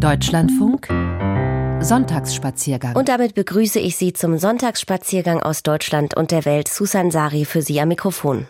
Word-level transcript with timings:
Deutschlandfunk 0.00 0.88
Sonntagsspaziergang. 1.82 2.96
Und 2.96 3.10
damit 3.10 3.34
begrüße 3.34 3.78
ich 3.78 3.96
Sie 3.96 4.14
zum 4.14 4.38
Sonntagsspaziergang 4.38 5.42
aus 5.42 5.62
Deutschland 5.62 6.16
und 6.16 6.30
der 6.30 6.46
Welt. 6.46 6.68
Susan 6.68 7.10
Sari 7.10 7.44
für 7.44 7.60
Sie 7.60 7.78
am 7.82 7.88
Mikrofon. 7.88 8.46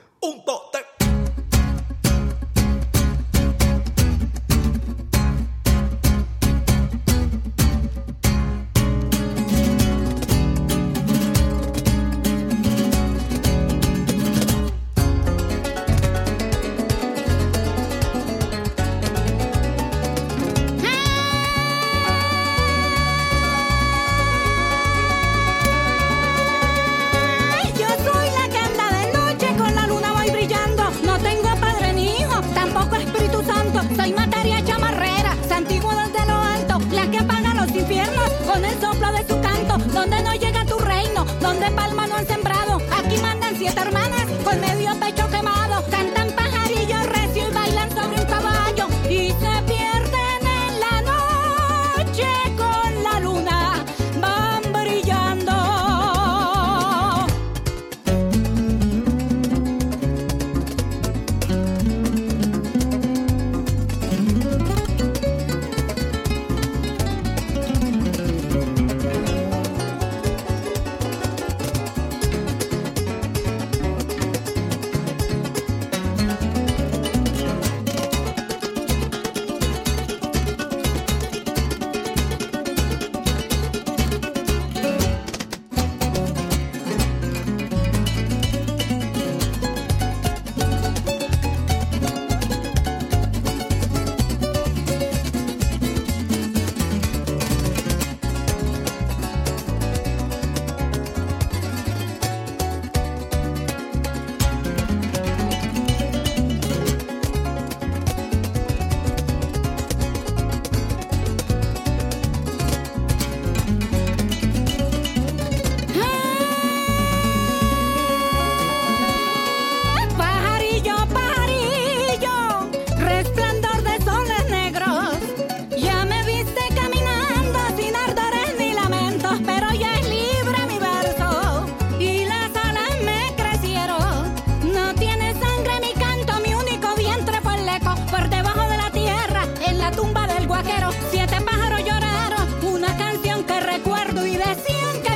siete 141.10 141.40
pájaros 141.40 141.80
lloraron, 141.84 142.46
una 142.62 142.94
canción 142.98 143.44
que 143.44 143.60
recuerdo 143.60 144.26
y 144.26 144.36
decían 144.36 145.02
que 145.02 145.09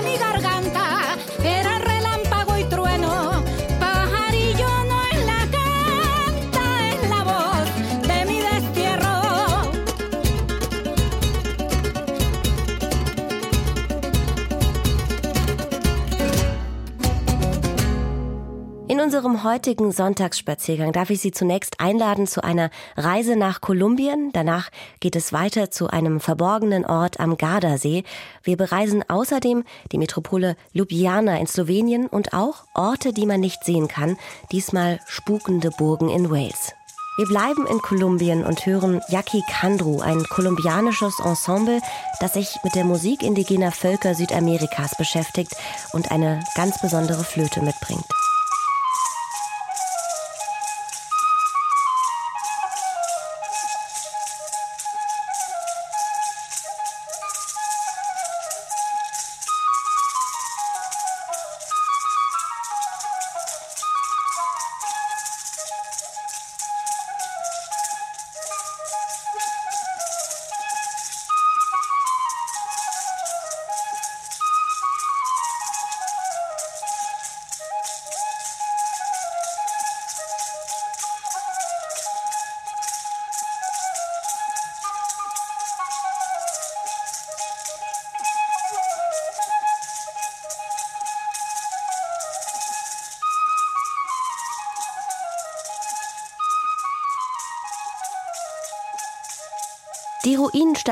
unserem 19.05 19.45
heutigen 19.45 19.93
Sonntagsspaziergang 19.93 20.93
darf 20.93 21.11
ich 21.11 21.21
Sie 21.21 21.31
zunächst 21.31 21.79
einladen 21.79 22.27
zu 22.27 22.43
einer 22.43 22.71
Reise 22.97 23.37
nach 23.37 23.61
Kolumbien. 23.61 24.31
Danach 24.33 24.71
geht 24.99 25.15
es 25.15 25.31
weiter 25.31 25.71
zu 25.71 25.89
einem 25.89 26.21
verborgenen 26.21 26.87
Ort 26.87 27.21
am 27.21 27.37
Gardasee. 27.37 28.05
Wir 28.43 28.57
bereisen 28.57 29.05
außerdem 29.07 29.65
die 29.93 29.99
Metropole 29.99 30.57
Ljubljana 30.73 31.39
in 31.39 31.47
Slowenien 31.47 32.07
und 32.07 32.33
auch 32.33 32.65
Orte, 32.75 33.13
die 33.13 33.27
man 33.27 33.41
nicht 33.41 33.63
sehen 33.63 33.89
kann, 33.89 34.17
diesmal 34.53 34.99
spukende 35.07 35.71
Burgen 35.71 36.09
in 36.09 36.31
Wales. 36.31 36.73
Wir 37.19 37.27
bleiben 37.27 37.67
in 37.67 37.83
Kolumbien 37.83 38.43
und 38.43 38.65
hören 38.65 39.03
Yaki 39.09 39.43
Kandru, 39.51 40.01
ein 40.01 40.25
kolumbianisches 40.25 41.21
Ensemble, 41.21 41.81
das 42.21 42.33
sich 42.33 42.57
mit 42.65 42.75
der 42.75 42.85
Musik 42.85 43.23
indigener 43.23 43.71
Völker 43.71 44.15
Südamerikas 44.15 44.97
beschäftigt 44.97 45.55
und 45.93 46.11
eine 46.11 46.43
ganz 46.57 46.81
besondere 46.81 47.23
Flöte 47.23 47.61
mitbringt. 47.63 48.07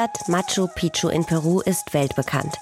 Ruinenstadt 0.03 0.29
Machu 0.29 0.67
Picchu 0.67 1.09
in 1.09 1.25
Peru 1.25 1.61
ist 1.61 1.95
weltbekannt. 1.95 2.57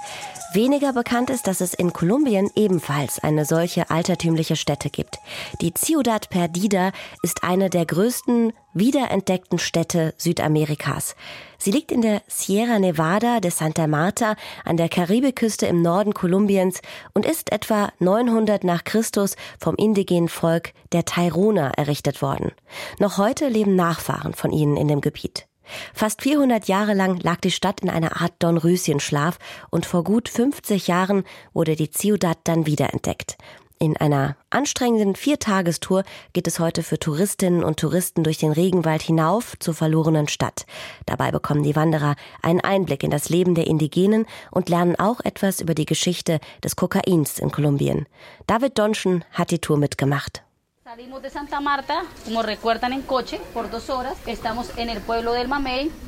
Weniger 0.53 0.93
bekannt 0.93 1.31
ist, 1.31 1.47
dass 1.47 1.61
es 1.61 1.73
in 1.73 1.93
Kolumbien 1.93 2.51
ebenfalls 2.55 3.19
eine 3.21 3.45
solche 3.45 3.89
altertümliche 3.89 4.57
Stätte 4.57 4.91
gibt. 4.91 5.19
Die 5.61 5.73
Ciudad 5.73 6.29
Perdida 6.29 6.93
ist 7.23 7.45
eine 7.45 7.71
der 7.71 7.87
größten 7.87 8.53
wiederentdeckten 8.75 9.59
Städte 9.59 10.13
Südamerikas. 10.19 11.15
Sie 11.57 11.71
liegt 11.71 11.93
in 11.93 12.03
der 12.03 12.21
Sierra 12.27 12.79
Nevada 12.79 13.41
de 13.41 13.51
Santa 13.51 13.87
Marta 13.87 14.35
an 14.65 14.77
der 14.77 14.89
Karibikküste 14.89 15.67
im 15.67 15.81
Norden 15.83 16.13
Kolumbiens 16.13 16.83
und 17.15 17.25
ist 17.25 17.53
etwa 17.53 17.91
900 18.01 18.65
nach 18.65 18.85
Christus 18.85 19.37
vom 19.59 19.77
indigenen 19.77 20.29
Volk 20.29 20.73
der 20.93 21.05
Tairona 21.05 21.71
errichtet 21.71 22.21
worden. 22.21 22.53
Noch 22.99 23.17
heute 23.17 23.49
leben 23.49 23.77
Nachfahren 23.77 24.35
von 24.35 24.53
ihnen 24.53 24.77
in 24.77 24.89
dem 24.89 25.01
Gebiet. 25.01 25.50
Fast 25.95 26.23
400 26.23 26.69
Jahre 26.69 26.95
lang 26.95 27.21
lag 27.21 27.41
die 27.41 27.51
Stadt 27.51 27.81
in 27.81 27.91
einer 27.91 28.21
Art 28.21 28.35
Dornröschenschlaf 28.39 29.39
und 29.71 29.87
vor 29.87 30.05
gut 30.05 30.29
50 30.29 30.87
Jahren 30.87 31.25
wurde 31.53 31.77
die 31.77 31.91
Ciudad 31.91 32.39
dann 32.45 32.67
wiederentdeckt. 32.67 33.37
In 33.83 33.97
einer 33.97 34.37
anstrengenden 34.51 35.17
Viertagestour 35.17 36.05
geht 36.35 36.47
es 36.47 36.61
heute 36.61 36.83
für 36.83 36.99
Touristinnen 36.99 37.65
und 37.65 37.81
Touristen 37.81 38.23
durch 38.23 38.37
den 38.37 38.53
Regenwald 38.53 39.01
hinauf 39.01 39.55
zur 39.59 39.73
verlorenen 39.73 40.29
Stadt. 40.29 40.67
Dabei 41.07 41.31
bekommen 41.31 41.63
die 41.63 41.77
Wanderer 41.77 42.15
einen 42.43 42.61
Einblick 42.61 43.03
in 43.03 43.11
das 43.11 43.31
Leben 43.31 43.55
der 43.55 43.67
Indigenen 43.67 44.27
und 44.51 44.69
lernen 44.69 44.97
auch 44.97 45.21
etwas 45.21 45.63
über 45.63 45.75
die 45.75 45.87
Geschichte 45.87 46.41
des 46.63 46.77
Kokains 46.77 47.39
in 47.39 47.53
Kolumbien. 47.53 48.05
David 48.47 48.79
Donschen 48.79 49.25
hat 49.33 49.51
die 49.51 49.61
Tour 49.61 49.79
mitgemacht. 49.79 50.43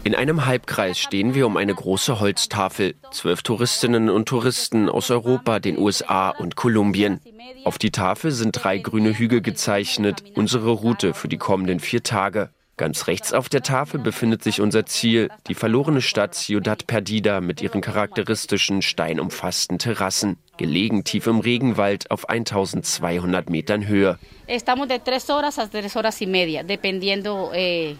In 0.05 0.15
einem 0.17 0.47
Halbkreis 0.47 0.99
stehen 0.99 1.35
wir 1.35 1.47
um 1.47 1.57
eine 1.57 1.73
große 1.73 2.19
Holztafel. 2.19 2.95
Zwölf 3.13 3.43
Touristinnen 3.43 4.11
und 4.11 4.29
Touristen 4.29 4.89
aus 4.89 5.13
Europa, 5.13 5.61
den 5.61 5.79
USA 5.79 6.31
und 6.31 6.57
Kolumbien. 6.57 7.21
Auf 7.65 7.79
die 7.79 7.93
Tafel 7.93 8.33
sind 8.33 8.53
drei 8.53 8.79
grüne 8.79 9.17
Hügel 9.17 9.41
gezeichnet, 9.41 10.25
unsere 10.35 10.71
Route 10.71 11.15
für 11.15 11.29
die 11.29 11.39
kommenden 11.39 11.79
vier 11.79 12.03
Tage. 12.03 12.51
Ganz 12.83 13.07
rechts 13.07 13.33
auf 13.33 13.49
der 13.49 13.63
Tafel 13.63 14.01
befindet 14.01 14.43
sich 14.43 14.61
unser 14.61 14.85
Ziel, 14.87 15.31
die 15.47 15.55
verlorene 15.55 16.01
Stadt 16.01 16.35
Ciudad 16.35 16.89
Perdida 16.89 17.41
mit 17.41 17.63
ihren 17.63 17.81
charakteristischen 17.81 18.83
steinumfassten 18.83 19.79
Terrassen, 19.79 20.37
gelegen 20.57 21.05
tief 21.05 21.29
im 21.29 21.39
Regenwald 21.39 22.11
auf 22.11 22.29
1200 22.29 23.51
Metern 23.51 23.87
Höhe. 23.87 24.19
Estamos 24.49 24.89
de 24.89 24.99
tres 24.99 25.29
horas 25.31 25.61
a 25.61 25.69
tres 25.69 25.95
horas 25.95 26.21
y 26.23 26.27
media, 26.27 26.65
dependiendo 26.65 27.53
eh, 27.55 27.95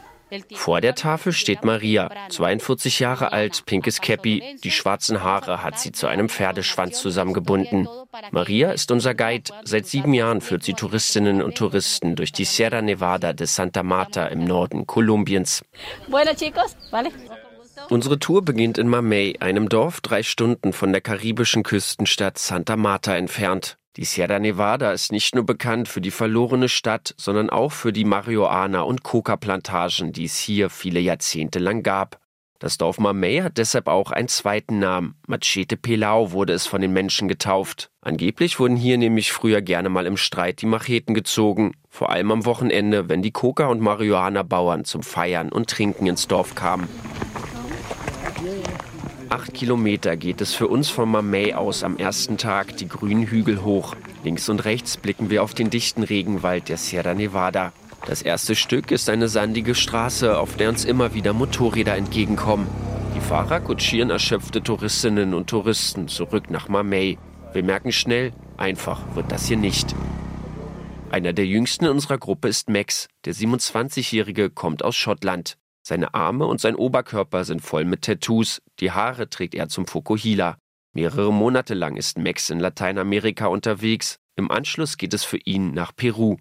vor 0.55 0.81
der 0.81 0.95
Tafel 0.95 1.33
steht 1.33 1.65
Maria, 1.65 2.11
42 2.29 3.01
Jahre 3.01 3.33
alt, 3.33 3.65
pinkes 3.67 4.01
Käppi. 4.01 4.57
Die 4.63 4.71
schwarzen 4.71 5.23
Haare 5.23 5.63
hat 5.63 5.79
sie 5.79 5.93
zu 5.93 6.07
einem 6.07 6.29
Pferdeschwanz 6.29 7.01
zusammengebunden. 7.01 7.89
Maria 8.31 8.73
ist 8.73 8.91
unser 8.91 9.15
Guide. 9.15 9.53
Seit 9.65 9.87
sieben 9.87 10.15
Jahren 10.15 10.41
führt 10.41 10.63
sie 10.63 10.75
Touristinnen 10.75 11.43
und 11.43 11.57
Touristen 11.57 12.17
durch 12.17 12.33
die 12.33 12.45
Sierra 12.45 12.83
Nevada 12.83 13.33
de 13.33 13.47
Santa 13.47 13.83
Marta 13.83 14.27
im 14.27 14.45
Norden 14.45 14.87
Kolumbiens. 14.87 15.63
Unsere 17.89 18.19
Tour 18.19 18.43
beginnt 18.45 18.79
in 18.79 18.89
Mamey, 18.89 19.37
einem 19.41 19.69
Dorf 19.69 20.01
drei 20.01 20.23
Stunden 20.23 20.73
von 20.73 20.93
der 20.93 21.01
karibischen 21.01 21.63
Küstenstadt 21.63 22.39
Santa 22.39 22.77
Marta 22.77 23.17
entfernt. 23.17 23.77
Die 23.99 24.07
Sierra 24.07 24.39
Nevada 24.39 24.91
ist 24.93 25.13
nicht 25.13 25.35
nur 25.35 25.45
bekannt 25.45 25.87
für 25.87 26.01
die 26.01 26.11
verlorene 26.11 26.71
Stadt, 26.71 27.15
sondern 27.19 27.51
auch 27.51 27.73
für 27.73 27.93
die 27.93 28.07
Marihuana- 28.07 28.81
und 28.81 29.03
Coca-Plantagen, 29.03 30.13
die 30.13 30.25
es 30.25 30.39
hier 30.39 30.71
viele 30.71 30.99
Jahrzehnte 30.99 31.59
lang 31.59 31.83
gab. 31.83 32.19
Das 32.59 32.79
Dorf 32.79 32.99
Mamey 32.99 33.41
hat 33.43 33.59
deshalb 33.59 33.89
auch 33.89 34.11
einen 34.11 34.29
zweiten 34.29 34.79
Namen. 34.79 35.17
Machete 35.27 35.77
Pelau 35.77 36.33
wurde 36.33 36.55
es 36.55 36.67
von 36.67 36.81
den 36.81 36.95
Menschen 36.95 37.29
getauft. 37.29 37.91
Angeblich 38.01 38.59
wurden 38.59 38.77
hier 38.77 38.97
nämlich 38.97 39.31
früher 39.31 39.61
gerne 39.61 39.91
mal 39.91 40.07
im 40.07 40.17
Streit 40.17 40.63
die 40.63 40.67
Macheten 40.67 41.13
gezogen, 41.13 41.73
vor 41.91 42.09
allem 42.09 42.31
am 42.31 42.47
Wochenende, 42.47 43.11
wenn 43.11 43.21
die 43.21 43.33
Coca- 43.33 43.67
und 43.67 43.81
Marihuana-Bauern 43.83 44.87
zum 44.87 45.03
Feiern 45.03 45.53
und 45.53 45.69
Trinken 45.69 46.07
ins 46.07 46.29
Dorf 46.29 46.55
kamen. 46.55 46.89
Acht 49.33 49.55
Kilometer 49.55 50.19
geht 50.19 50.43
es 50.43 50.53
für 50.53 50.69
uns 50.69 50.91
von 50.91 51.09
Mamey 51.09 51.55
aus 51.55 51.85
am 51.85 51.97
ersten 51.97 52.37
Tag 52.37 52.77
die 52.77 52.87
grünen 52.87 53.27
Hügel 53.27 53.63
hoch. 53.63 53.97
Links 54.25 54.51
und 54.51 54.63
rechts 54.67 54.99
blicken 54.99 55.31
wir 55.31 55.43
auf 55.43 55.55
den 55.55 55.71
dichten 55.71 56.03
Regenwald 56.03 56.69
der 56.69 56.77
Sierra 56.77 57.15
Nevada. 57.15 57.73
Das 58.05 58.21
erste 58.21 58.55
Stück 58.55 58.91
ist 58.91 59.09
eine 59.09 59.29
sandige 59.29 59.75
Straße, 59.75 60.39
auf 60.39 60.57
der 60.57 60.69
uns 60.69 60.85
immer 60.85 61.15
wieder 61.15 61.33
Motorräder 61.33 61.97
entgegenkommen. 61.97 62.67
Die 63.17 63.23
Fahrer 63.23 63.61
kutschieren 63.61 64.11
erschöpfte 64.11 64.63
Touristinnen 64.63 65.33
und 65.33 65.49
Touristen 65.49 66.09
zurück 66.09 66.51
nach 66.51 66.69
Mamey. 66.69 67.17
Wir 67.55 67.63
merken 67.65 67.91
schnell, 67.91 68.35
einfach 68.59 69.01
wird 69.15 69.33
das 69.33 69.47
hier 69.47 69.57
nicht. 69.57 69.95
Einer 71.11 71.33
der 71.33 71.47
jüngsten 71.47 71.87
in 71.87 71.93
unserer 71.93 72.19
Gruppe 72.19 72.49
ist 72.49 72.69
Max. 72.69 73.09
Der 73.25 73.35
27-Jährige 73.35 74.51
kommt 74.51 74.85
aus 74.85 74.95
Schottland. 74.95 75.57
Seine 75.85 76.15
Arme 76.15 76.47
und 76.47 76.61
sein 76.61 76.77
Oberkörper 76.77 77.45
sind 77.45 77.61
voll 77.61 77.85
mit 77.85 78.03
Tattoos, 78.03 78.63
die 78.79 78.93
Haare 78.93 79.29
trägt 79.29 79.55
er 79.55 79.69
zum 79.69 79.87
Fukuhila. 79.87 80.57
Mehrere 80.95 81.33
Monate 81.33 81.75
lang 81.75 81.97
ist 81.97 82.19
Max 82.19 82.51
in 82.51 82.61
Lateinamerika 82.61 83.47
unterwegs. 83.47 84.19
Im 84.37 84.51
Anschluss 84.51 84.97
geht 84.97 85.13
es 85.13 85.25
für 85.25 85.39
ihn 85.45 85.75
nach 85.75 85.95
Peru. 85.95 86.37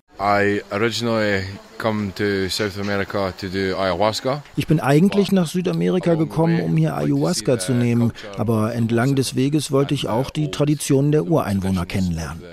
Ich 4.55 4.67
bin 4.67 4.79
eigentlich 4.79 5.31
nach 5.31 5.47
Südamerika 5.47 6.13
gekommen, 6.15 6.61
um 6.61 6.77
hier 6.77 6.95
Ayahuasca 6.95 7.59
zu 7.59 7.73
nehmen, 7.73 8.13
aber 8.37 8.75
entlang 8.75 9.15
des 9.15 9.35
Weges 9.35 9.71
wollte 9.71 9.93
ich 9.93 10.07
auch 10.07 10.29
die 10.29 10.51
Traditionen 10.51 11.11
der 11.11 11.25
Ureinwohner 11.25 11.85
kennenlernen. 11.85 12.43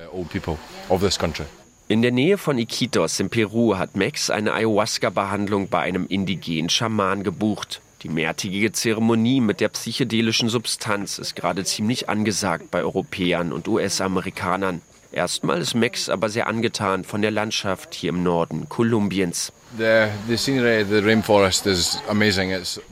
In 1.91 2.03
der 2.03 2.13
Nähe 2.13 2.37
von 2.37 2.59
Iquitos 2.59 3.19
in 3.19 3.31
Peru 3.31 3.79
hat 3.79 3.97
Max 3.97 4.29
eine 4.29 4.53
Ayahuasca-Behandlung 4.53 5.69
bei 5.69 5.79
einem 5.81 6.07
indigenen 6.07 6.69
Schaman 6.69 7.23
gebucht. 7.23 7.81
Die 8.03 8.11
mehrtägige 8.11 8.73
Zeremonie 8.73 9.41
mit 9.41 9.61
der 9.61 9.71
psychedelischen 9.71 10.51
Substanz 10.51 11.19
ist 11.19 11.35
gerade 11.35 11.65
ziemlich 11.65 12.11
angesagt 12.11 12.71
bei 12.71 12.83
Europäern 12.83 13.55
und 13.55 13.69
US-Amerikanern. 13.69 14.83
Erstmal 15.11 15.61
ist 15.61 15.75
Max 15.75 16.09
aber 16.09 16.29
sehr 16.29 16.47
angetan 16.47 17.03
von 17.03 17.23
der 17.23 17.31
Landschaft 17.31 17.95
hier 17.95 18.11
im 18.11 18.23
Norden 18.23 18.69
Kolumbiens. 18.69 19.53
Die 19.79 20.37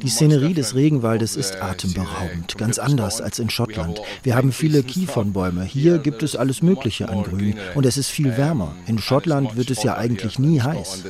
Szenerie 0.09 0.55
des 0.55 0.75
Regenwaldes 0.75 1.37
ist 1.37 1.61
atemberaubend, 1.61 2.57
ganz 2.59 2.79
anders 2.79 3.21
als 3.21 3.39
in 3.39 3.51
Schottland. 3.51 4.01
Wir 4.23 4.35
haben 4.35 4.53
viele 4.53 4.83
Kiefernbäume. 4.83 5.65
Hier 5.65 5.99
gibt 5.99 6.23
es 6.23 6.37
alles 6.37 6.63
Mögliche 6.63 7.09
an 7.09 7.23
Grün 7.23 7.59
und 7.75 7.87
es 7.87 7.97
ist 7.97 8.11
viel 8.11 8.37
wärmer. 8.37 8.75
In 8.87 8.99
Schottland 8.99 9.57
wird 9.57 9.71
es 9.71 9.83
ja 9.83 9.97
eigentlich 9.97 10.39
nie 10.39 10.61
heiß. 10.61 11.05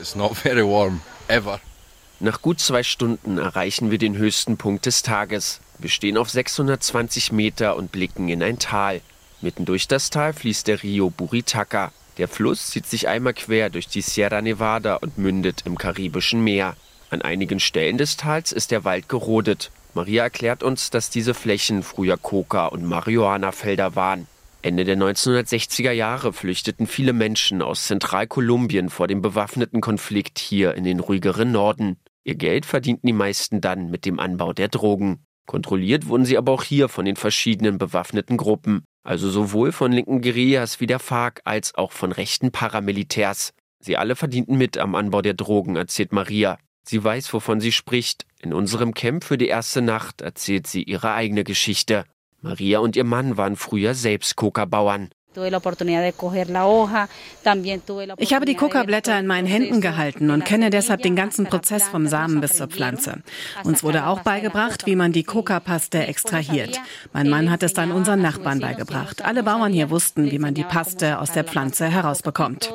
Nach 2.19 2.41
gut 2.41 2.61
zwei 2.61 2.83
Stunden 2.83 3.39
erreichen 3.39 3.91
wir 3.91 3.99
den 3.99 4.17
höchsten 4.17 4.57
Punkt 4.57 4.87
des 4.87 5.03
Tages. 5.03 5.61
Wir 5.79 5.91
stehen 5.91 6.17
auf 6.17 6.31
620 6.31 7.31
Meter 7.33 7.77
und 7.77 7.93
blicken 7.93 8.29
in 8.29 8.43
ein 8.43 8.59
Tal. 8.59 9.03
Mitten 9.47 9.65
durch 9.65 9.87
das 9.87 10.11
Tal 10.11 10.33
fließt 10.33 10.67
der 10.67 10.83
Rio 10.83 11.09
Buritaca. 11.09 11.93
Der 12.19 12.27
Fluss 12.27 12.71
zieht 12.71 12.85
sich 12.85 13.07
einmal 13.07 13.33
quer 13.33 13.71
durch 13.71 13.87
die 13.87 14.01
Sierra 14.01 14.43
Nevada 14.43 14.97
und 14.97 15.19
mündet 15.19 15.63
im 15.67 15.79
Karibischen 15.79 16.43
Meer. 16.43 16.75
An 17.11 17.23
einigen 17.23 17.61
Stellen 17.61 17.97
des 17.97 18.17
Tals 18.17 18.51
ist 18.51 18.73
der 18.73 18.83
Wald 18.83 19.09
gerodet. 19.09 19.71
Maria 19.95 20.25
erklärt 20.25 20.65
uns, 20.65 20.91
dass 20.91 21.11
diese 21.11 21.33
Flächen 21.33 21.85
früher 21.85 22.17
Coca- 22.17 22.67
und 22.67 22.85
Marihuana-Felder 22.87 23.95
waren. 23.95 24.27
Ende 24.63 24.83
der 24.83 24.97
1960er 24.97 25.93
Jahre 25.93 26.33
flüchteten 26.33 26.89
viele 26.89 27.13
Menschen 27.13 27.63
aus 27.63 27.87
Zentralkolumbien 27.87 28.89
vor 28.89 29.07
dem 29.07 29.23
bewaffneten 29.23 29.81
Konflikt 29.81 30.41
hier 30.41 30.75
in 30.75 30.83
den 30.83 30.99
ruhigeren 30.99 31.53
Norden. 31.53 31.99
Ihr 32.25 32.35
Geld 32.35 32.67
verdienten 32.67 33.07
die 33.07 33.13
meisten 33.13 33.61
dann 33.61 33.91
mit 33.93 34.07
dem 34.07 34.19
Anbau 34.19 34.53
der 34.53 34.67
Drogen. 34.67 35.25
Kontrolliert 35.47 36.09
wurden 36.09 36.25
sie 36.25 36.37
aber 36.37 36.53
auch 36.53 36.65
hier 36.65 36.89
von 36.89 37.05
den 37.05 37.17
verschiedenen 37.17 37.79
bewaffneten 37.79 38.37
Gruppen 38.37 38.83
also 39.07 39.31
sowohl 39.31 39.71
von 39.71 39.93
linken 39.93 40.21
Guerillas 40.21 40.81
wie 40.81 40.89
der 40.89 40.99
FARC 40.99 41.41
als 41.45 41.77
auch 41.77 41.93
von 41.93 42.11
rechten 42.11 42.51
Paramilitärs. 42.51 43.53
Sie 43.79 43.97
alle 43.97 44.17
verdienten 44.17 44.59
mit 44.59 44.79
am 44.79 44.97
Anbau 44.97 45.23
der 45.23 45.35
Drogen, 45.35 45.77
erzählt 45.77 46.13
Maria. 46.13 46.59
Sie 46.83 47.03
weiß, 47.03 47.33
wovon 47.33 47.61
sie 47.61 47.71
spricht. 47.71 48.27
In 48.41 48.53
unserem 48.53 48.95
Camp 48.95 49.23
für 49.23 49.39
die 49.39 49.47
erste 49.47 49.81
Nacht 49.81 50.23
erzählt 50.23 50.67
sie 50.67 50.83
ihre 50.83 51.13
eigene 51.13 51.45
Geschichte. 51.45 52.05
Maria 52.43 52.81
und 52.81 52.97
ihr 52.97 53.05
Mann 53.05 53.37
waren 53.37 53.55
früher 53.55 53.95
selbst 53.95 54.35
Coca-Bauern. 54.35 55.11
Ich 58.19 58.35
habe 58.35 58.47
die 58.47 58.55
Coca-Blätter 58.55 59.19
in 59.19 59.27
meinen 59.27 59.47
Händen 59.47 59.81
gehalten 59.81 60.31
und 60.31 60.45
kenne 60.45 60.71
deshalb 60.71 61.03
den 61.03 61.17
ganzen 61.17 61.47
Prozess 61.47 61.89
vom 61.89 62.07
Samen 62.07 62.41
bis 62.41 62.55
zur 62.55 62.69
Pflanze. 62.69 63.23
Uns 63.65 63.83
wurde 63.83 64.07
auch 64.07 64.21
beigebracht, 64.21 64.87
wie 64.87 64.97
man 64.97 65.13
die 65.13 65.25
Coca-Paste 65.25 66.07
extrahiert. 66.07 66.81
Mein 67.13 67.29
Mann 67.29 67.51
hat 67.51 67.63
es 67.63 67.75
dann 67.75 67.93
unseren 67.93 68.23
Nachbarn 68.23 68.61
beigebracht. 68.61 69.25
Alle 69.25 69.43
Bauern 69.43 69.73
hier 69.73 69.91
wussten, 69.91 70.31
wie 70.31 70.39
man 70.39 70.55
die 70.55 70.65
Paste 70.65 71.19
aus 71.19 71.33
der 71.33 71.45
Pflanze 71.45 71.87
herausbekommt. 71.87 72.73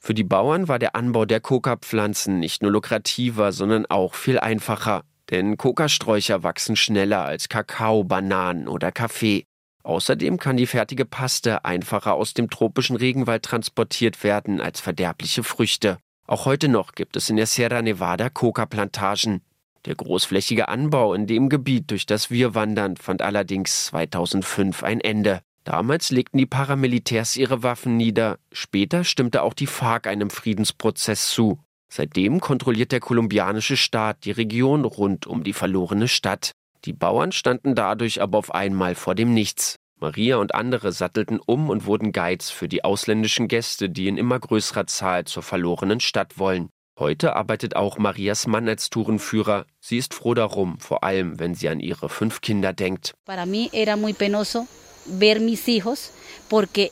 Für 0.00 0.14
die 0.14 0.24
Bauern 0.24 0.68
war 0.68 0.78
der 0.78 0.94
Anbau 0.94 1.24
der 1.24 1.40
Coca-Pflanzen 1.40 2.38
nicht 2.38 2.62
nur 2.62 2.72
lukrativer, 2.72 3.52
sondern 3.52 3.86
auch 3.86 4.14
viel 4.14 4.38
einfacher. 4.38 5.02
Denn 5.30 5.56
Kokasträucher 5.56 6.42
wachsen 6.42 6.76
schneller 6.76 7.24
als 7.24 7.48
Kakao, 7.48 8.04
Bananen 8.04 8.68
oder 8.68 8.92
Kaffee. 8.92 9.46
Außerdem 9.84 10.38
kann 10.38 10.56
die 10.56 10.66
fertige 10.66 11.04
Paste 11.04 11.64
einfacher 11.64 12.14
aus 12.14 12.34
dem 12.34 12.50
tropischen 12.50 12.96
Regenwald 12.96 13.42
transportiert 13.42 14.24
werden 14.24 14.60
als 14.60 14.80
verderbliche 14.80 15.44
Früchte. 15.44 15.98
Auch 16.26 16.46
heute 16.46 16.68
noch 16.68 16.92
gibt 16.92 17.16
es 17.16 17.28
in 17.28 17.36
der 17.36 17.46
Sierra 17.46 17.82
Nevada 17.82 18.30
Coca-Plantagen. 18.30 19.42
Der 19.84 19.94
großflächige 19.94 20.68
Anbau 20.68 21.12
in 21.12 21.26
dem 21.26 21.50
Gebiet, 21.50 21.90
durch 21.90 22.06
das 22.06 22.30
wir 22.30 22.54
wandern, 22.54 22.96
fand 22.96 23.20
allerdings 23.20 23.86
2005 23.86 24.82
ein 24.82 25.02
Ende. 25.02 25.42
Damals 25.64 26.10
legten 26.10 26.38
die 26.38 26.46
Paramilitärs 26.46 27.36
ihre 27.36 27.62
Waffen 27.62 27.98
nieder, 27.98 28.38
später 28.52 29.04
stimmte 29.04 29.42
auch 29.42 29.52
die 29.52 29.66
FARC 29.66 30.06
einem 30.06 30.30
Friedensprozess 30.30 31.30
zu. 31.30 31.58
Seitdem 31.90 32.40
kontrolliert 32.40 32.92
der 32.92 33.00
kolumbianische 33.00 33.76
Staat 33.76 34.24
die 34.24 34.30
Region 34.30 34.86
rund 34.86 35.26
um 35.26 35.44
die 35.44 35.52
verlorene 35.52 36.08
Stadt. 36.08 36.52
Die 36.84 36.92
Bauern 36.92 37.32
standen 37.32 37.74
dadurch 37.74 38.20
aber 38.20 38.38
auf 38.38 38.54
einmal 38.54 38.94
vor 38.94 39.14
dem 39.14 39.32
Nichts. 39.32 39.76
Maria 40.00 40.36
und 40.36 40.54
andere 40.54 40.92
sattelten 40.92 41.40
um 41.40 41.70
und 41.70 41.86
wurden 41.86 42.12
Guides 42.12 42.50
für 42.50 42.68
die 42.68 42.84
ausländischen 42.84 43.48
Gäste, 43.48 43.88
die 43.88 44.08
in 44.08 44.18
immer 44.18 44.38
größerer 44.38 44.86
Zahl 44.86 45.24
zur 45.24 45.42
verlorenen 45.42 46.00
Stadt 46.00 46.38
wollen. 46.38 46.68
Heute 46.98 47.34
arbeitet 47.36 47.74
auch 47.74 47.96
Marias 47.98 48.46
Mann 48.46 48.68
als 48.68 48.90
Tourenführer. 48.90 49.64
Sie 49.80 49.96
ist 49.96 50.14
froh 50.14 50.34
darum, 50.34 50.78
vor 50.78 51.04
allem 51.04 51.40
wenn 51.40 51.54
sie 51.54 51.68
an 51.68 51.80
ihre 51.80 52.08
fünf 52.08 52.40
Kinder 52.40 52.72
denkt. 52.72 53.14
Para 53.24 53.46
mí 53.46 53.70
era 53.72 53.96
muy 53.96 54.12
penoso 54.12 54.66
ver 55.18 55.40
mis 55.40 55.64
hijos 55.66 56.12
porque 56.48 56.90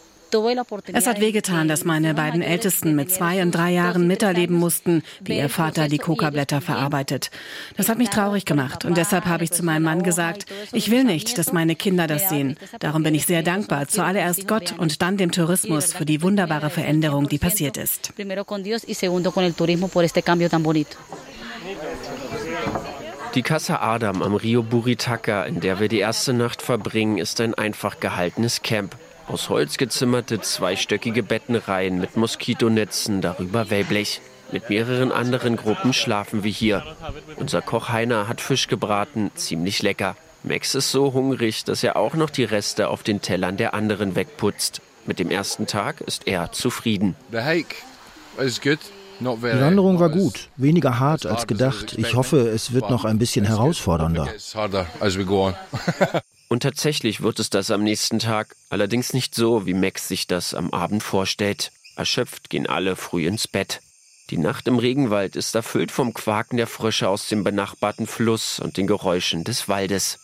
es 0.93 1.07
hat 1.07 1.21
wehgetan, 1.21 1.69
dass 1.69 1.85
meine 1.85 2.15
beiden 2.15 2.43
Ältesten 2.43 2.95
mit 2.95 3.11
zwei 3.11 3.43
und 3.43 3.51
drei 3.51 3.73
Jahren 3.73 4.07
miterleben 4.07 4.57
mussten, 4.57 5.03
wie 5.21 5.37
ihr 5.37 5.49
Vater 5.49 5.89
die 5.89 5.99
Coca-Blätter 5.99 6.61
verarbeitet. 6.61 7.31
Das 7.77 7.89
hat 7.89 7.99
mich 7.99 8.09
traurig 8.09 8.45
gemacht 8.45 8.85
und 8.85 8.97
deshalb 8.97 9.27
habe 9.27 9.45
ich 9.45 9.53
zu 9.53 9.63
meinem 9.63 9.83
Mann 9.83 10.03
gesagt, 10.03 10.47
ich 10.73 10.91
will 10.91 11.05
nicht, 11.05 11.37
dass 11.37 11.53
meine 11.53 11.77
Kinder 11.77 12.07
das 12.07 12.29
sehen. 12.29 12.57
Darum 12.81 13.03
bin 13.03 13.15
ich 13.15 13.27
sehr 13.27 13.43
dankbar, 13.43 13.89
zuallererst 13.89 14.49
Gott 14.49 14.75
und 14.79 15.03
dann 15.03 15.17
dem 15.17 15.33
Tourismus 15.33 15.93
für 15.93 16.07
die 16.07 16.23
wunderbare 16.23 16.71
Veränderung, 16.71 17.29
die 17.29 17.39
passiert 17.39 17.77
ist. 17.77 18.13
Die 23.35 23.43
Casa 23.43 23.81
Adam 23.81 24.23
am 24.23 24.35
Rio 24.35 24.63
Buritaca, 24.63 25.45
in 25.45 25.61
der 25.61 25.81
wir 25.81 25.89
die 25.89 26.01
erste 26.01 26.35
Nacht 26.35 26.61
verbringen, 26.61 27.19
ist 27.19 27.41
ein 27.41 27.55
einfach 27.55 27.99
gehaltenes 27.99 28.63
Camp. 28.63 28.95
Aus 29.33 29.49
Holz 29.49 29.79
gezimmerte 29.79 30.43
zweistöckige 30.43 31.23
Bettenreihen 31.23 31.99
mit 31.99 32.19
Moskitonetzen, 32.19 33.23
darüber 33.23 33.71
Wellblech. 33.71 34.21
Mit 34.53 34.69
mehreren 34.69 35.11
anderen 35.11 35.57
Gruppen 35.57 35.95
schlafen 35.95 36.45
wir 36.45 36.51
hier. 36.51 36.83
Unser 37.37 37.63
Koch 37.63 37.89
Heiner 37.89 38.29
hat 38.29 38.43
Fisch 38.43 38.69
gebraten, 38.69 39.31
ziemlich 39.35 39.81
lecker. 39.81 40.17
Max 40.43 40.75
ist 40.75 40.91
so 40.91 41.15
hungrig, 41.15 41.65
dass 41.65 41.83
er 41.83 41.97
auch 41.97 42.13
noch 42.13 42.29
die 42.29 42.45
Reste 42.45 42.89
auf 42.89 43.05
den 43.05 43.23
Tellern 43.23 43.57
der 43.57 43.73
anderen 43.73 44.17
wegputzt. 44.17 44.83
Mit 45.07 45.19
dem 45.19 45.31
ersten 45.31 45.67
Tag 45.67 46.03
ist 46.03 46.27
er 46.27 46.53
zufrieden. 46.53 47.17
Die 49.19 49.27
Wanderung 49.27 49.99
war 49.99 50.11
gut, 50.11 50.51
weniger 50.59 50.99
hart 50.99 51.25
als 51.25 51.47
gedacht. 51.47 51.95
Ich 51.97 52.15
hoffe, 52.15 52.51
es 52.51 52.75
wird 52.75 52.91
noch 52.91 53.07
ein 53.07 53.19
bisschen 53.19 53.47
herausfordernder. 53.47 54.29
Und 56.53 56.65
tatsächlich 56.65 57.23
wird 57.23 57.39
es 57.39 57.49
das 57.49 57.71
am 57.71 57.83
nächsten 57.83 58.19
Tag, 58.19 58.57
allerdings 58.69 59.15
nicht 59.15 59.35
so, 59.35 59.65
wie 59.65 59.73
Max 59.73 60.07
sich 60.07 60.27
das 60.27 60.53
am 60.53 60.71
Abend 60.71 61.03
vorstellt. 61.03 61.73
Erschöpft 61.97 62.51
gehen 62.51 62.67
alle 62.67 62.95
früh 62.95 63.27
ins 63.27 63.49
Bett. 63.49 63.81
Die 64.29 64.37
Nacht 64.37 64.69
im 64.69 64.79
Regenwald 64.79 65.35
ist 65.35 65.55
erfüllt 65.55 65.91
vom 65.91 66.13
Quaken 66.13 66.59
der 66.59 66.67
Frösche 66.67 67.09
aus 67.09 67.27
dem 67.27 67.43
benachbarten 67.43 68.07
Fluss 68.07 68.61
und 68.61 68.77
den 68.77 68.87
Geräuschen 68.87 69.45
des 69.45 69.67
Waldes. 69.67 70.19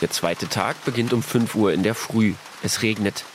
Der 0.00 0.08
zweite 0.08 0.48
Tag 0.48 0.82
beginnt 0.86 1.12
um 1.12 1.22
5 1.22 1.54
Uhr 1.56 1.74
in 1.74 1.82
der 1.82 1.94
Früh. 1.94 2.32
Es 2.62 2.80
regnet. 2.80 3.26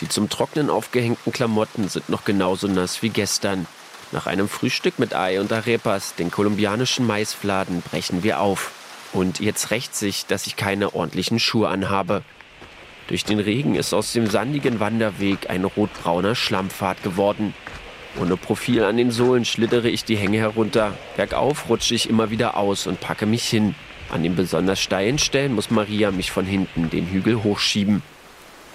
Die 0.00 0.08
zum 0.08 0.28
Trocknen 0.28 0.70
aufgehängten 0.70 1.32
Klamotten 1.32 1.88
sind 1.88 2.08
noch 2.08 2.24
genauso 2.24 2.68
nass 2.68 3.02
wie 3.02 3.10
gestern. 3.10 3.66
Nach 4.12 4.26
einem 4.26 4.46
Frühstück 4.46 4.98
mit 4.98 5.14
Ei 5.14 5.40
und 5.40 5.50
Arepas, 5.52 6.14
den 6.14 6.30
kolumbianischen 6.30 7.06
Maisfladen, 7.06 7.80
brechen 7.80 8.22
wir 8.22 8.40
auf. 8.40 8.70
Und 9.14 9.40
jetzt 9.40 9.70
rächt 9.70 9.96
sich, 9.96 10.26
dass 10.26 10.46
ich 10.46 10.56
keine 10.56 10.94
ordentlichen 10.94 11.38
Schuhe 11.38 11.68
anhabe. 11.68 12.22
Durch 13.08 13.24
den 13.24 13.40
Regen 13.40 13.74
ist 13.74 13.94
aus 13.94 14.12
dem 14.12 14.26
sandigen 14.26 14.80
Wanderweg 14.80 15.48
ein 15.48 15.64
rotbrauner 15.64 16.34
Schlammpfad 16.34 17.02
geworden. 17.02 17.54
Ohne 18.20 18.36
Profil 18.36 18.84
an 18.84 18.98
den 18.98 19.10
Sohlen 19.10 19.46
schlittere 19.46 19.88
ich 19.88 20.04
die 20.04 20.16
Hänge 20.16 20.38
herunter. 20.38 20.92
Bergauf 21.16 21.70
rutsche 21.70 21.94
ich 21.94 22.10
immer 22.10 22.28
wieder 22.28 22.58
aus 22.58 22.86
und 22.86 23.00
packe 23.00 23.24
mich 23.24 23.44
hin. 23.44 23.74
An 24.10 24.22
den 24.22 24.36
besonders 24.36 24.78
steilen 24.78 25.18
Stellen 25.18 25.54
muss 25.54 25.70
Maria 25.70 26.10
mich 26.10 26.30
von 26.30 26.44
hinten 26.44 26.90
den 26.90 27.06
Hügel 27.06 27.42
hochschieben. 27.42 28.02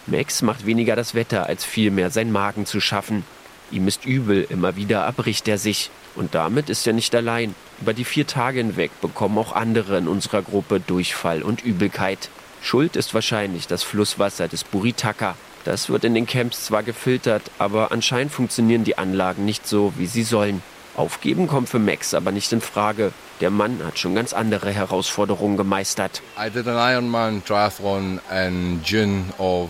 Max 0.08 0.42
macht 0.42 0.66
weniger 0.66 0.96
das 0.96 1.14
Wetter, 1.14 1.46
als 1.46 1.64
vielmehr 1.64 2.10
sein 2.10 2.32
Magen 2.32 2.66
zu 2.66 2.80
schaffen. 2.80 3.24
Ihm 3.72 3.88
ist 3.88 4.06
übel, 4.06 4.46
immer 4.50 4.76
wieder 4.76 5.02
erbricht 5.02 5.48
er 5.48 5.58
sich. 5.58 5.90
Und 6.16 6.36
damit 6.36 6.70
ist 6.70 6.88
er 6.88 6.94
nicht 6.94 7.14
allein. 7.14 7.54
Über 7.82 7.94
die 7.94 8.06
vier 8.06 8.26
Tage 8.26 8.60
hinweg 8.60 8.92
bekommen 9.02 9.38
auch 9.38 9.52
andere 9.52 9.98
in 9.98 10.08
unserer 10.08 10.42
Gruppe 10.42 10.80
Durchfall 10.80 11.44
und 11.44 11.64
Übelkeit. 11.64 12.30
Schuld 12.62 12.96
ist 12.96 13.14
wahrscheinlich 13.14 13.68
das 13.68 13.84
Flusswasser 13.84 14.48
des 14.48 14.64
Buritaka. 14.64 15.36
Das 15.64 15.90
wird 15.90 16.06
in 16.06 16.16
den 16.16 16.26
Camps 16.26 16.66
zwar 16.66 16.82
gefiltert, 16.82 17.44
aber 17.60 17.92
anscheinend 17.92 18.32
funktionieren 18.32 18.84
die 18.84 18.98
Anlagen 18.98 19.46
nicht 19.46 19.68
so, 19.68 19.94
wie 19.98 20.08
sie 20.08 20.24
sollen. 20.24 20.64
Aufgeben 20.96 21.48
kommt 21.48 21.70
für 21.70 21.80
Max 21.80 22.14
aber 22.14 22.32
nicht 22.32 22.52
in 22.52 22.62
Frage. 22.62 23.12
Der 23.40 23.52
Mann 23.52 23.80
hat 23.86 24.00
schon 24.00 24.16
ganz 24.16 24.34
andere 24.34 24.72
Herausforderungen 24.72 25.58
gemeistert. 25.58 26.24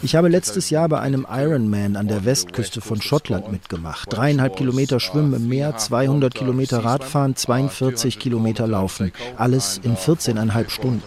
Ich 0.02 0.16
habe 0.16 0.30
letztes 0.30 0.70
Jahr 0.70 0.88
bei 0.88 1.00
einem 1.00 1.28
Ironman 1.30 1.98
an 1.98 2.08
der 2.08 2.24
Westküste 2.24 2.80
von 2.80 3.02
Schottland 3.02 3.52
mitgemacht. 3.52 4.08
Dreieinhalb 4.12 4.56
Kilometer 4.56 5.02
Schwimmen 5.02 5.34
im 5.34 5.50
Meer, 5.50 5.76
200 5.76 6.34
Kilometer 6.34 6.86
Radfahren, 6.86 7.36
42 7.36 8.20
Kilometer 8.20 8.68
Laufen. 8.68 9.12
Alles 9.36 9.82
in 9.84 9.98
14,5 9.98 10.70
Stunden. 10.70 11.04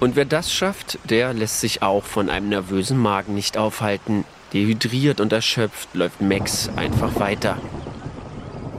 Und 0.00 0.16
wer 0.16 0.24
das 0.24 0.52
schafft, 0.52 0.98
der 1.08 1.32
lässt 1.34 1.60
sich 1.60 1.82
auch 1.82 2.02
von 2.02 2.28
einem 2.28 2.48
nervösen 2.48 2.98
Magen 2.98 3.34
nicht 3.34 3.56
aufhalten. 3.56 4.24
Dehydriert 4.52 5.20
und 5.20 5.32
erschöpft 5.32 5.88
läuft 5.94 6.20
Max 6.20 6.68
einfach 6.76 7.18
weiter. 7.20 7.58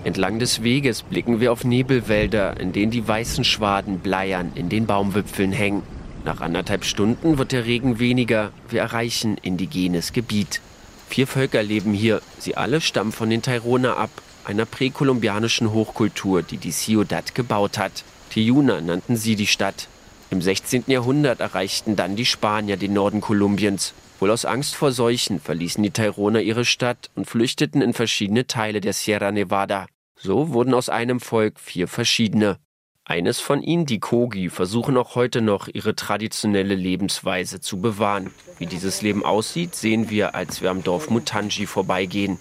Entlang 0.05 0.37
des 0.37 0.61
Weges 0.61 1.01
blicken 1.01 1.39
wir 1.39 1.51
auf 1.51 1.63
Nebelwälder, 1.63 2.59
in 2.59 2.71
denen 2.71 2.91
die 2.91 3.07
weißen 3.07 3.43
Schwaden 3.43 3.97
bleiern 4.01 4.51
in 4.53 4.69
den 4.69 4.85
Baumwipfeln 4.85 5.51
hängen. 5.51 5.81
Nach 6.23 6.41
anderthalb 6.41 6.85
Stunden 6.85 7.39
wird 7.39 7.51
der 7.51 7.65
Regen 7.65 7.97
weniger. 7.97 8.51
Wir 8.69 8.81
erreichen 8.81 9.35
indigenes 9.41 10.13
Gebiet. 10.13 10.61
Vier 11.09 11.25
Völker 11.25 11.63
leben 11.63 11.91
hier. 11.91 12.21
Sie 12.37 12.55
alle 12.55 12.81
stammen 12.81 13.13
von 13.13 13.31
den 13.31 13.41
Tairona 13.41 13.95
ab, 13.95 14.11
einer 14.43 14.67
präkolumbianischen 14.67 15.73
Hochkultur, 15.73 16.43
die 16.43 16.57
die 16.57 16.71
Ciudad 16.71 17.33
gebaut 17.33 17.79
hat. 17.79 18.03
Tiuna 18.29 18.81
nannten 18.81 19.15
sie 19.15 19.35
die 19.35 19.47
Stadt. 19.47 19.87
Im 20.29 20.39
16. 20.39 20.83
Jahrhundert 20.85 21.39
erreichten 21.39 21.95
dann 21.95 22.15
die 22.15 22.25
Spanier 22.25 22.77
den 22.77 22.93
Norden 22.93 23.21
Kolumbiens. 23.21 23.95
Wohl 24.19 24.29
aus 24.29 24.45
Angst 24.45 24.75
vor 24.75 24.91
Seuchen 24.91 25.39
verließen 25.39 25.81
die 25.81 25.89
Taironer 25.89 26.41
ihre 26.41 26.63
Stadt 26.63 27.09
und 27.15 27.27
flüchteten 27.27 27.81
in 27.81 27.93
verschiedene 27.93 28.45
Teile 28.45 28.81
der 28.81 28.93
Sierra 28.93 29.31
Nevada. 29.31 29.87
So 30.25 30.53
wurden 30.53 30.73
aus 30.73 30.89
einem 30.89 31.19
Volk 31.19 31.59
vier 31.59 31.87
verschiedene. 31.87 32.57
Eines 33.03 33.39
von 33.39 33.61
ihnen, 33.61 33.85
die 33.85 33.99
Kogi, 33.99 34.49
versuchen 34.49 34.97
auch 34.97 35.13
heute 35.13 35.39
noch 35.39 35.67
ihre 35.67 35.95
traditionelle 35.95 36.73
Lebensweise 36.73 37.61
zu 37.61 37.79
bewahren. 37.79 38.31
Wie 38.57 38.65
dieses 38.65 39.03
Leben 39.03 39.23
aussieht, 39.23 39.75
sehen 39.75 40.09
wir, 40.09 40.33
als 40.33 40.63
wir 40.63 40.71
am 40.71 40.83
Dorf 40.83 41.11
Mutanji 41.11 41.67
vorbeigehen. 41.67 42.39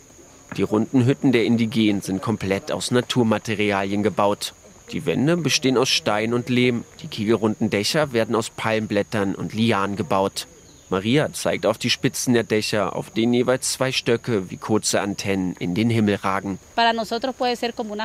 Die 0.56 0.62
runden 0.62 1.04
Hütten 1.04 1.32
der 1.32 1.44
Indigenen 1.44 2.00
sind 2.00 2.22
komplett 2.22 2.72
aus 2.72 2.90
Naturmaterialien 2.90 4.02
gebaut. 4.02 4.54
Die 4.92 5.04
Wände 5.04 5.36
bestehen 5.36 5.76
aus 5.76 5.90
Stein 5.90 6.32
und 6.32 6.48
Lehm, 6.48 6.84
die 7.02 7.08
kegelrunden 7.08 7.68
Dächer 7.68 8.14
werden 8.14 8.34
aus 8.34 8.48
Palmblättern 8.48 9.34
und 9.34 9.52
Lianen 9.52 9.96
gebaut. 9.96 10.46
Maria 10.94 11.32
zeigt 11.32 11.66
auf 11.66 11.76
die 11.76 11.90
Spitzen 11.90 12.34
der 12.34 12.44
Dächer, 12.44 12.94
auf 12.94 13.10
denen 13.10 13.34
jeweils 13.34 13.72
zwei 13.72 13.90
Stöcke 13.90 14.48
wie 14.52 14.58
kurze 14.58 15.00
Antennen 15.00 15.56
in 15.58 15.74
den 15.74 15.90
Himmel 15.90 16.14
ragen. 16.14 16.60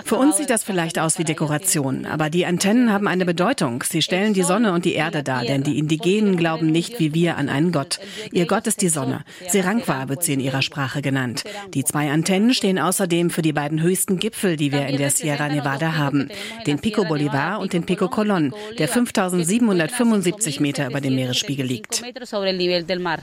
Für 0.05 0.15
uns 0.15 0.37
sieht 0.37 0.49
das 0.49 0.63
vielleicht 0.63 0.97
aus 0.97 1.19
wie 1.19 1.23
Dekoration, 1.23 2.07
aber 2.07 2.31
die 2.31 2.47
Antennen 2.47 2.91
haben 2.91 3.07
eine 3.07 3.27
Bedeutung. 3.27 3.83
Sie 3.83 4.01
stellen 4.01 4.33
die 4.33 4.41
Sonne 4.41 4.73
und 4.73 4.85
die 4.85 4.95
Erde 4.95 5.21
dar, 5.21 5.43
denn 5.43 5.61
die 5.61 5.77
Indigenen 5.77 6.35
glauben 6.35 6.71
nicht 6.71 6.99
wie 6.99 7.13
wir 7.13 7.37
an 7.37 7.47
einen 7.47 7.71
Gott. 7.71 7.99
Ihr 8.31 8.47
Gott 8.47 8.65
ist 8.65 8.81
die 8.81 8.89
Sonne. 8.89 9.23
Serangwa 9.47 10.09
wird 10.09 10.23
sie 10.23 10.33
in 10.33 10.39
ihrer 10.39 10.63
Sprache 10.63 11.03
genannt. 11.03 11.43
Die 11.75 11.83
zwei 11.83 12.09
Antennen 12.09 12.55
stehen 12.55 12.79
außerdem 12.79 13.29
für 13.29 13.43
die 13.43 13.53
beiden 13.53 13.83
höchsten 13.83 14.17
Gipfel, 14.17 14.57
die 14.57 14.71
wir 14.71 14.87
in 14.87 14.97
der 14.97 15.11
Sierra 15.11 15.47
Nevada 15.47 15.95
haben. 15.95 16.29
Den 16.65 16.79
Pico 16.79 17.05
Bolivar 17.05 17.59
und 17.59 17.71
den 17.71 17.85
Pico 17.85 18.07
Colon, 18.07 18.51
der 18.79 18.87
5775 18.87 20.59
Meter 20.59 20.87
über 20.87 21.01
dem 21.01 21.13
Meeresspiegel 21.13 21.67
liegt 21.67 21.99
del 22.83 22.99
mar. 22.99 23.19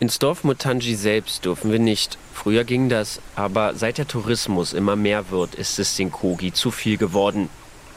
Ins 0.00 0.18
Dorf 0.18 0.44
Mutangi 0.44 0.94
selbst 0.94 1.44
dürfen 1.44 1.70
wir 1.70 1.78
nicht. 1.78 2.16
Früher 2.32 2.64
ging 2.64 2.88
das, 2.88 3.20
aber 3.36 3.74
seit 3.74 3.98
der 3.98 4.08
Tourismus 4.08 4.72
immer 4.72 4.96
mehr 4.96 5.30
wird, 5.30 5.54
ist 5.54 5.78
es 5.78 5.94
den 5.96 6.10
Kogi 6.10 6.52
zu 6.52 6.70
viel 6.70 6.96
geworden. 6.96 7.50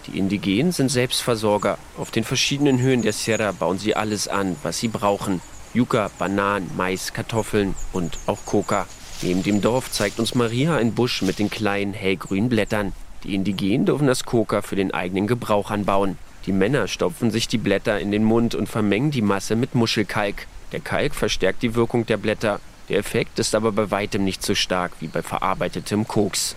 Die 0.07 0.17
Indigenen 0.17 0.73
sind 0.73 0.89
Selbstversorger. 0.89 1.77
Auf 1.97 2.11
den 2.11 2.25
verschiedenen 2.25 2.79
Höhen 2.79 3.03
der 3.03 3.13
Sierra 3.13 3.53
bauen 3.53 3.79
sie 3.79 3.95
alles 3.95 4.27
an, 4.27 4.57
was 4.61 4.79
sie 4.79 4.89
brauchen. 4.89 5.41
Yucca, 5.73 6.11
Bananen, 6.19 6.69
Mais, 6.75 7.13
Kartoffeln 7.13 7.73
und 7.93 8.17
auch 8.27 8.45
Coca. 8.45 8.85
Neben 9.21 9.43
dem 9.43 9.61
Dorf 9.61 9.89
zeigt 9.89 10.19
uns 10.19 10.35
Maria 10.35 10.75
ein 10.75 10.93
Busch 10.93 11.21
mit 11.21 11.39
den 11.39 11.49
kleinen 11.49 11.93
hellgrünen 11.93 12.49
Blättern. 12.49 12.91
Die 13.23 13.33
Indigenen 13.33 13.85
dürfen 13.85 14.07
das 14.07 14.25
Coca 14.25 14.61
für 14.61 14.75
den 14.75 14.93
eigenen 14.93 15.27
Gebrauch 15.27 15.71
anbauen. 15.71 16.17
Die 16.45 16.51
Männer 16.51 16.89
stopfen 16.89 17.31
sich 17.31 17.47
die 17.47 17.57
Blätter 17.57 17.97
in 18.01 18.11
den 18.11 18.25
Mund 18.25 18.53
und 18.53 18.67
vermengen 18.67 19.11
die 19.11 19.21
Masse 19.21 19.55
mit 19.55 19.75
Muschelkalk. 19.75 20.47
Der 20.73 20.79
Kalk 20.79 21.13
verstärkt 21.13 21.61
die 21.61 21.75
Wirkung 21.75 22.07
der 22.07 22.17
Blätter. 22.17 22.59
Der 22.89 22.97
Effekt 22.97 23.37
ist 23.37 23.53
aber 23.53 23.71
bei 23.71 23.91
weitem 23.91 24.23
nicht 24.23 24.43
so 24.43 24.55
stark 24.55 24.91
wie 24.99 25.07
bei 25.07 25.21
verarbeitetem 25.21 26.07
Koks. 26.07 26.55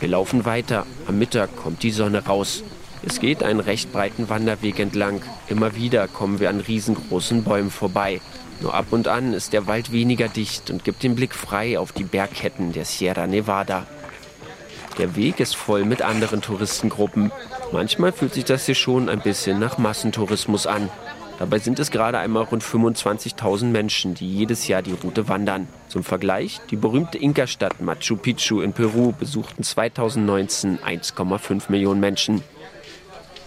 Wir 0.00 0.08
laufen 0.08 0.46
weiter. 0.46 0.86
Am 1.06 1.18
Mittag 1.18 1.54
kommt 1.54 1.82
die 1.82 1.90
Sonne 1.90 2.24
raus. 2.24 2.64
Es 3.06 3.20
geht 3.20 3.42
einen 3.42 3.60
recht 3.60 3.92
breiten 3.92 4.30
Wanderweg 4.30 4.80
entlang. 4.80 5.20
Immer 5.48 5.76
wieder 5.76 6.08
kommen 6.08 6.40
wir 6.40 6.48
an 6.48 6.60
riesengroßen 6.60 7.44
Bäumen 7.44 7.70
vorbei. 7.70 8.22
Nur 8.62 8.72
ab 8.74 8.86
und 8.90 9.06
an 9.06 9.34
ist 9.34 9.52
der 9.52 9.66
Wald 9.66 9.92
weniger 9.92 10.28
dicht 10.28 10.70
und 10.70 10.84
gibt 10.84 11.02
den 11.02 11.14
Blick 11.14 11.34
frei 11.34 11.78
auf 11.78 11.92
die 11.92 12.04
Bergketten 12.04 12.72
der 12.72 12.86
Sierra 12.86 13.26
Nevada. 13.26 13.86
Der 14.98 15.14
Weg 15.14 15.40
ist 15.40 15.56
voll 15.56 15.84
mit 15.84 16.00
anderen 16.00 16.40
Touristengruppen. 16.40 17.32
Manchmal 17.70 18.12
fühlt 18.12 18.32
sich 18.32 18.44
das 18.44 18.64
hier 18.64 18.74
schon 18.74 19.10
ein 19.10 19.20
bisschen 19.20 19.58
nach 19.58 19.78
Massentourismus 19.78 20.66
an. 20.66 20.88
Dabei 21.38 21.58
sind 21.58 21.78
es 21.78 21.90
gerade 21.90 22.18
einmal 22.18 22.44
rund 22.44 22.62
25.000 22.62 23.64
Menschen, 23.64 24.14
die 24.14 24.28
jedes 24.28 24.68
Jahr 24.68 24.82
die 24.82 24.92
Route 24.92 25.28
wandern. 25.28 25.66
Zum 25.88 26.04
Vergleich, 26.04 26.60
die 26.70 26.76
berühmte 26.76 27.18
Inka-Stadt 27.18 27.80
Machu 27.80 28.16
Picchu 28.16 28.60
in 28.60 28.72
Peru 28.72 29.12
besuchten 29.12 29.62
2019 29.62 30.78
1,5 30.78 31.64
Millionen 31.68 32.00
Menschen. 32.00 32.42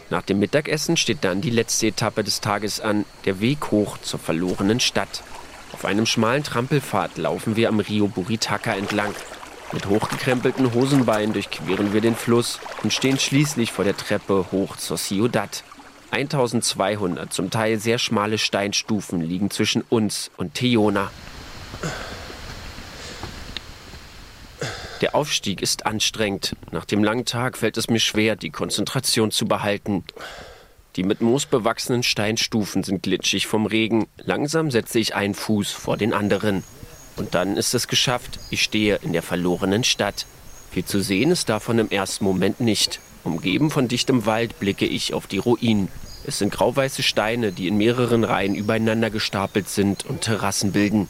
Nach 0.09 0.21
dem 0.21 0.39
Mittagessen 0.39 0.97
steht 0.97 1.23
dann 1.23 1.41
die 1.41 1.49
letzte 1.49 1.87
Etappe 1.87 2.23
des 2.23 2.41
Tages 2.41 2.79
an, 2.79 3.05
der 3.25 3.39
Weg 3.39 3.71
hoch 3.71 3.97
zur 3.99 4.19
verlorenen 4.19 4.79
Stadt. 4.79 5.23
Auf 5.71 5.85
einem 5.85 6.05
schmalen 6.05 6.43
Trampelpfad 6.43 7.17
laufen 7.17 7.55
wir 7.55 7.69
am 7.69 7.79
Rio 7.79 8.07
Buritaca 8.07 8.73
entlang. 8.75 9.13
Mit 9.71 9.87
hochgekrempelten 9.87 10.73
Hosenbeinen 10.73 11.33
durchqueren 11.33 11.91
wir 11.91 12.01
den 12.01 12.15
Fluss 12.15 12.59
und 12.83 12.93
stehen 12.93 13.19
schließlich 13.19 13.71
vor 13.71 13.83
der 13.83 13.97
Treppe 13.97 14.45
hoch 14.51 14.77
zur 14.77 14.97
Ciudad. 14.97 15.63
1200 16.11 17.31
zum 17.33 17.49
Teil 17.49 17.79
sehr 17.79 17.97
schmale 17.97 18.37
Steinstufen 18.37 19.21
liegen 19.21 19.51
zwischen 19.51 19.81
uns 19.81 20.31
und 20.37 20.53
Teona. 20.53 21.11
Der 25.01 25.13
Aufstieg 25.13 25.61
ist 25.61 25.85
anstrengend. 25.85 26.55
Nach 26.71 26.85
dem 26.85 27.03
langen 27.03 27.25
Tag 27.25 27.57
fällt 27.57 27.77
es 27.77 27.89
mir 27.89 27.99
schwer, 27.99 28.35
die 28.35 28.49
Konzentration 28.49 29.29
zu 29.29 29.45
behalten. 29.45 30.03
Die 30.95 31.03
mit 31.03 31.19
Moos 31.19 31.45
bewachsenen 31.45 32.03
Steinstufen 32.03 32.83
sind 32.83 33.03
glitschig 33.03 33.47
vom 33.47 33.65
Regen. 33.65 34.07
Langsam 34.17 34.71
setze 34.71 34.99
ich 34.99 35.13
einen 35.13 35.33
Fuß 35.33 35.71
vor 35.71 35.97
den 35.97 36.13
anderen. 36.13 36.63
Und 37.17 37.35
dann 37.35 37.57
ist 37.57 37.73
es 37.73 37.87
geschafft. 37.87 38.39
Ich 38.49 38.63
stehe 38.63 38.99
in 39.01 39.11
der 39.11 39.21
verlorenen 39.21 39.83
Stadt. 39.83 40.25
Viel 40.71 40.85
zu 40.85 41.01
sehen 41.01 41.31
ist 41.31 41.49
davon 41.49 41.79
im 41.79 41.89
ersten 41.89 42.23
Moment 42.23 42.61
nicht. 42.61 42.99
Umgeben 43.25 43.71
von 43.71 43.87
dichtem 43.87 44.27
Wald 44.27 44.59
blicke 44.59 44.85
ich 44.85 45.15
auf 45.15 45.25
die 45.25 45.39
Ruinen. 45.39 45.89
Es 46.27 46.37
sind 46.37 46.53
grauweiße 46.53 47.01
Steine, 47.01 47.51
die 47.51 47.67
in 47.67 47.75
mehreren 47.75 48.23
Reihen 48.23 48.53
übereinander 48.53 49.09
gestapelt 49.09 49.67
sind 49.67 50.05
und 50.05 50.21
Terrassen 50.21 50.71
bilden. 50.71 51.07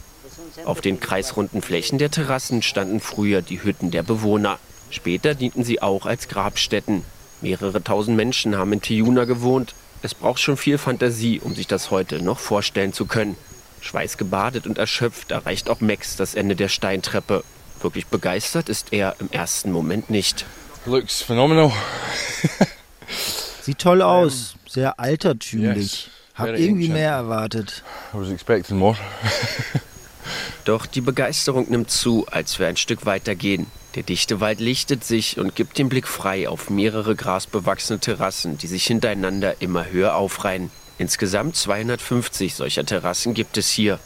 Auf 0.64 0.80
den 0.80 0.98
kreisrunden 0.98 1.60
Flächen 1.60 1.98
der 1.98 2.10
Terrassen 2.10 2.62
standen 2.62 3.00
früher 3.00 3.42
die 3.42 3.62
Hütten 3.62 3.90
der 3.90 4.02
Bewohner. 4.02 4.58
Später 4.88 5.34
dienten 5.34 5.62
sie 5.62 5.82
auch 5.82 6.06
als 6.06 6.28
Grabstätten. 6.28 7.02
Mehrere 7.42 7.84
tausend 7.84 8.16
Menschen 8.16 8.56
haben 8.56 8.72
in 8.72 8.80
Tiuna 8.80 9.24
gewohnt. 9.24 9.74
Es 10.00 10.14
braucht 10.14 10.40
schon 10.40 10.56
viel 10.56 10.78
Fantasie, 10.78 11.40
um 11.44 11.54
sich 11.54 11.66
das 11.66 11.90
heute 11.90 12.22
noch 12.22 12.38
vorstellen 12.38 12.94
zu 12.94 13.04
können. 13.04 13.36
Schweißgebadet 13.82 14.66
und 14.66 14.78
erschöpft 14.78 15.32
erreicht 15.32 15.68
auch 15.68 15.80
Max 15.80 16.16
das 16.16 16.34
Ende 16.34 16.56
der 16.56 16.68
Steintreppe. 16.68 17.44
Wirklich 17.82 18.06
begeistert 18.06 18.70
ist 18.70 18.94
er 18.94 19.16
im 19.20 19.30
ersten 19.30 19.70
Moment 19.70 20.08
nicht. 20.08 20.46
Looks 20.86 21.20
phenomenal. 21.20 21.72
Sieht 23.62 23.78
toll 23.78 24.02
aus, 24.02 24.54
sehr 24.68 25.00
altertümlich. 25.00 26.08
Hab 26.36 26.48
irgendwie 26.48 26.88
mehr 26.88 27.10
erwartet. 27.10 27.82
I 28.14 28.18
was 28.18 28.30
expecting 28.30 28.76
more. 28.78 28.96
Doch 30.64 30.86
die 30.86 31.00
Begeisterung 31.00 31.68
nimmt 31.70 31.90
zu, 31.90 32.26
als 32.30 32.58
wir 32.58 32.68
ein 32.68 32.76
Stück 32.76 33.04
weitergehen. 33.04 33.66
Der 33.96 34.04
dichte 34.04 34.40
Wald 34.40 34.60
lichtet 34.60 35.02
sich 35.02 35.38
und 35.38 35.56
gibt 35.56 35.78
den 35.78 35.88
Blick 35.88 36.06
frei 36.06 36.48
auf 36.48 36.70
mehrere 36.70 37.16
grasbewachsene 37.16 37.98
Terrassen, 37.98 38.58
die 38.58 38.66
sich 38.66 38.86
hintereinander 38.86 39.60
immer 39.60 39.90
höher 39.90 40.14
aufreihen. 40.14 40.70
Insgesamt 40.98 41.56
250 41.56 42.54
solcher 42.54 42.84
Terrassen 42.84 43.34
gibt 43.34 43.56
es 43.56 43.70
hier. 43.70 43.98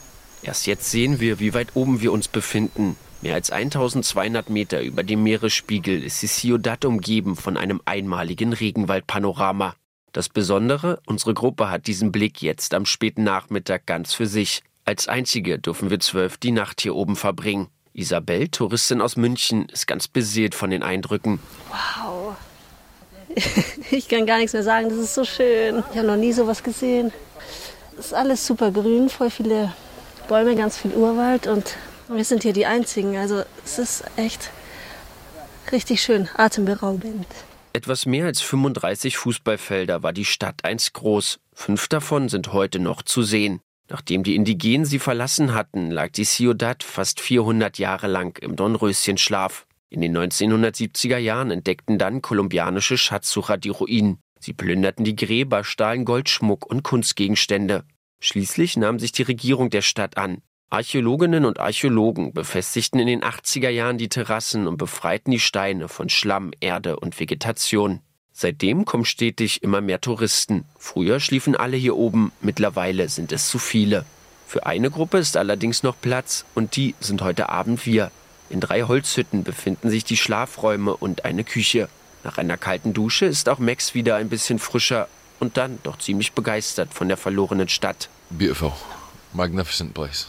Erst 0.42 0.66
jetzt 0.66 0.90
sehen 0.90 1.20
wir, 1.20 1.40
wie 1.40 1.52
weit 1.52 1.68
oben 1.74 2.00
wir 2.00 2.12
uns 2.12 2.28
befinden. 2.28 2.96
Mehr 3.22 3.34
als 3.34 3.50
1200 3.50 4.48
Meter 4.48 4.80
über 4.80 5.02
dem 5.02 5.22
Meeresspiegel 5.22 6.02
ist 6.02 6.22
die 6.22 6.26
Ciudad 6.26 6.86
umgeben 6.86 7.36
von 7.36 7.58
einem 7.58 7.82
einmaligen 7.84 8.54
Regenwaldpanorama. 8.54 9.74
Das 10.12 10.30
Besondere, 10.30 11.00
unsere 11.06 11.34
Gruppe 11.34 11.68
hat 11.68 11.86
diesen 11.86 12.12
Blick 12.12 12.40
jetzt 12.40 12.72
am 12.72 12.86
späten 12.86 13.22
Nachmittag 13.22 13.84
ganz 13.84 14.14
für 14.14 14.26
sich. 14.26 14.62
Als 14.86 15.06
einzige 15.06 15.58
dürfen 15.58 15.90
wir 15.90 16.00
zwölf 16.00 16.38
die 16.38 16.50
Nacht 16.50 16.80
hier 16.80 16.96
oben 16.96 17.14
verbringen. 17.14 17.68
Isabel, 17.92 18.48
Touristin 18.48 19.02
aus 19.02 19.16
München, 19.16 19.68
ist 19.68 19.86
ganz 19.86 20.08
beseelt 20.08 20.54
von 20.54 20.70
den 20.70 20.82
Eindrücken. 20.82 21.40
Wow, 21.68 22.36
ich 23.90 24.08
kann 24.08 24.24
gar 24.24 24.38
nichts 24.38 24.54
mehr 24.54 24.62
sagen. 24.62 24.88
Das 24.88 24.98
ist 24.98 25.14
so 25.14 25.24
schön. 25.24 25.84
Ich 25.92 25.98
habe 25.98 26.06
noch 26.06 26.16
nie 26.16 26.32
sowas 26.32 26.62
gesehen. 26.62 27.12
Es 27.98 28.06
ist 28.06 28.14
alles 28.14 28.46
super 28.46 28.70
grün, 28.70 29.10
voll 29.10 29.30
viele 29.30 29.74
Bäume, 30.26 30.56
ganz 30.56 30.78
viel 30.78 30.92
Urwald 30.92 31.46
und 31.46 31.76
wir 32.16 32.24
sind 32.24 32.42
hier 32.42 32.52
die 32.52 32.66
Einzigen. 32.66 33.16
Also 33.16 33.42
es 33.64 33.78
ist 33.78 34.04
echt 34.16 34.50
richtig 35.72 36.02
schön, 36.02 36.28
atemberaubend. 36.36 37.26
Etwas 37.72 38.04
mehr 38.04 38.26
als 38.26 38.40
35 38.40 39.16
Fußballfelder 39.16 40.02
war 40.02 40.12
die 40.12 40.24
Stadt 40.24 40.64
einst 40.64 40.92
groß. 40.94 41.38
Fünf 41.54 41.88
davon 41.88 42.28
sind 42.28 42.52
heute 42.52 42.80
noch 42.80 43.02
zu 43.02 43.22
sehen. 43.22 43.60
Nachdem 43.88 44.22
die 44.22 44.34
Indigenen 44.34 44.84
sie 44.84 44.98
verlassen 44.98 45.54
hatten, 45.54 45.90
lag 45.90 46.10
die 46.10 46.24
Ciudad 46.24 46.82
fast 46.82 47.20
400 47.20 47.78
Jahre 47.78 48.06
lang 48.06 48.38
im 48.40 48.56
Dornröschenschlaf. 48.56 49.66
In 49.88 50.00
den 50.00 50.16
1970er 50.16 51.18
Jahren 51.18 51.50
entdeckten 51.50 51.98
dann 51.98 52.22
kolumbianische 52.22 52.96
Schatzsucher 52.96 53.56
die 53.56 53.70
Ruinen. 53.70 54.18
Sie 54.38 54.52
plünderten 54.52 55.04
die 55.04 55.16
Gräber, 55.16 55.64
stahlen 55.64 56.04
Goldschmuck 56.04 56.66
und 56.66 56.82
Kunstgegenstände. 56.82 57.84
Schließlich 58.20 58.76
nahm 58.76 58.98
sich 58.98 59.12
die 59.12 59.22
Regierung 59.22 59.70
der 59.70 59.82
Stadt 59.82 60.16
an. 60.16 60.42
Archäologinnen 60.72 61.46
und 61.46 61.58
Archäologen 61.58 62.32
befestigten 62.32 63.00
in 63.00 63.08
den 63.08 63.22
80er 63.22 63.70
Jahren 63.70 63.98
die 63.98 64.08
Terrassen 64.08 64.68
und 64.68 64.76
befreiten 64.76 65.32
die 65.32 65.40
Steine 65.40 65.88
von 65.88 66.08
Schlamm, 66.08 66.52
Erde 66.60 67.00
und 67.00 67.18
Vegetation. 67.18 67.98
Seitdem 68.32 68.84
kommen 68.84 69.04
stetig 69.04 69.64
immer 69.64 69.80
mehr 69.80 70.00
Touristen. 70.00 70.64
Früher 70.78 71.18
schliefen 71.18 71.56
alle 71.56 71.76
hier 71.76 71.96
oben, 71.96 72.30
mittlerweile 72.40 73.08
sind 73.08 73.32
es 73.32 73.48
zu 73.48 73.58
viele. 73.58 74.04
Für 74.46 74.64
eine 74.64 74.92
Gruppe 74.92 75.18
ist 75.18 75.36
allerdings 75.36 75.82
noch 75.82 75.96
Platz 76.00 76.44
und 76.54 76.76
die 76.76 76.94
sind 77.00 77.20
heute 77.20 77.48
Abend 77.48 77.84
wir. 77.84 78.12
In 78.48 78.60
drei 78.60 78.82
Holzhütten 78.82 79.42
befinden 79.42 79.90
sich 79.90 80.04
die 80.04 80.16
Schlafräume 80.16 80.96
und 80.96 81.24
eine 81.24 81.42
Küche. 81.42 81.88
Nach 82.22 82.38
einer 82.38 82.56
kalten 82.56 82.94
Dusche 82.94 83.26
ist 83.26 83.48
auch 83.48 83.58
Max 83.58 83.94
wieder 83.94 84.16
ein 84.16 84.28
bisschen 84.28 84.60
frischer 84.60 85.08
und 85.40 85.56
dann 85.56 85.80
doch 85.82 85.98
ziemlich 85.98 86.32
begeistert 86.32 86.94
von 86.94 87.08
der 87.08 87.16
verlorenen 87.16 87.68
Stadt. 87.68 88.08
Beautiful, 88.30 88.72
magnificent 89.32 89.94
place. 89.94 90.28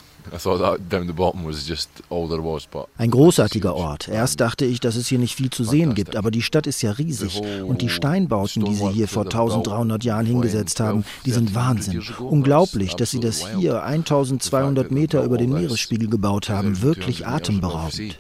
Ein 2.97 3.12
großartiger 3.12 3.75
Ort. 3.75 4.07
Erst 4.07 4.39
dachte 4.39 4.65
ich, 4.65 4.79
dass 4.79 4.95
es 4.95 5.07
hier 5.07 5.19
nicht 5.19 5.36
viel 5.36 5.49
zu 5.49 5.63
sehen 5.63 5.95
gibt, 5.95 6.15
aber 6.15 6.31
die 6.31 6.41
Stadt 6.41 6.67
ist 6.67 6.81
ja 6.81 6.91
riesig. 6.91 7.41
Und 7.63 7.81
die 7.81 7.89
Steinbauten, 7.89 8.63
die 8.65 8.75
sie 8.75 8.89
hier 8.89 9.07
vor 9.07 9.23
1300 9.23 10.03
Jahren 10.03 10.25
hingesetzt 10.25 10.79
haben, 10.79 11.03
die 11.25 11.31
sind 11.31 11.55
Wahnsinn. 11.55 12.03
Unglaublich, 12.19 12.95
dass 12.95 13.12
sie 13.12 13.19
das 13.19 13.45
hier 13.57 13.84
1200 13.84 14.91
Meter 14.91 15.23
über 15.23 15.38
den 15.38 15.51
Meeresspiegel 15.53 16.10
gebaut 16.10 16.49
haben. 16.49 16.81
Wirklich 16.81 17.27
atemberaubend. 17.27 18.19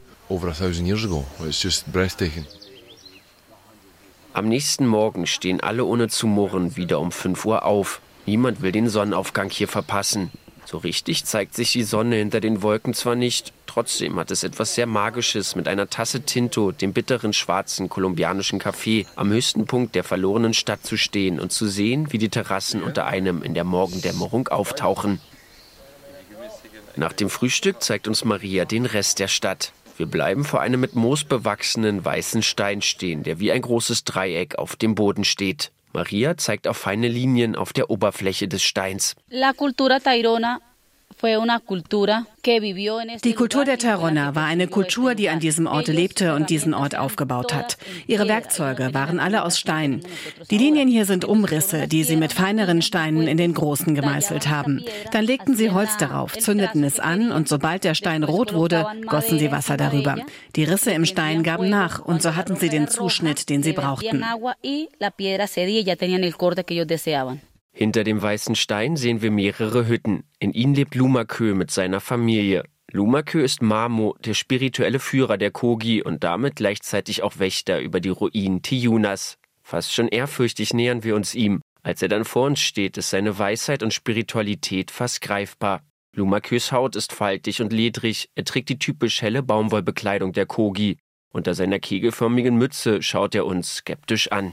Am 4.33 4.47
nächsten 4.47 4.87
Morgen 4.87 5.27
stehen 5.27 5.59
alle 5.59 5.83
ohne 5.83 6.07
zu 6.07 6.25
murren 6.25 6.77
wieder 6.77 6.99
um 7.01 7.11
5 7.11 7.45
Uhr 7.45 7.65
auf. 7.65 7.99
Niemand 8.25 8.61
will 8.61 8.71
den 8.71 8.87
Sonnenaufgang 8.87 9.49
hier 9.49 9.67
verpassen. 9.67 10.31
So 10.71 10.77
richtig 10.77 11.25
zeigt 11.25 11.53
sich 11.53 11.73
die 11.73 11.83
Sonne 11.83 12.15
hinter 12.15 12.39
den 12.39 12.61
Wolken 12.61 12.93
zwar 12.93 13.15
nicht, 13.15 13.51
trotzdem 13.65 14.17
hat 14.17 14.31
es 14.31 14.45
etwas 14.45 14.73
sehr 14.73 14.85
Magisches, 14.85 15.57
mit 15.57 15.67
einer 15.67 15.89
Tasse 15.89 16.21
Tinto, 16.21 16.71
dem 16.71 16.93
bitteren 16.93 17.33
schwarzen 17.33 17.89
kolumbianischen 17.89 18.57
Kaffee, 18.57 19.05
am 19.17 19.31
höchsten 19.31 19.65
Punkt 19.65 19.95
der 19.95 20.05
verlorenen 20.05 20.53
Stadt 20.53 20.85
zu 20.85 20.95
stehen 20.95 21.41
und 21.41 21.51
zu 21.51 21.67
sehen, 21.67 22.13
wie 22.13 22.19
die 22.19 22.29
Terrassen 22.29 22.83
unter 22.83 23.05
einem 23.05 23.43
in 23.43 23.53
der 23.53 23.65
Morgendämmerung 23.65 24.47
auftauchen. 24.47 25.19
Nach 26.95 27.11
dem 27.11 27.29
Frühstück 27.29 27.83
zeigt 27.83 28.07
uns 28.07 28.23
Maria 28.23 28.63
den 28.63 28.85
Rest 28.85 29.19
der 29.19 29.27
Stadt. 29.27 29.73
Wir 29.97 30.05
bleiben 30.05 30.45
vor 30.45 30.61
einem 30.61 30.79
mit 30.79 30.95
Moos 30.95 31.25
bewachsenen 31.25 32.05
weißen 32.05 32.43
Stein 32.43 32.81
stehen, 32.81 33.23
der 33.23 33.41
wie 33.41 33.51
ein 33.51 33.61
großes 33.61 34.05
Dreieck 34.05 34.55
auf 34.55 34.77
dem 34.77 34.95
Boden 34.95 35.25
steht. 35.25 35.73
Maria 35.93 36.37
zeigt 36.37 36.67
auf 36.67 36.77
feine 36.77 37.07
Linien 37.07 37.55
auf 37.55 37.73
der 37.73 37.89
Oberfläche 37.89 38.47
des 38.47 38.63
Steins. 38.63 39.15
La 39.29 39.53
cultura 39.53 39.99
tairona 39.99 40.59
Die 43.23 43.33
Kultur 43.33 43.65
der 43.65 43.77
Tairona 43.77 44.35
war 44.35 44.45
eine 44.45 44.67
Kultur, 44.67 45.15
die 45.15 45.29
an 45.29 45.39
diesem 45.39 45.67
Ort 45.67 45.87
lebte 45.87 46.35
und 46.35 46.49
diesen 46.49 46.73
Ort 46.73 46.97
aufgebaut 46.97 47.53
hat. 47.53 47.77
Ihre 48.07 48.27
Werkzeuge 48.27 48.93
waren 48.93 49.19
alle 49.19 49.43
aus 49.43 49.59
Stein. 49.59 50.01
Die 50.49 50.57
Linien 50.57 50.87
hier 50.87 51.05
sind 51.05 51.25
Umrisse, 51.25 51.87
die 51.87 52.03
sie 52.03 52.15
mit 52.15 52.33
feineren 52.33 52.81
Steinen 52.81 53.27
in 53.27 53.37
den 53.37 53.53
großen 53.53 53.93
gemeißelt 53.95 54.49
haben. 54.49 54.83
Dann 55.11 55.25
legten 55.25 55.55
sie 55.55 55.71
Holz 55.71 55.97
darauf, 55.97 56.37
zündeten 56.37 56.83
es 56.83 56.99
an 56.99 57.31
und 57.31 57.47
sobald 57.47 57.83
der 57.83 57.93
Stein 57.93 58.23
rot 58.23 58.53
wurde, 58.53 58.85
gossen 59.07 59.39
sie 59.39 59.51
Wasser 59.51 59.77
darüber. 59.77 60.15
Die 60.55 60.63
Risse 60.63 60.91
im 60.91 61.05
Stein 61.05 61.43
gaben 61.43 61.69
nach 61.69 61.99
und 61.99 62.21
so 62.21 62.35
hatten 62.35 62.55
sie 62.55 62.69
den 62.69 62.87
Zuschnitt, 62.87 63.49
den 63.49 63.63
sie 63.63 63.73
brauchten. 63.73 64.23
Hinter 67.73 68.03
dem 68.03 68.21
weißen 68.21 68.55
Stein 68.55 68.97
sehen 68.97 69.21
wir 69.21 69.31
mehrere 69.31 69.87
Hütten. 69.87 70.23
In 70.39 70.51
ihnen 70.53 70.75
lebt 70.75 70.95
Lumakö 70.95 71.55
mit 71.55 71.71
seiner 71.71 72.01
Familie. 72.01 72.63
Lumakö 72.91 73.41
ist 73.41 73.61
Mamo, 73.61 74.15
der 74.19 74.33
spirituelle 74.33 74.99
Führer 74.99 75.37
der 75.37 75.51
Kogi 75.51 76.03
und 76.03 76.23
damit 76.23 76.57
gleichzeitig 76.57 77.23
auch 77.23 77.39
Wächter 77.39 77.79
über 77.79 78.01
die 78.01 78.09
Ruinen 78.09 78.61
Tiyunas. 78.61 79.37
Fast 79.63 79.93
schon 79.93 80.09
ehrfürchtig 80.09 80.73
nähern 80.73 81.03
wir 81.03 81.15
uns 81.15 81.33
ihm. 81.33 81.61
Als 81.83 82.01
er 82.01 82.09
dann 82.09 82.25
vor 82.25 82.45
uns 82.45 82.59
steht, 82.59 82.97
ist 82.97 83.09
seine 83.09 83.39
Weisheit 83.39 83.81
und 83.81 83.93
Spiritualität 83.93 84.91
fast 84.91 85.21
greifbar. 85.21 85.81
Lumakös 86.13 86.73
Haut 86.73 86.97
ist 86.97 87.13
faltig 87.13 87.61
und 87.61 87.71
ledrig, 87.71 88.29
er 88.35 88.43
trägt 88.43 88.67
die 88.67 88.77
typisch 88.77 89.21
helle 89.21 89.41
Baumwollbekleidung 89.41 90.33
der 90.33 90.45
Kogi. 90.45 90.97
Unter 91.31 91.53
seiner 91.53 91.79
kegelförmigen 91.79 92.57
Mütze 92.57 93.01
schaut 93.01 93.33
er 93.33 93.45
uns 93.45 93.77
skeptisch 93.77 94.29
an. 94.33 94.51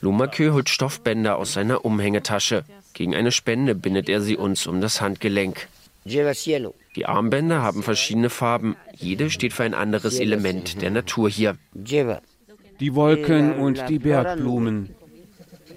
Lumakö 0.00 0.52
holt 0.52 0.68
Stoffbänder 0.68 1.36
aus 1.36 1.52
seiner 1.52 1.84
Umhängetasche. 1.84 2.64
Gegen 2.94 3.14
eine 3.14 3.32
Spende 3.32 3.74
bindet 3.74 4.08
er 4.08 4.20
sie 4.20 4.36
uns 4.36 4.66
um 4.66 4.80
das 4.80 5.00
Handgelenk. 5.00 5.68
Die 6.04 7.06
Armbänder 7.06 7.62
haben 7.62 7.82
verschiedene 7.82 8.28
Farben. 8.28 8.76
Jede 8.94 9.30
steht 9.30 9.52
für 9.52 9.62
ein 9.62 9.74
anderes 9.74 10.18
Element 10.18 10.82
der 10.82 10.90
Natur 10.90 11.28
hier. 11.28 11.56
Die 11.74 12.94
Wolken 12.94 13.54
und 13.54 13.88
die 13.88 13.98
Bergblumen. 14.00 14.94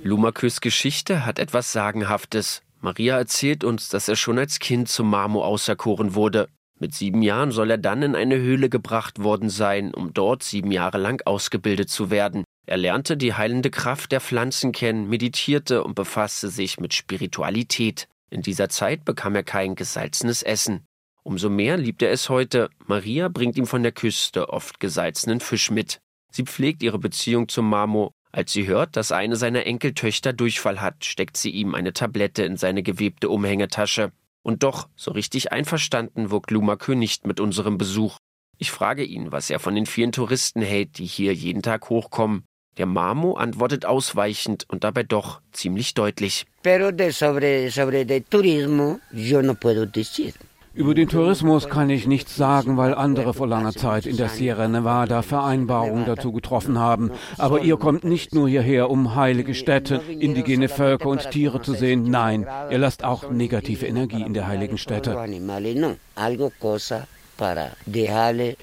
Lumakös 0.01 0.61
Geschichte 0.61 1.25
hat 1.25 1.39
etwas 1.39 1.71
Sagenhaftes. 1.71 2.61
Maria 2.81 3.17
erzählt 3.17 3.63
uns, 3.63 3.89
dass 3.89 4.07
er 4.07 4.15
schon 4.15 4.37
als 4.37 4.59
Kind 4.59 4.89
zum 4.89 5.09
Marmo 5.09 5.43
auserkoren 5.43 6.15
wurde. 6.15 6.47
Mit 6.79 6.93
sieben 6.93 7.21
Jahren 7.21 7.51
soll 7.51 7.71
er 7.71 7.77
dann 7.77 8.01
in 8.01 8.15
eine 8.15 8.35
Höhle 8.35 8.69
gebracht 8.69 9.23
worden 9.23 9.49
sein, 9.49 9.93
um 9.93 10.13
dort 10.13 10.43
sieben 10.43 10.71
Jahre 10.71 10.97
lang 10.97 11.21
ausgebildet 11.25 11.89
zu 11.89 12.09
werden. 12.09 12.43
Er 12.67 12.77
lernte 12.77 13.15
die 13.15 13.33
heilende 13.33 13.69
Kraft 13.69 14.11
der 14.11 14.19
Pflanzen 14.19 14.71
kennen, 14.71 15.07
meditierte 15.07 15.83
und 15.83 15.95
befasste 15.95 16.49
sich 16.49 16.79
mit 16.79 16.93
Spiritualität. 16.93 18.07
In 18.29 18.41
dieser 18.41 18.69
Zeit 18.69 19.05
bekam 19.05 19.35
er 19.35 19.43
kein 19.43 19.75
gesalzenes 19.75 20.43
Essen. 20.43 20.85
Umso 21.23 21.49
mehr 21.49 21.77
liebt 21.77 22.01
er 22.01 22.11
es 22.11 22.29
heute. 22.29 22.69
Maria 22.85 23.29
bringt 23.29 23.57
ihm 23.57 23.65
von 23.65 23.81
der 23.81 23.91
Küste 23.91 24.49
oft 24.49 24.79
gesalzenen 24.79 25.39
Fisch 25.39 25.71
mit. 25.71 25.99
Sie 26.31 26.43
pflegt 26.43 26.83
ihre 26.83 26.99
Beziehung 26.99 27.47
zum 27.47 27.69
Mamo. 27.69 28.11
Als 28.31 28.51
sie 28.51 28.67
hört, 28.67 28.97
dass 28.97 29.13
eine 29.13 29.37
seiner 29.37 29.65
Enkeltöchter 29.65 30.33
Durchfall 30.33 30.81
hat, 30.81 31.05
steckt 31.05 31.37
sie 31.37 31.51
ihm 31.51 31.73
eine 31.73 31.93
Tablette 31.93 32.43
in 32.43 32.57
seine 32.57 32.83
gewebte 32.83 33.29
Umhängetasche. 33.29 34.11
Und 34.45 34.61
doch, 34.61 34.89
so 34.95 35.09
richtig 35.09 35.51
einverstanden 35.51 36.29
wirkt 36.29 36.51
Lumakö 36.51 36.93
nicht 36.93 37.25
mit 37.25 37.39
unserem 37.39 37.79
Besuch. 37.79 38.17
Ich 38.59 38.69
frage 38.69 39.03
ihn, 39.03 39.31
was 39.31 39.49
er 39.49 39.57
von 39.57 39.73
den 39.73 39.87
vielen 39.87 40.11
Touristen 40.11 40.61
hält, 40.61 40.99
die 40.99 41.05
hier 41.05 41.33
jeden 41.33 41.63
Tag 41.63 41.89
hochkommen. 41.89 42.43
Der 42.77 42.85
Mamo 42.85 43.33
antwortet 43.37 43.87
ausweichend 43.87 44.65
und 44.67 44.83
dabei 44.83 45.01
doch 45.01 45.41
ziemlich 45.51 45.95
deutlich. 45.95 46.45
Pero 46.61 46.91
de 46.91 47.11
sobre, 47.11 47.71
sobre 47.71 48.05
de 48.05 48.21
turismo 48.21 48.99
yo 49.11 49.41
no 49.41 49.55
puedo 49.55 49.87
decir. 49.87 50.35
Über 50.75 50.93
den 50.93 51.07
Tourismus 51.07 51.69
kann 51.69 51.89
ich 51.89 52.05
nichts 52.05 52.35
sagen, 52.35 52.75
weil 52.75 52.93
andere 52.93 53.33
vor 53.33 53.47
langer 53.47 53.71
Zeit 53.71 54.05
in 54.05 54.17
der 54.17 54.27
Sierra 54.27 54.67
Nevada 54.67 55.21
Vereinbarungen 55.21 56.05
dazu 56.05 56.33
getroffen 56.33 56.77
haben. 56.77 57.11
Aber 57.37 57.61
ihr 57.61 57.77
kommt 57.77 58.03
nicht 58.03 58.35
nur 58.35 58.49
hierher, 58.49 58.89
um 58.89 59.15
heilige 59.15 59.55
Städte, 59.55 60.01
indigene 60.19 60.67
Völker 60.67 61.07
und 61.07 61.31
Tiere 61.31 61.61
zu 61.61 61.73
sehen. 61.73 62.03
Nein, 62.03 62.45
ihr 62.69 62.77
lasst 62.77 63.05
auch 63.05 63.31
negative 63.31 63.87
Energie 63.87 64.21
in 64.21 64.33
der 64.33 64.47
heiligen 64.47 64.77
Stätte. 64.77 65.17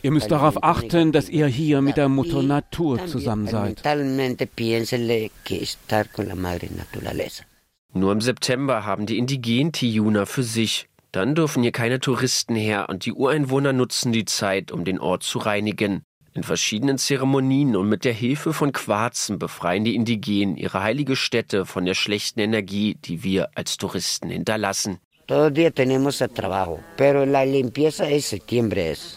Ihr 0.03 0.11
müsst 0.11 0.31
darauf 0.31 0.63
achten, 0.63 1.13
dass 1.13 1.29
ihr 1.31 1.47
hier 1.47 1.81
mit 1.81 1.97
der 1.97 2.09
Mutter 2.11 2.43
Natur 2.43 3.07
zusammen 3.07 3.47
seid. 3.47 3.83
Nur 7.95 8.13
im 8.13 8.21
September 8.21 8.87
haben 8.87 9.07
die 9.07 9.19
indigenen 9.19 9.73
Tiyuna 9.73 10.25
für 10.27 10.43
sich 10.43 10.89
dann 11.13 11.35
dürfen 11.35 11.63
hier 11.63 11.73
keine 11.73 12.01
Touristen 12.01 12.57
her 12.57 12.89
und 12.89 13.05
die 13.05 13.13
Ureinwohner 13.13 13.73
nutzen 13.73 14.13
die 14.13 14.25
Zeit, 14.25 14.73
um 14.73 14.85
den 14.85 14.99
Ort 14.99 15.23
zu 15.23 15.39
reinigen. 15.39 16.03
In 16.35 16.43
verschiedenen 16.43 16.97
Zeremonien 16.97 17.77
und 17.77 17.91
mit 17.91 18.07
der 18.07 18.15
Hilfe 18.15 18.55
von 18.55 18.73
Quarzen 18.73 19.39
befreien 19.39 19.85
die 19.85 19.95
Indigenen 19.95 20.57
ihre 20.57 20.83
heilige 20.83 21.15
Stätte 21.15 21.67
von 21.67 21.85
der 21.85 21.93
schlechten 21.93 22.41
Energie, 22.41 22.95
die 22.95 23.23
wir 23.23 23.51
als 23.55 23.77
Touristen 23.77 24.31
hinterlassen. 24.31 24.99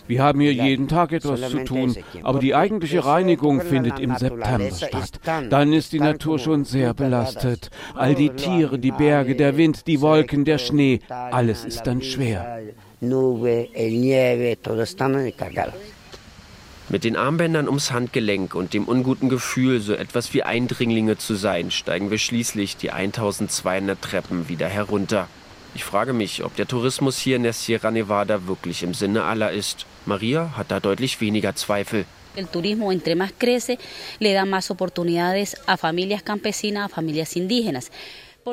Wir 0.07 0.23
haben 0.23 0.39
hier 0.39 0.53
jeden 0.53 0.87
Tag 0.87 1.11
etwas 1.11 1.41
zu 1.49 1.63
tun, 1.65 1.93
aber 2.23 2.39
die 2.39 2.55
eigentliche 2.55 3.03
Reinigung 3.03 3.59
findet 3.59 3.99
im 3.99 4.15
September 4.15 4.71
statt. 4.71 5.19
Dann 5.49 5.73
ist 5.73 5.91
die 5.91 5.99
Natur 5.99 6.39
schon 6.39 6.63
sehr 6.63 6.93
belastet. 6.93 7.69
All 7.95 8.15
die 8.15 8.29
Tiere, 8.29 8.79
die 8.79 8.91
Berge, 8.91 9.35
der 9.35 9.57
Wind, 9.57 9.87
die 9.87 9.99
Wolken, 9.99 10.45
der 10.45 10.57
Schnee, 10.57 11.01
alles 11.09 11.65
ist 11.65 11.83
dann 11.83 12.01
schwer. 12.01 12.61
Mit 16.87 17.03
den 17.03 17.17
Armbändern 17.17 17.67
ums 17.67 17.91
Handgelenk 17.91 18.55
und 18.55 18.73
dem 18.73 18.87
unguten 18.87 19.27
Gefühl, 19.27 19.81
so 19.81 19.93
etwas 19.93 20.33
wie 20.33 20.43
Eindringlinge 20.43 21.17
zu 21.17 21.35
sein, 21.35 21.71
steigen 21.71 22.09
wir 22.09 22.19
schließlich 22.19 22.77
die 22.77 22.91
1200 22.91 24.01
Treppen 24.01 24.47
wieder 24.47 24.69
herunter. 24.69 25.27
Ich 25.75 25.83
frage 25.83 26.13
mich, 26.13 26.43
ob 26.43 26.55
der 26.55 26.67
Tourismus 26.67 27.19
hier 27.19 27.35
in 27.35 27.43
der 27.43 27.51
Sierra 27.51 27.91
Nevada 27.91 28.47
wirklich 28.47 28.81
im 28.81 28.93
Sinne 28.93 29.23
aller 29.23 29.51
ist. 29.51 29.85
Maria 30.05 30.53
hat 30.55 30.71
da 30.71 30.79
deutlich 30.79 31.19
weniger 31.19 31.53
Zweifel. 31.53 32.05
El 32.37 32.47
turismo 32.47 32.91
entre 32.91 33.15
más 33.15 33.31
crece, 33.37 33.77
le 34.19 34.33
da 34.33 34.45
más 34.45 34.71
oportunidades 34.71 35.57
a 35.67 35.77
familias 35.77 36.23
campesinas. 36.23 36.91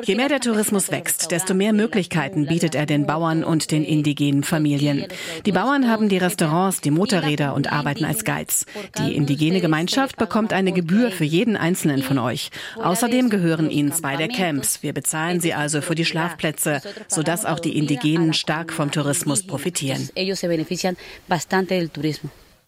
Je 0.01 0.15
mehr 0.15 0.27
der 0.27 0.39
Tourismus 0.39 0.89
wächst, 0.89 1.29
desto 1.29 1.53
mehr 1.53 1.71
Möglichkeiten 1.71 2.47
bietet 2.47 2.73
er 2.73 2.87
den 2.87 3.05
Bauern 3.05 3.43
und 3.43 3.69
den 3.69 3.83
indigenen 3.83 4.43
Familien. 4.43 5.05
Die 5.45 5.51
Bauern 5.51 5.87
haben 5.87 6.09
die 6.09 6.17
Restaurants, 6.17 6.81
die 6.81 6.89
Motorräder 6.89 7.53
und 7.53 7.71
arbeiten 7.71 8.03
als 8.03 8.25
Guides. 8.25 8.65
Die 8.97 9.15
indigene 9.15 9.61
Gemeinschaft 9.61 10.17
bekommt 10.17 10.51
eine 10.51 10.71
Gebühr 10.71 11.11
für 11.11 11.25
jeden 11.25 11.55
einzelnen 11.55 12.01
von 12.01 12.17
euch. 12.17 12.49
Außerdem 12.77 13.29
gehören 13.29 13.69
ihnen 13.69 13.91
zwei 13.91 14.15
der 14.15 14.29
Camps. 14.29 14.81
Wir 14.81 14.93
bezahlen 14.93 15.39
sie 15.39 15.53
also 15.53 15.81
für 15.81 15.95
die 15.95 16.05
Schlafplätze, 16.05 16.81
sodass 17.07 17.45
auch 17.45 17.59
die 17.59 17.77
Indigenen 17.77 18.33
stark 18.33 18.73
vom 18.73 18.89
Tourismus 18.89 19.45
profitieren. 19.45 20.09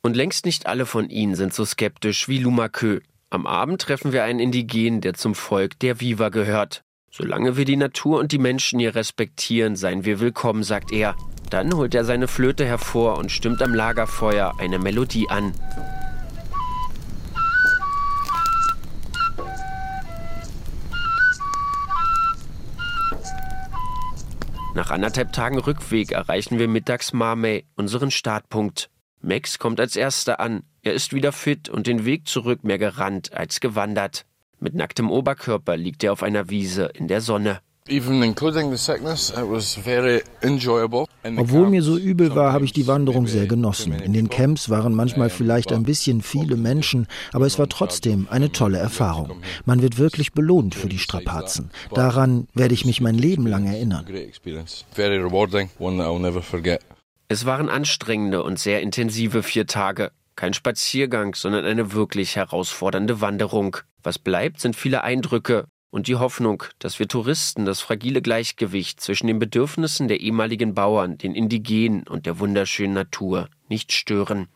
Und 0.04 0.16
längst 0.16 0.46
nicht 0.46 0.68
alle 0.68 0.86
von 0.86 1.10
ihnen 1.10 1.36
sind 1.36 1.56
so 1.56 1.66
skeptisch 1.66 2.28
wie 2.28 2.38
Lumakö. 2.38 3.00
Am 3.32 3.48
Abend 3.48 3.82
treffen 3.82 4.14
wir 4.14 4.24
einen 4.24 4.40
Indigenen, 4.40 5.02
der 5.02 5.16
zum 5.16 5.34
Volk 5.34 5.80
der 5.80 6.00
Viva 6.00 6.30
gehört. 6.30 6.85
Solange 7.18 7.56
wir 7.56 7.64
die 7.64 7.78
Natur 7.78 8.20
und 8.20 8.34
die 8.34 8.38
Menschen 8.38 8.78
hier 8.78 8.94
respektieren, 8.94 9.78
seien 9.78 10.04
wir 10.04 10.20
willkommen, 10.20 10.64
sagt 10.64 10.92
er. 10.92 11.16
Dann 11.50 11.74
holt 11.74 11.96
er 11.96 12.04
seine 12.04 12.28
Flöte 12.28 12.66
hervor 12.66 13.18
und 13.18 13.32
stimmt 13.32 13.62
am 13.62 13.74
Lagerfeuer 13.74 14.54
eine 14.60 14.80
Melodie 14.80 15.30
an. 15.30 15.54
Nach 24.74 24.92
anderthalb 24.92 25.32
Tagen 25.32 25.60
Rückweg 25.60 26.12
erreichen 26.12 26.60
wir 26.60 26.68
mittags 26.68 27.14
Marmey, 27.14 27.64
unseren 27.78 28.12
Startpunkt. 28.12 28.90
Max 29.22 29.58
kommt 29.58 29.80
als 29.80 29.96
erster 29.96 30.42
an. 30.42 30.64
Er 30.82 30.92
ist 30.92 31.14
wieder 31.14 31.32
fit 31.32 31.70
und 31.70 31.88
den 31.88 32.04
Weg 32.04 32.28
zurück 32.28 32.66
mehr 32.66 32.78
gerannt 32.78 33.32
als 33.32 33.62
gewandert. 33.62 34.26
Mit 34.60 34.74
nacktem 34.74 35.12
Oberkörper 35.12 35.78
liegt 35.78 36.04
er 36.04 36.14
auf 36.14 36.24
einer 36.24 36.50
Wiese 36.50 36.90
in 36.94 37.08
der 37.08 37.22
Sonne. 37.22 37.60
Obwohl 41.38 41.70
mir 41.70 41.84
so 41.84 41.98
übel 41.98 42.36
war, 42.36 42.52
habe 42.52 42.66
ich 42.66 42.74
die 42.74 42.88
Wanderung 42.88 43.28
sehr 43.28 43.46
genossen. 43.46 43.94
In 43.94 44.14
den 44.14 44.28
Camps 44.30 44.72
waren 44.72 44.96
manchmal 44.96 45.30
vielleicht 45.30 45.72
ein 45.72 45.84
bisschen 45.84 46.24
viele 46.24 46.58
Menschen, 46.58 47.06
aber 47.32 47.46
es 47.46 47.60
war 47.60 47.70
trotzdem 47.70 48.28
eine 48.32 48.52
tolle 48.52 48.80
Erfahrung. 48.80 49.40
Man 49.66 49.84
wird 49.84 50.00
wirklich 50.00 50.34
belohnt 50.34 50.74
für 50.74 50.90
die 50.90 50.98
Strapazen. 50.98 51.70
Daran 51.94 52.48
werde 52.56 52.74
ich 52.74 52.86
mich 52.86 53.02
mein 53.02 53.16
Leben 53.16 53.46
lang 53.46 53.68
erinnern. 53.68 54.08
Es 57.28 57.46
waren 57.46 57.70
anstrengende 57.70 58.42
und 58.42 58.58
sehr 58.58 58.82
intensive 58.82 59.44
vier 59.44 59.68
Tage. 59.68 60.12
Kein 60.36 60.54
Spaziergang, 60.54 61.34
sondern 61.34 61.66
eine 61.66 61.94
wirklich 61.94 62.36
herausfordernde 62.36 63.22
Wanderung. 63.22 63.78
Was 64.04 64.20
bleibt, 64.20 64.60
sind 64.60 64.76
viele 64.76 65.04
Eindrücke 65.04 65.66
und 65.92 66.08
die 66.08 66.16
Hoffnung, 66.16 66.64
dass 66.80 67.00
wir 67.00 67.08
Touristen 67.08 67.66
das 67.66 67.80
fragile 67.80 68.22
Gleichgewicht 68.22 69.00
zwischen 69.00 69.28
den 69.28 69.40
Bedürfnissen 69.40 70.10
der 70.10 70.20
ehemaligen 70.20 70.74
Bauern, 70.74 71.18
den 71.18 71.34
Indigenen 71.34 72.04
und 72.04 72.26
der 72.26 72.40
wunderschönen 72.40 72.94
Natur 72.94 73.48
nicht 73.70 73.94
stören. 73.94 74.50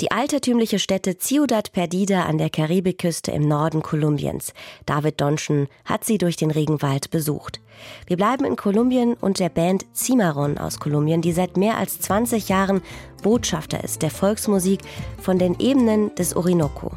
Die 0.00 0.10
altertümliche 0.10 0.80
Stätte 0.80 1.18
Ciudad 1.18 1.70
Perdida 1.70 2.24
an 2.24 2.36
der 2.36 2.50
Karibikküste 2.50 3.30
im 3.30 3.46
Norden 3.46 3.80
Kolumbiens. 3.80 4.52
David 4.86 5.20
Donschen 5.20 5.68
hat 5.84 6.04
sie 6.04 6.18
durch 6.18 6.34
den 6.34 6.50
Regenwald 6.50 7.10
besucht. 7.10 7.60
Wir 8.08 8.16
bleiben 8.16 8.44
in 8.44 8.56
Kolumbien 8.56 9.14
und 9.14 9.38
der 9.38 9.50
Band 9.50 9.86
Cimarron 9.94 10.58
aus 10.58 10.80
Kolumbien, 10.80 11.22
die 11.22 11.30
seit 11.30 11.56
mehr 11.56 11.78
als 11.78 12.00
20 12.00 12.48
Jahren 12.48 12.82
Botschafter 13.22 13.84
ist 13.84 14.02
der 14.02 14.10
Volksmusik 14.10 14.80
von 15.22 15.38
den 15.38 15.60
Ebenen 15.60 16.12
des 16.16 16.34
Orinoco. 16.34 16.90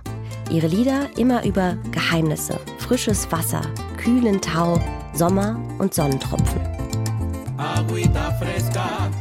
Ihre 0.49 0.65
Lieder 0.65 1.07
immer 1.17 1.45
über 1.45 1.77
Geheimnisse, 1.91 2.59
frisches 2.79 3.31
Wasser, 3.31 3.61
kühlen 3.97 4.41
Tau, 4.41 4.81
Sommer 5.13 5.61
und 5.77 5.93
Sonnentropfen. 5.93 6.61
Agüita 7.57 8.31
fresca 8.39 9.11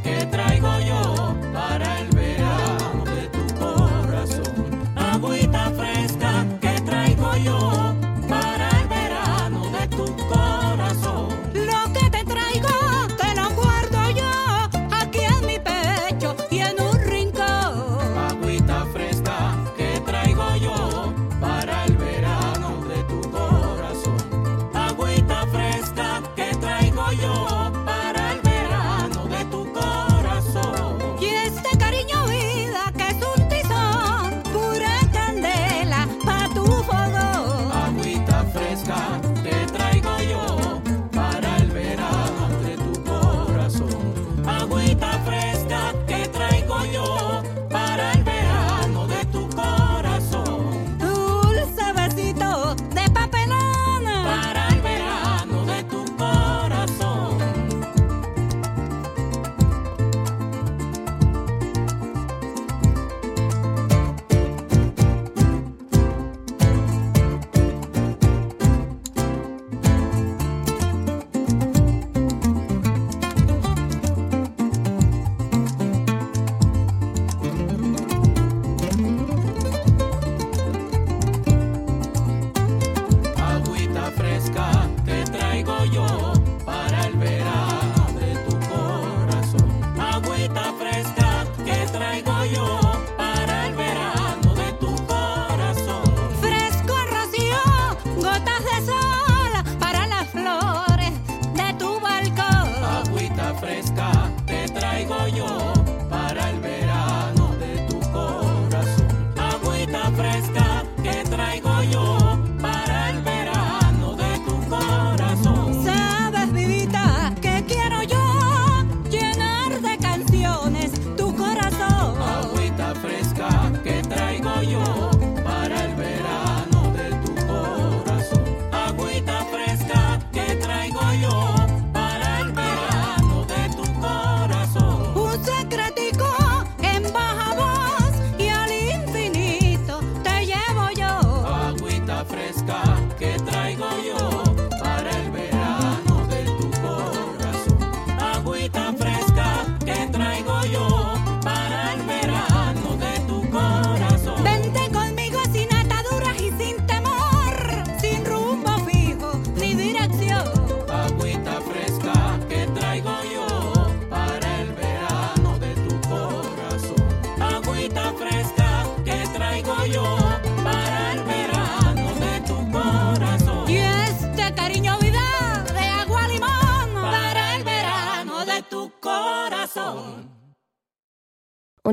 fresca. 142.24 142.85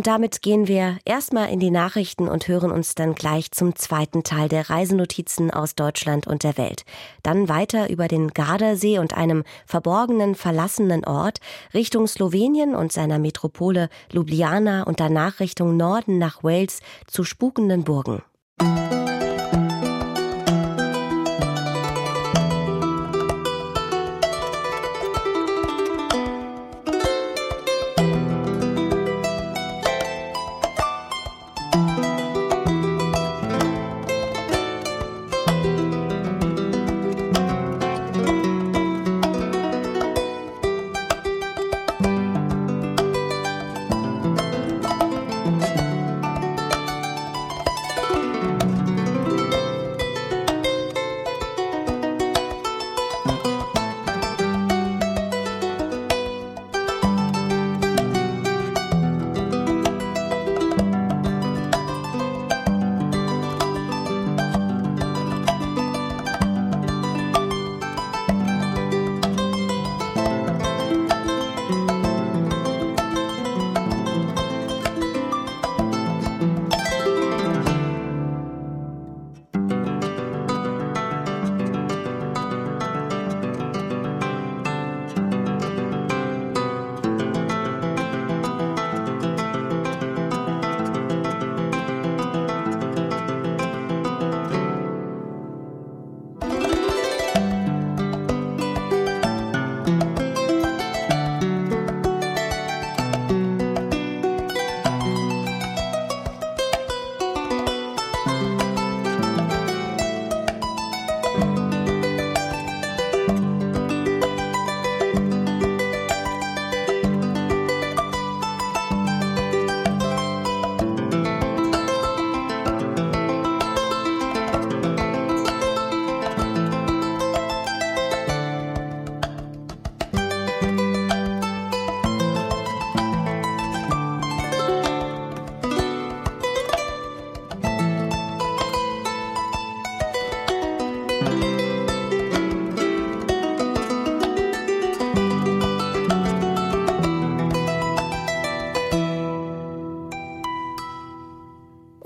Und 0.04 0.08
damit 0.08 0.42
gehen 0.42 0.68
wir 0.68 0.98
erstmal 1.06 1.50
in 1.50 1.62
die 1.62 1.72
Nachrichten 1.72 2.28
und 2.28 2.50
hören 2.50 2.72
uns 2.72 2.94
dann 2.94 3.16
gleich 3.16 3.52
zum 3.52 3.78
zweiten 3.78 4.24
Teil 4.24 4.50
der 4.50 4.70
Reisenotizen 4.70 5.50
aus 5.50 5.76
Deutschland 5.76 6.28
und 6.28 6.44
der 6.44 6.58
Welt. 6.58 6.84
Dann 7.24 7.48
weiter 7.48 7.90
über 7.90 8.10
den 8.10 8.32
Gardasee 8.32 9.00
und 9.00 9.14
einem 9.14 9.46
verborgenen, 9.66 10.36
verlassenen 10.36 11.06
Ort 11.06 11.40
Richtung 11.74 12.06
Slowenien 12.06 12.76
und 12.76 12.92
seiner 12.92 13.18
Metropole 13.18 13.88
Ljubljana 14.12 14.84
und 14.84 15.00
danach 15.00 15.40
Richtung 15.40 15.78
Norden 15.78 16.18
nach 16.18 16.44
Wales 16.44 16.82
zu 17.08 17.24
spukenden 17.24 17.86
Burgen. 17.86 18.24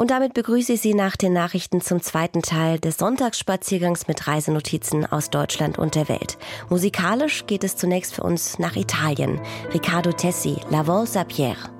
Und 0.07 0.11
damit 0.11 0.33
begrüße 0.35 0.71
ich 0.71 0.79
Sie 0.79 0.93
nach 0.93 1.17
den 1.17 1.33
Nachrichten 1.33 1.81
zum 1.81 2.01
zweiten 2.01 2.41
Teil 2.41 2.79
des 2.79 2.95
Sonntagsspaziergangs 2.95 4.07
mit 4.07 4.25
Reisenotizen 4.25 5.05
aus 5.05 5.29
Deutschland 5.29 5.77
und 5.77 5.95
der 5.95 6.07
Welt. 6.07 6.37
Musikalisch 6.69 7.45
geht 7.45 7.65
es 7.65 7.75
zunächst 7.75 8.15
für 8.15 8.23
uns 8.23 8.57
nach 8.57 8.77
Italien. 8.77 9.41
Riccardo 9.73 10.13
Tessi, 10.13 10.61
La 10.69 10.87
Valse 10.87 11.19
a 11.19 11.23
Pierre. 11.25 11.76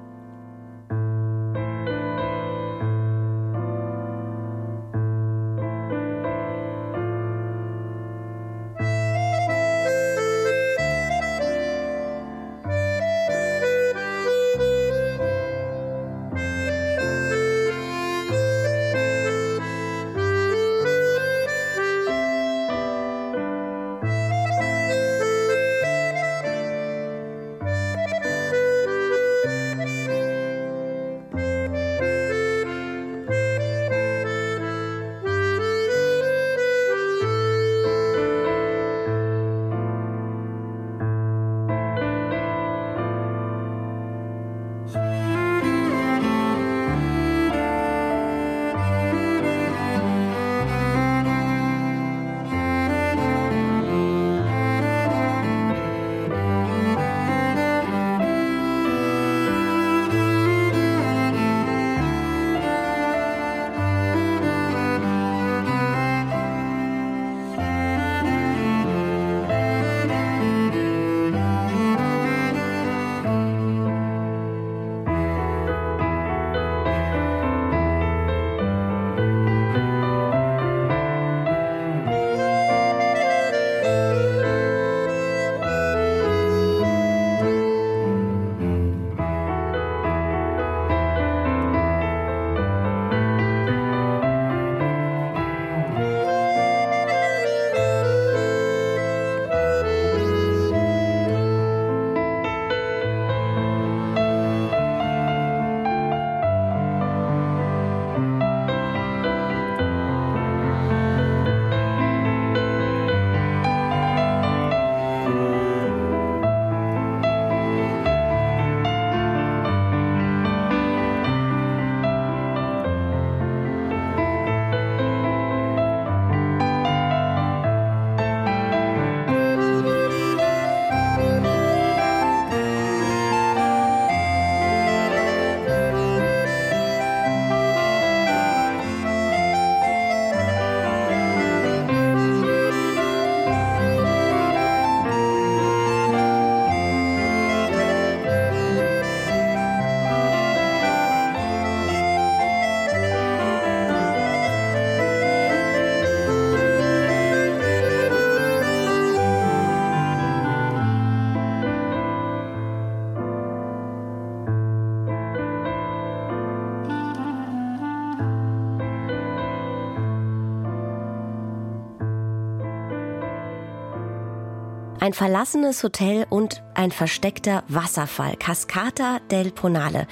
Ein 175.08 175.14
verlassenes 175.14 175.86
Hotel 175.86 176.26
und 176.30 176.62
ein 176.74 176.92
versteckter 176.92 177.64
Wasserfall, 177.70 178.36
Cascata 178.36 179.20
del 179.32 179.52
Ponale. 179.52 180.06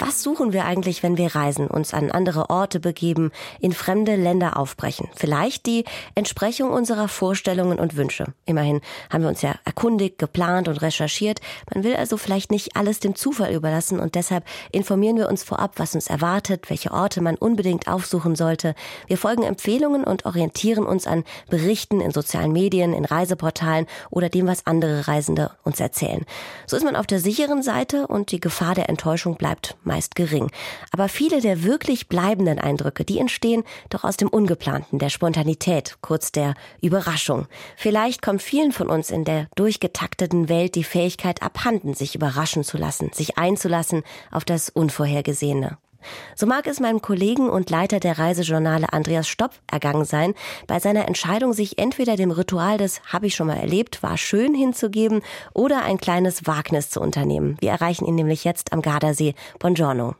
Was 0.00 0.22
suchen 0.22 0.52
wir 0.52 0.64
eigentlich, 0.64 1.02
wenn 1.02 1.16
wir 1.16 1.34
reisen, 1.34 1.66
uns 1.66 1.92
an 1.92 2.12
andere 2.12 2.50
Orte 2.50 2.78
begeben, 2.78 3.32
in 3.58 3.72
fremde 3.72 4.14
Länder 4.14 4.56
aufbrechen? 4.56 5.08
Vielleicht 5.16 5.66
die 5.66 5.84
Entsprechung 6.14 6.70
unserer 6.70 7.08
Vorstellungen 7.08 7.80
und 7.80 7.96
Wünsche. 7.96 8.26
Immerhin 8.46 8.80
haben 9.10 9.22
wir 9.22 9.28
uns 9.28 9.42
ja 9.42 9.56
erkundigt, 9.64 10.18
geplant 10.18 10.68
und 10.68 10.82
recherchiert. 10.82 11.40
Man 11.74 11.82
will 11.82 11.96
also 11.96 12.16
vielleicht 12.16 12.52
nicht 12.52 12.76
alles 12.76 13.00
dem 13.00 13.16
Zufall 13.16 13.52
überlassen 13.52 13.98
und 13.98 14.14
deshalb 14.14 14.44
informieren 14.70 15.16
wir 15.16 15.28
uns 15.28 15.42
vorab, 15.42 15.72
was 15.78 15.96
uns 15.96 16.06
erwartet, 16.06 16.70
welche 16.70 16.92
Orte 16.92 17.20
man 17.20 17.34
unbedingt 17.34 17.88
aufsuchen 17.88 18.36
sollte. 18.36 18.76
Wir 19.08 19.18
folgen 19.18 19.42
Empfehlungen 19.42 20.04
und 20.04 20.26
orientieren 20.26 20.86
uns 20.86 21.08
an 21.08 21.24
Berichten 21.50 22.00
in 22.00 22.12
sozialen 22.12 22.52
Medien, 22.52 22.92
in 22.92 23.04
Reiseportalen 23.04 23.86
oder 24.10 24.28
dem, 24.28 24.46
was 24.46 24.64
andere 24.64 25.08
Reisende 25.08 25.50
uns 25.64 25.80
erzählen. 25.80 26.24
So 26.66 26.76
ist 26.76 26.84
man 26.84 26.94
auf 26.94 27.08
der 27.08 27.18
sicheren 27.18 27.64
Seite 27.64 28.06
und 28.06 28.30
die 28.30 28.38
Gefahr 28.38 28.76
der 28.76 28.88
Enttäuschung 28.88 29.34
bleibt 29.34 29.76
meist 29.88 30.14
gering. 30.14 30.52
Aber 30.92 31.08
viele 31.08 31.40
der 31.40 31.64
wirklich 31.64 32.08
bleibenden 32.08 32.60
Eindrücke, 32.60 33.04
die 33.04 33.18
entstehen 33.18 33.64
doch 33.90 34.04
aus 34.04 34.16
dem 34.16 34.28
Ungeplanten, 34.28 35.00
der 35.00 35.08
Spontanität, 35.08 35.96
kurz 36.00 36.30
der 36.30 36.54
Überraschung. 36.80 37.48
Vielleicht 37.76 38.22
kommt 38.22 38.42
vielen 38.42 38.70
von 38.70 38.88
uns 38.88 39.10
in 39.10 39.24
der 39.24 39.48
durchgetakteten 39.56 40.48
Welt 40.48 40.76
die 40.76 40.84
Fähigkeit 40.84 41.42
abhanden, 41.42 41.94
sich 41.94 42.14
überraschen 42.14 42.62
zu 42.62 42.76
lassen, 42.76 43.10
sich 43.12 43.36
einzulassen 43.36 44.04
auf 44.30 44.44
das 44.44 44.68
Unvorhergesehene. 44.68 45.78
So 46.34 46.46
mag 46.46 46.66
es 46.66 46.80
meinem 46.80 47.02
Kollegen 47.02 47.50
und 47.50 47.70
Leiter 47.70 48.00
der 48.00 48.18
Reisejournale 48.18 48.92
Andreas 48.92 49.28
Stopp 49.28 49.52
ergangen 49.70 50.04
sein, 50.04 50.34
bei 50.66 50.78
seiner 50.78 51.06
Entscheidung, 51.08 51.52
sich 51.52 51.78
entweder 51.78 52.16
dem 52.16 52.30
Ritual 52.30 52.78
des 52.78 53.00
Hab 53.12 53.24
ich 53.24 53.34
schon 53.34 53.48
mal 53.48 53.56
erlebt, 53.56 54.02
war 54.02 54.16
schön 54.16 54.54
hinzugeben 54.54 55.22
oder 55.54 55.82
ein 55.82 55.98
kleines 55.98 56.46
Wagnis 56.46 56.90
zu 56.90 57.00
unternehmen. 57.00 57.56
Wir 57.60 57.70
erreichen 57.70 58.06
ihn 58.06 58.14
nämlich 58.14 58.44
jetzt 58.44 58.72
am 58.72 58.82
Gardasee. 58.82 59.34
Buongiorno. 59.58 60.14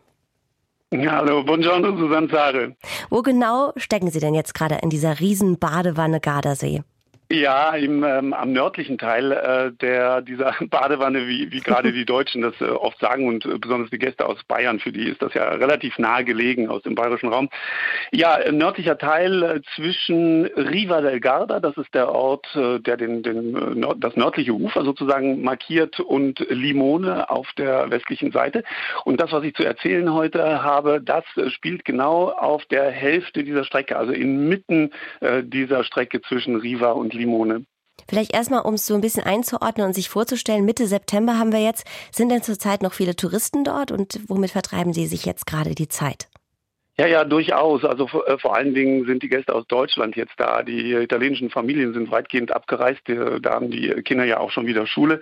Hallo, 0.91 1.45
buongiorno, 1.45 1.99
Susanne 1.99 2.29
Sare. 2.29 2.77
Wo 3.11 3.21
genau 3.21 3.73
stecken 3.77 4.11
Sie 4.11 4.21
denn 4.21 4.35
jetzt 4.35 4.55
gerade 4.55 4.79
in 4.83 4.89
dieser 4.89 5.21
riesen 5.21 5.59
Badewanne 5.59 6.19
Gardasee? 6.19 6.83
Ja, 7.31 7.73
im, 7.73 8.05
ähm, 8.05 8.33
am 8.33 8.53
nördlichen 8.53 8.97
Teil 8.97 9.33
äh, 9.33 9.71
der 9.73 10.23
dieser 10.23 10.55
Badewanne, 10.71 11.29
wie, 11.29 11.53
wie 11.53 11.61
gerade 11.61 11.93
die 11.93 12.07
Deutschen 12.07 12.41
das 12.41 12.59
äh, 12.63 12.65
oft 12.65 12.99
sagen 13.01 13.29
und 13.29 13.45
äh, 13.45 13.59
besonders 13.59 13.91
die 13.91 13.99
Gäste 13.99 14.25
aus 14.25 14.43
Bayern, 14.45 14.79
für 14.79 14.93
die 14.93 15.11
ist 15.11 15.21
das 15.21 15.35
ja 15.35 15.47
relativ 15.51 15.99
nahe 15.99 16.25
gelegen 16.25 16.71
aus 16.71 16.83
dem 16.85 16.95
bayerischen 16.95 17.29
Raum. 17.29 17.51
Ja, 18.13 18.39
äh, 18.39 18.51
nördlicher 18.51 18.97
Teil 18.97 19.43
äh, 19.43 19.61
zwischen 19.75 20.47
Riva 20.47 21.03
del 21.03 21.21
Garda, 21.21 21.61
das 21.61 21.77
ist 21.77 21.93
der 21.93 22.11
Ort, 22.11 22.47
äh, 22.57 22.79
der 22.81 22.97
den, 22.97 23.23
den, 23.23 23.83
äh, 23.83 23.95
das 23.99 24.17
nördliche 24.17 24.53
Ufer 24.53 24.83
sozusagen 24.85 25.43
markiert, 25.43 26.01
und 26.01 26.39
Limone 26.49 27.29
auf 27.29 27.53
der 27.59 27.91
westlichen 27.91 28.33
Seite. 28.33 28.65
Und 29.05 29.21
das, 29.21 29.33
was 29.33 29.45
ich 29.45 29.55
zu 29.55 29.65
erzählen 29.65 30.15
heute 30.15 30.63
habe, 30.63 31.03
das 31.03 31.25
spielt 31.49 31.85
genau 31.85 32.31
auf 32.31 32.65
der 32.67 32.91
Hälfte 32.91 33.45
dieser 33.45 33.65
Strecke, 33.65 33.99
also 33.99 34.13
inmitten 34.13 34.93
äh, 35.21 35.43
dieser 35.43 35.85
Strecke 35.85 36.23
zwischen 36.23 36.57
Riva 36.57 36.93
und 36.93 37.18
Limone. 37.19 37.65
Vielleicht 38.09 38.33
erstmal, 38.33 38.63
um 38.63 38.75
es 38.75 38.87
so 38.87 38.95
ein 38.95 39.01
bisschen 39.01 39.25
einzuordnen 39.25 39.87
und 39.87 39.93
sich 39.93 40.09
vorzustellen, 40.09 40.65
Mitte 40.65 40.87
September 40.87 41.39
haben 41.39 41.53
wir 41.53 41.61
jetzt. 41.61 41.85
Sind 42.11 42.31
denn 42.31 42.43
zurzeit 42.43 42.83
noch 42.83 42.95
viele 42.95 43.17
Touristen 43.17 43.65
dort 43.65 43.93
und 43.93 44.21
womit 44.29 44.53
vertreiben 44.53 44.93
Sie 44.93 45.07
sich 45.07 45.25
jetzt 45.27 45.47
gerade 45.47 45.75
die 45.75 45.89
Zeit? 45.89 46.29
Ja, 47.01 47.07
ja, 47.07 47.25
durchaus. 47.25 47.85
Also 47.85 48.09
äh, 48.27 48.39
vor 48.39 48.57
allen 48.57 48.75
Dingen 48.75 49.07
sind 49.07 49.23
die 49.23 49.29
Gäste 49.29 49.55
aus 49.55 49.65
Deutschland 49.69 50.17
jetzt 50.17 50.35
da. 50.37 50.65
Die 50.65 50.95
italienischen 50.95 51.49
Familien 51.49 51.95
sind 51.95 52.11
weitgehend 52.11 52.51
abgereist. 52.51 53.03
Da 53.07 53.51
haben 53.51 53.71
die 53.71 53.89
Kinder 54.03 54.25
ja 54.25 54.41
auch 54.41 54.51
schon 54.51 54.67
wieder 54.67 54.85
Schule 54.85 55.21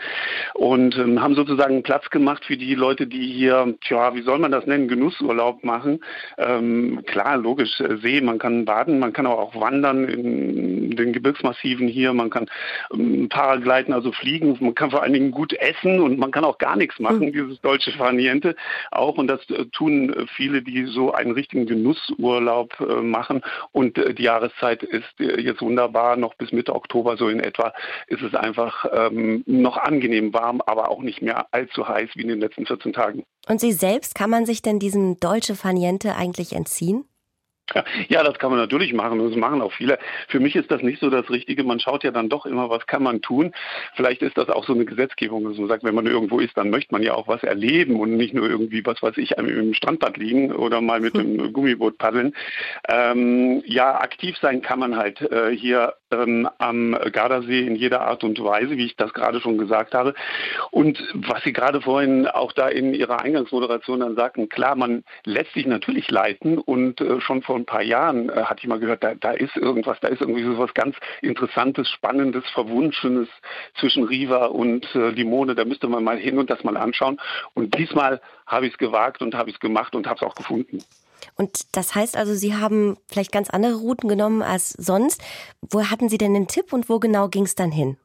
und 0.54 0.96
ähm, 0.96 1.20
haben 1.20 1.34
sozusagen 1.34 1.82
Platz 1.82 2.08
gemacht 2.08 2.46
für 2.46 2.56
die 2.56 2.74
Leute, 2.74 3.06
die 3.06 3.30
hier, 3.30 3.74
tja, 3.82 4.14
wie 4.14 4.22
soll 4.22 4.38
man 4.38 4.52
das 4.52 4.64
nennen, 4.64 4.88
Genussurlaub 4.88 5.64
machen. 5.64 6.00
Ähm, 6.38 7.02
klar, 7.04 7.36
logisch, 7.36 7.78
äh, 7.80 7.98
See, 7.98 8.22
man 8.22 8.38
kann 8.38 8.64
baden, 8.64 8.98
man 8.98 9.12
kann 9.12 9.26
aber 9.26 9.38
auch 9.38 9.54
wandern 9.60 10.08
in 10.08 10.96
den 10.96 11.12
Gebirgsmassiven 11.12 11.88
hier, 11.88 12.14
man 12.14 12.30
kann 12.30 12.46
ähm, 12.94 13.28
Paragleiten, 13.28 13.92
also 13.92 14.12
fliegen, 14.12 14.56
man 14.60 14.74
kann 14.74 14.92
vor 14.92 15.02
allen 15.02 15.12
Dingen 15.12 15.30
gut 15.30 15.52
essen 15.52 16.00
und 16.00 16.18
man 16.18 16.30
kann 16.30 16.44
auch 16.44 16.56
gar 16.56 16.76
nichts 16.76 16.98
machen, 17.00 17.26
mhm. 17.26 17.32
dieses 17.32 17.60
deutsche 17.60 17.92
Farniente 17.92 18.56
auch. 18.90 19.18
Und 19.18 19.26
das 19.26 19.40
äh, 19.50 19.66
tun 19.66 20.26
viele, 20.34 20.62
die 20.62 20.86
so 20.86 21.12
einen 21.12 21.32
richtigen 21.32 21.65
Genussurlaub 21.66 22.78
äh, 22.80 23.02
machen. 23.02 23.42
Und 23.72 23.98
äh, 23.98 24.14
die 24.14 24.24
Jahreszeit 24.24 24.82
ist 24.82 25.20
äh, 25.20 25.40
jetzt 25.40 25.60
wunderbar, 25.60 26.16
noch 26.16 26.34
bis 26.34 26.52
Mitte 26.52 26.74
Oktober 26.74 27.16
so 27.16 27.28
in 27.28 27.40
etwa 27.40 27.72
ist 28.06 28.22
es 28.22 28.34
einfach 28.34 28.86
ähm, 28.92 29.42
noch 29.46 29.76
angenehm 29.76 30.32
warm, 30.32 30.60
aber 30.64 30.90
auch 30.90 31.02
nicht 31.02 31.22
mehr 31.22 31.46
allzu 31.52 31.88
heiß 31.88 32.10
wie 32.14 32.22
in 32.22 32.28
den 32.28 32.40
letzten 32.40 32.66
14 32.66 32.92
Tagen. 32.92 33.24
Und 33.48 33.60
Sie 33.60 33.72
selbst, 33.72 34.14
kann 34.14 34.30
man 34.30 34.46
sich 34.46 34.62
denn 34.62 34.78
diesem 34.78 35.20
Deutsche 35.20 35.54
Faniente 35.54 36.16
eigentlich 36.16 36.52
entziehen? 36.52 37.04
Ja, 38.08 38.22
das 38.22 38.38
kann 38.38 38.50
man 38.50 38.58
natürlich 38.58 38.92
machen 38.92 39.20
und 39.20 39.30
das 39.30 39.36
machen 39.36 39.60
auch 39.62 39.72
viele. 39.72 39.98
Für 40.28 40.40
mich 40.40 40.56
ist 40.56 40.70
das 40.70 40.82
nicht 40.82 41.00
so 41.00 41.10
das 41.10 41.28
Richtige. 41.30 41.64
Man 41.64 41.80
schaut 41.80 42.04
ja 42.04 42.10
dann 42.10 42.28
doch 42.28 42.46
immer, 42.46 42.70
was 42.70 42.86
kann 42.86 43.02
man 43.02 43.20
tun. 43.20 43.52
Vielleicht 43.94 44.22
ist 44.22 44.38
das 44.38 44.48
auch 44.48 44.64
so 44.64 44.72
eine 44.72 44.84
Gesetzgebung, 44.84 45.44
dass 45.44 45.58
man 45.58 45.68
sagt, 45.68 45.84
wenn 45.84 45.94
man 45.94 46.06
irgendwo 46.06 46.38
ist, 46.38 46.56
dann 46.56 46.70
möchte 46.70 46.92
man 46.92 47.02
ja 47.02 47.14
auch 47.14 47.28
was 47.28 47.42
erleben 47.42 47.98
und 48.00 48.16
nicht 48.16 48.34
nur 48.34 48.48
irgendwie, 48.48 48.84
was 48.84 49.02
weiß 49.02 49.16
ich, 49.18 49.32
im 49.32 49.74
Strandbad 49.74 50.16
liegen 50.16 50.52
oder 50.52 50.80
mal 50.80 51.00
mit 51.00 51.16
dem 51.16 51.52
Gummiboot 51.52 51.98
paddeln. 51.98 52.34
Ähm, 52.88 53.62
ja, 53.66 54.00
aktiv 54.00 54.36
sein 54.40 54.62
kann 54.62 54.78
man 54.78 54.96
halt 54.96 55.20
äh, 55.20 55.50
hier 55.50 55.94
ähm, 56.10 56.48
am 56.58 56.96
Gardasee 57.12 57.66
in 57.66 57.76
jeder 57.76 58.02
Art 58.02 58.22
und 58.24 58.42
Weise, 58.42 58.76
wie 58.76 58.86
ich 58.86 58.96
das 58.96 59.12
gerade 59.12 59.40
schon 59.40 59.58
gesagt 59.58 59.94
habe. 59.94 60.14
Und 60.70 61.02
was 61.14 61.42
Sie 61.42 61.52
gerade 61.52 61.80
vorhin 61.80 62.26
auch 62.26 62.52
da 62.52 62.68
in 62.68 62.94
Ihrer 62.94 63.20
Eingangsmoderation 63.20 64.00
dann 64.00 64.16
sagten, 64.16 64.48
klar, 64.48 64.76
man 64.76 65.02
lässt 65.24 65.52
sich 65.52 65.66
natürlich 65.66 66.10
leiten 66.10 66.58
und 66.58 67.00
äh, 67.00 67.20
schon 67.20 67.42
vor 67.42 67.55
ein 67.56 67.66
paar 67.66 67.82
Jahren 67.82 68.28
äh, 68.28 68.44
hatte 68.44 68.60
ich 68.62 68.68
mal 68.68 68.78
gehört, 68.78 69.02
da, 69.02 69.14
da 69.14 69.32
ist 69.32 69.56
irgendwas, 69.56 69.98
da 70.00 70.08
ist 70.08 70.20
irgendwie 70.20 70.44
so 70.44 70.58
was 70.58 70.72
ganz 70.74 70.96
Interessantes, 71.22 71.88
Spannendes, 71.90 72.44
Verwunschenes 72.52 73.28
zwischen 73.78 74.04
Riva 74.04 74.46
und 74.46 74.86
äh, 74.94 75.10
Limone. 75.10 75.54
Da 75.54 75.64
müsste 75.64 75.88
man 75.88 76.04
mal 76.04 76.18
hin 76.18 76.38
und 76.38 76.50
das 76.50 76.64
mal 76.64 76.76
anschauen. 76.76 77.20
Und 77.54 77.76
diesmal 77.78 78.20
habe 78.46 78.66
ich 78.66 78.72
es 78.72 78.78
gewagt 78.78 79.22
und 79.22 79.34
habe 79.34 79.50
es 79.50 79.60
gemacht 79.60 79.94
und 79.94 80.06
habe 80.06 80.16
es 80.16 80.22
auch 80.22 80.34
gefunden. 80.34 80.82
Und 81.34 81.76
das 81.76 81.94
heißt 81.94 82.16
also, 82.16 82.34
Sie 82.34 82.54
haben 82.54 82.96
vielleicht 83.08 83.32
ganz 83.32 83.50
andere 83.50 83.74
Routen 83.74 84.08
genommen 84.08 84.42
als 84.42 84.70
sonst. 84.70 85.22
Wo 85.60 85.84
hatten 85.84 86.08
Sie 86.08 86.18
denn 86.18 86.34
den 86.34 86.48
Tipp 86.48 86.72
und 86.72 86.88
wo 86.88 86.98
genau 86.98 87.28
ging 87.28 87.44
es 87.44 87.54
dann 87.54 87.72
hin? 87.72 87.96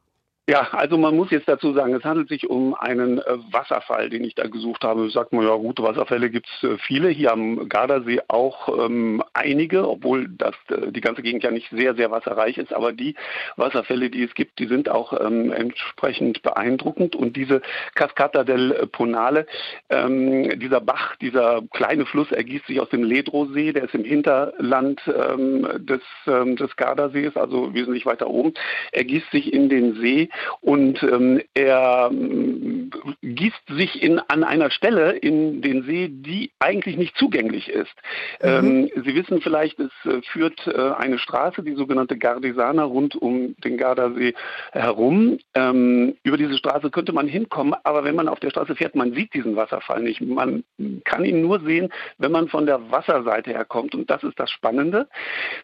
Ja, 0.49 0.67
also 0.71 0.97
man 0.97 1.15
muss 1.15 1.29
jetzt 1.29 1.47
dazu 1.47 1.71
sagen, 1.71 1.93
es 1.93 2.03
handelt 2.03 2.27
sich 2.27 2.49
um 2.49 2.73
einen 2.73 3.19
äh, 3.19 3.37
Wasserfall, 3.51 4.09
den 4.09 4.23
ich 4.23 4.33
da 4.33 4.47
gesucht 4.47 4.83
habe. 4.83 5.07
Sagt 5.11 5.33
man 5.33 5.45
ja, 5.45 5.55
gute 5.55 5.83
Wasserfälle 5.83 6.31
gibt 6.31 6.47
es 6.47 6.67
äh, 6.67 6.77
viele. 6.79 7.09
Hier 7.09 7.31
am 7.31 7.69
Gardasee 7.69 8.21
auch 8.27 8.67
ähm, 8.85 9.21
einige, 9.33 9.87
obwohl 9.87 10.27
das, 10.29 10.55
äh, 10.69 10.91
die 10.91 10.99
ganze 10.99 11.21
Gegend 11.21 11.43
ja 11.43 11.51
nicht 11.51 11.69
sehr, 11.69 11.93
sehr 11.93 12.09
wasserreich 12.09 12.57
ist. 12.57 12.73
Aber 12.73 12.91
die 12.91 13.13
Wasserfälle, 13.55 14.09
die 14.09 14.23
es 14.23 14.33
gibt, 14.33 14.57
die 14.57 14.65
sind 14.65 14.89
auch 14.89 15.13
ähm, 15.21 15.51
entsprechend 15.51 16.41
beeindruckend. 16.41 17.15
Und 17.15 17.37
diese 17.37 17.61
Cascata 17.93 18.43
del 18.43 18.89
Ponale, 18.91 19.45
ähm, 19.89 20.59
dieser 20.59 20.81
Bach, 20.81 21.17
dieser 21.17 21.61
kleine 21.71 22.07
Fluss 22.07 22.31
ergießt 22.31 22.65
sich 22.65 22.81
aus 22.81 22.89
dem 22.89 23.03
Ledrosee, 23.03 23.73
der 23.73 23.83
ist 23.83 23.93
im 23.93 24.03
Hinterland 24.03 25.01
ähm, 25.07 25.85
des, 25.85 26.01
ähm, 26.25 26.55
des 26.55 26.75
Gardasees, 26.77 27.37
also 27.37 27.75
wesentlich 27.75 28.07
weiter 28.07 28.27
oben, 28.27 28.55
ergießt 28.91 29.29
sich 29.29 29.53
in 29.53 29.69
den 29.69 29.93
See 30.01 30.30
und 30.61 31.01
ähm, 31.03 31.41
er 31.53 32.09
ähm, 32.11 32.91
gießt 33.21 33.67
sich 33.69 34.01
in, 34.01 34.19
an 34.19 34.43
einer 34.43 34.71
Stelle 34.71 35.11
in 35.11 35.61
den 35.61 35.83
See, 35.83 36.09
die 36.09 36.51
eigentlich 36.59 36.97
nicht 36.97 37.17
zugänglich 37.17 37.69
ist. 37.69 37.93
Mhm. 38.41 38.49
Ähm, 38.49 38.89
Sie 39.03 39.15
wissen 39.15 39.41
vielleicht, 39.41 39.79
es 39.79 39.91
äh, 40.05 40.21
führt 40.21 40.67
äh, 40.67 40.91
eine 40.97 41.17
Straße, 41.17 41.63
die 41.63 41.75
sogenannte 41.75 42.17
Gardesana, 42.17 42.83
rund 42.83 43.15
um 43.15 43.55
den 43.63 43.77
Gardasee 43.77 44.33
herum. 44.71 45.39
Ähm, 45.53 46.15
über 46.23 46.37
diese 46.37 46.57
Straße 46.57 46.89
könnte 46.89 47.13
man 47.13 47.27
hinkommen, 47.27 47.75
aber 47.83 48.03
wenn 48.03 48.15
man 48.15 48.27
auf 48.27 48.39
der 48.39 48.49
Straße 48.49 48.75
fährt, 48.75 48.95
man 48.95 49.13
sieht 49.13 49.33
diesen 49.33 49.55
Wasserfall 49.55 50.01
nicht. 50.01 50.21
Man 50.21 50.63
kann 51.03 51.25
ihn 51.25 51.41
nur 51.41 51.59
sehen, 51.61 51.89
wenn 52.17 52.31
man 52.31 52.47
von 52.47 52.65
der 52.65 52.91
Wasserseite 52.91 53.51
her 53.51 53.65
kommt. 53.65 53.95
Und 53.95 54.09
das 54.09 54.23
ist 54.23 54.39
das 54.39 54.49
Spannende. 54.51 55.07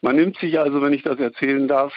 Man 0.01 0.15
nimmt 0.15 0.37
sich 0.37 0.59
also, 0.59 0.81
wenn 0.81 0.93
ich 0.93 1.03
das 1.03 1.19
erzählen 1.19 1.67
darf, 1.67 1.93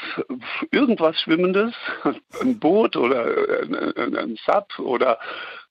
irgendwas 0.70 1.20
Schwimmendes, 1.20 1.72
ein 2.40 2.58
Boot 2.60 2.96
oder 2.96 3.26
äh, 3.26 4.18
ein 4.18 4.36
Sub 4.44 4.78
oder 4.78 5.18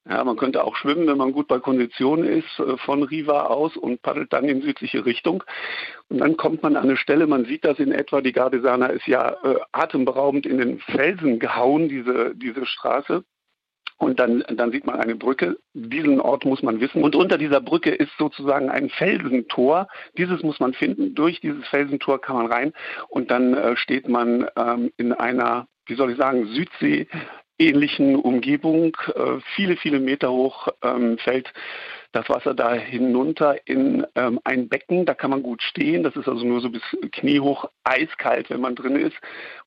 ja, 0.09 0.23
man 0.23 0.37
könnte 0.37 0.63
auch 0.63 0.75
schwimmen, 0.75 1.07
wenn 1.07 1.17
man 1.17 1.33
gut 1.33 1.47
bei 1.47 1.59
Konditionen 1.59 2.25
ist, 2.25 2.59
äh, 2.59 2.77
von 2.77 3.03
Riva 3.03 3.43
aus 3.43 3.77
und 3.77 4.01
paddelt 4.01 4.33
dann 4.33 4.45
in 4.45 4.61
südliche 4.61 5.05
Richtung. 5.05 5.43
Und 6.09 6.19
dann 6.19 6.35
kommt 6.35 6.63
man 6.63 6.75
an 6.75 6.83
eine 6.85 6.97
Stelle, 6.97 7.27
man 7.27 7.45
sieht 7.45 7.63
das 7.63 7.79
in 7.79 7.91
etwa, 7.91 8.21
die 8.21 8.31
Gardesana 8.31 8.87
ist 8.87 9.05
ja 9.07 9.37
äh, 9.43 9.59
atemberaubend 9.71 10.45
in 10.45 10.57
den 10.57 10.79
Felsen 10.79 11.37
gehauen, 11.37 11.89
diese, 11.89 12.33
diese 12.35 12.65
Straße. 12.65 13.23
Und 13.97 14.21
dann, 14.21 14.45
dann 14.47 14.71
sieht 14.71 14.85
man 14.85 14.95
eine 14.95 15.15
Brücke. 15.15 15.57
Diesen 15.73 16.21
Ort 16.21 16.45
muss 16.45 16.63
man 16.63 16.79
wissen. 16.79 17.03
Und 17.03 17.15
unter 17.15 17.37
dieser 17.37 17.59
Brücke 17.59 17.91
ist 17.91 18.11
sozusagen 18.17 18.69
ein 18.69 18.89
Felsentor. 18.89 19.89
Dieses 20.17 20.41
muss 20.41 20.61
man 20.61 20.73
finden. 20.73 21.15
Durch 21.15 21.41
dieses 21.41 21.67
Felsentor 21.67 22.21
kann 22.21 22.37
man 22.37 22.45
rein. 22.45 22.73
Und 23.09 23.29
dann 23.29 23.53
äh, 23.53 23.75
steht 23.75 24.07
man 24.07 24.47
ähm, 24.55 24.91
in 24.95 25.11
einer 25.11 25.67
wie 25.89 25.95
soll 25.95 26.11
ich 26.11 26.17
sagen, 26.17 26.47
Südsee 26.47 27.07
ähnlichen 27.59 28.15
Umgebung. 28.15 28.97
Äh, 29.13 29.39
viele, 29.55 29.77
viele 29.77 29.99
Meter 29.99 30.31
hoch 30.31 30.69
ähm, 30.81 31.17
fällt 31.19 31.53
das 32.11 32.27
Wasser 32.27 32.55
da 32.55 32.73
hinunter 32.73 33.67
in 33.67 34.05
ähm, 34.15 34.39
ein 34.43 34.67
Becken. 34.67 35.05
Da 35.05 35.13
kann 35.13 35.29
man 35.29 35.43
gut 35.43 35.61
stehen. 35.61 36.01
Das 36.01 36.15
ist 36.15 36.27
also 36.27 36.43
nur 36.45 36.61
so 36.61 36.69
bis 36.71 36.81
kniehoch 37.11 37.69
eiskalt, 37.83 38.49
wenn 38.49 38.61
man 38.61 38.75
drin 38.75 38.95
ist. 38.95 39.15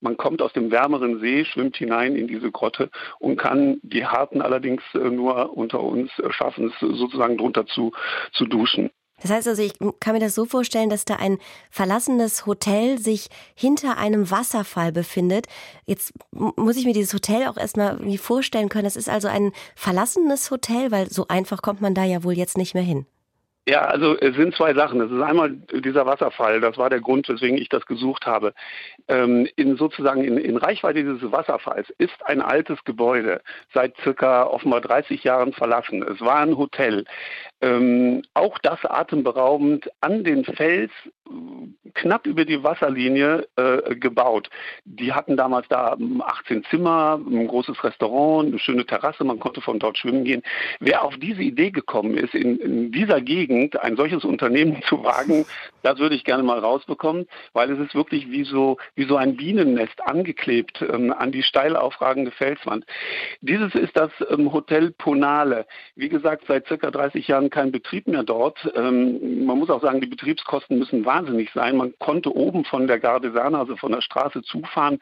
Man 0.01 0.17
kommt 0.17 0.43
aus 0.43 0.53
dem 0.53 0.73
wärmeren 0.73 1.21
See, 1.21 1.45
schwimmt 1.45 1.77
hinein 1.77 2.17
in 2.17 2.27
diese 2.27 2.51
Grotte 2.51 2.91
und 3.21 3.37
kann 3.37 3.79
die 3.83 4.07
Harten 4.07 4.43
allerdings 4.43 4.83
äh, 4.95 4.99
nur 4.99 5.57
unter 5.57 5.81
uns 5.81 6.11
schaffen, 6.31 6.73
es 6.73 6.81
sozusagen 6.81 7.37
drunter 7.37 7.67
zu, 7.67 7.93
zu 8.33 8.47
duschen. 8.47 8.91
Das 9.23 9.31
heißt 9.31 9.49
also, 9.49 9.63
ich 9.63 9.75
kann 10.01 10.15
mir 10.15 10.21
das 10.21 10.35
so 10.35 10.45
vorstellen, 10.45 10.91
dass 10.91 11.05
da 11.05 11.17
ein 11.17 11.39
verlassenes 11.71 12.45
Hotel 12.45 12.99
sich 12.99 13.29
hinter 13.55 13.97
einem 13.97 14.31
Wasserfall 14.31 14.93
befindet. 14.93 15.47
Jetzt 15.87 16.13
muss 16.33 16.77
ich 16.77 16.85
mir 16.85 16.93
dieses 16.93 17.15
Hotel 17.15 17.47
auch 17.47 17.57
erstmal 17.57 17.99
vorstellen 18.19 18.69
können. 18.69 18.85
Das 18.85 18.97
ist 18.97 19.09
also 19.09 19.29
ein 19.29 19.53
verlassenes 19.77 20.51
Hotel, 20.51 20.91
weil 20.91 21.09
so 21.09 21.29
einfach 21.29 21.63
kommt 21.63 21.81
man 21.81 21.95
da 21.95 22.05
ja 22.05 22.25
wohl 22.25 22.35
jetzt 22.35 22.59
nicht 22.59 22.75
mehr 22.75 22.83
hin. 22.83 23.07
Ja, 23.69 23.83
also 23.83 24.19
es 24.19 24.35
sind 24.35 24.57
zwei 24.57 24.75
Sachen. 24.75 24.99
Das 24.99 25.11
ist 25.11 25.23
einmal 25.23 25.51
dieser 25.53 26.05
Wasserfall, 26.05 26.61
das 26.61 26.77
war 26.79 26.91
der 26.91 27.01
Grund, 27.01 27.29
weswegen 27.29 27.57
ich 27.57 27.69
das 27.69 27.87
gesucht 27.87 28.27
habe. 28.27 28.55
Ähm, 29.07 29.47
in 29.55 29.77
sozusagen 29.77 30.25
in, 30.25 30.37
in 30.37 30.57
Reichweite 30.57 31.05
dieses 31.05 31.31
Wasserfalls 31.31 31.89
ist 31.99 32.27
ein 32.27 32.41
altes 32.41 32.83
Gebäude, 32.83 33.41
seit 33.73 33.97
circa 34.03 34.47
offenbar 34.47 34.81
30 34.81 35.23
Jahren 35.23 35.53
verlassen. 35.53 36.03
Es 36.03 36.21
war 36.21 36.41
ein 36.41 36.57
Hotel. 36.57 37.05
Ähm, 37.63 38.23
auch 38.35 38.59
das 38.59 38.85
atemberaubend 38.85 39.89
an 40.01 40.25
den 40.25 40.45
Fels 40.45 40.91
knapp 41.95 42.27
über 42.27 42.45
die 42.45 42.63
Wasserlinie 42.63 43.47
äh, 43.57 43.95
gebaut. 43.95 44.51
Die 44.85 45.13
hatten 45.13 45.37
damals 45.37 45.69
da 45.69 45.97
18 46.21 46.65
Zimmer, 46.65 47.21
ein 47.25 47.47
großes 47.47 47.83
Restaurant, 47.85 48.49
eine 48.49 48.59
schöne 48.59 48.87
Terrasse, 48.87 49.25
man 49.25 49.39
konnte 49.39 49.61
von 49.61 49.79
dort 49.79 49.99
schwimmen 49.99 50.25
gehen. 50.25 50.43
Wer 50.81 51.05
auf 51.05 51.17
diese 51.19 51.43
Idee 51.43 51.71
gekommen 51.71 52.17
ist, 52.17 52.35
in, 52.35 52.59
in 52.59 52.93
dieser 52.93 53.21
Gegend 53.21 53.81
ein 53.81 53.97
solches 53.97 54.25
Unternehmen 54.25 54.83
zu 54.89 55.05
wagen, 55.05 55.45
das 55.83 55.99
würde 55.99 56.15
ich 56.15 56.25
gerne 56.25 56.43
mal 56.43 56.59
rausbekommen, 56.59 57.27
weil 57.53 57.71
es 57.71 57.79
ist 57.79 57.95
wirklich 57.95 58.31
wie 58.31 58.45
so, 58.45 58.79
wie 58.95 59.05
so 59.05 59.17
ein 59.17 59.37
Bienennest 59.37 60.01
angeklebt 60.07 60.83
ähm, 60.83 61.13
an 61.13 61.33
die 61.33 61.43
steil 61.43 61.77
aufragende 61.77 62.31
Felswand. 62.31 62.85
Dieses 63.41 63.75
ist 63.75 63.97
das 63.97 64.11
ähm, 64.31 64.53
Hotel 64.53 64.93
Ponale. 64.93 65.67
Wie 65.97 66.09
gesagt, 66.09 66.45
seit 66.49 66.67
circa 66.67 66.91
30 66.91 67.29
Jahren 67.29 67.51
kein 67.51 67.73
Betrieb 67.73 68.07
mehr 68.07 68.23
dort. 68.23 68.59
Ähm, 68.75 69.45
man 69.45 69.59
muss 69.59 69.71
auch 69.71 69.83
sagen, 69.83 70.01
die 70.01 70.07
Betriebskosten 70.07 70.79
müssen 70.79 71.05
wahnsinnig 71.05 71.51
sein. 71.53 71.77
Man 71.77 71.95
konnte 71.99 72.35
oben 72.35 72.65
von 72.65 72.87
der 72.87 72.99
Gardesana, 72.99 73.61
also 73.61 73.77
von 73.77 73.93
der 73.93 74.03
Straße 74.03 74.43
zufahren. 74.43 74.99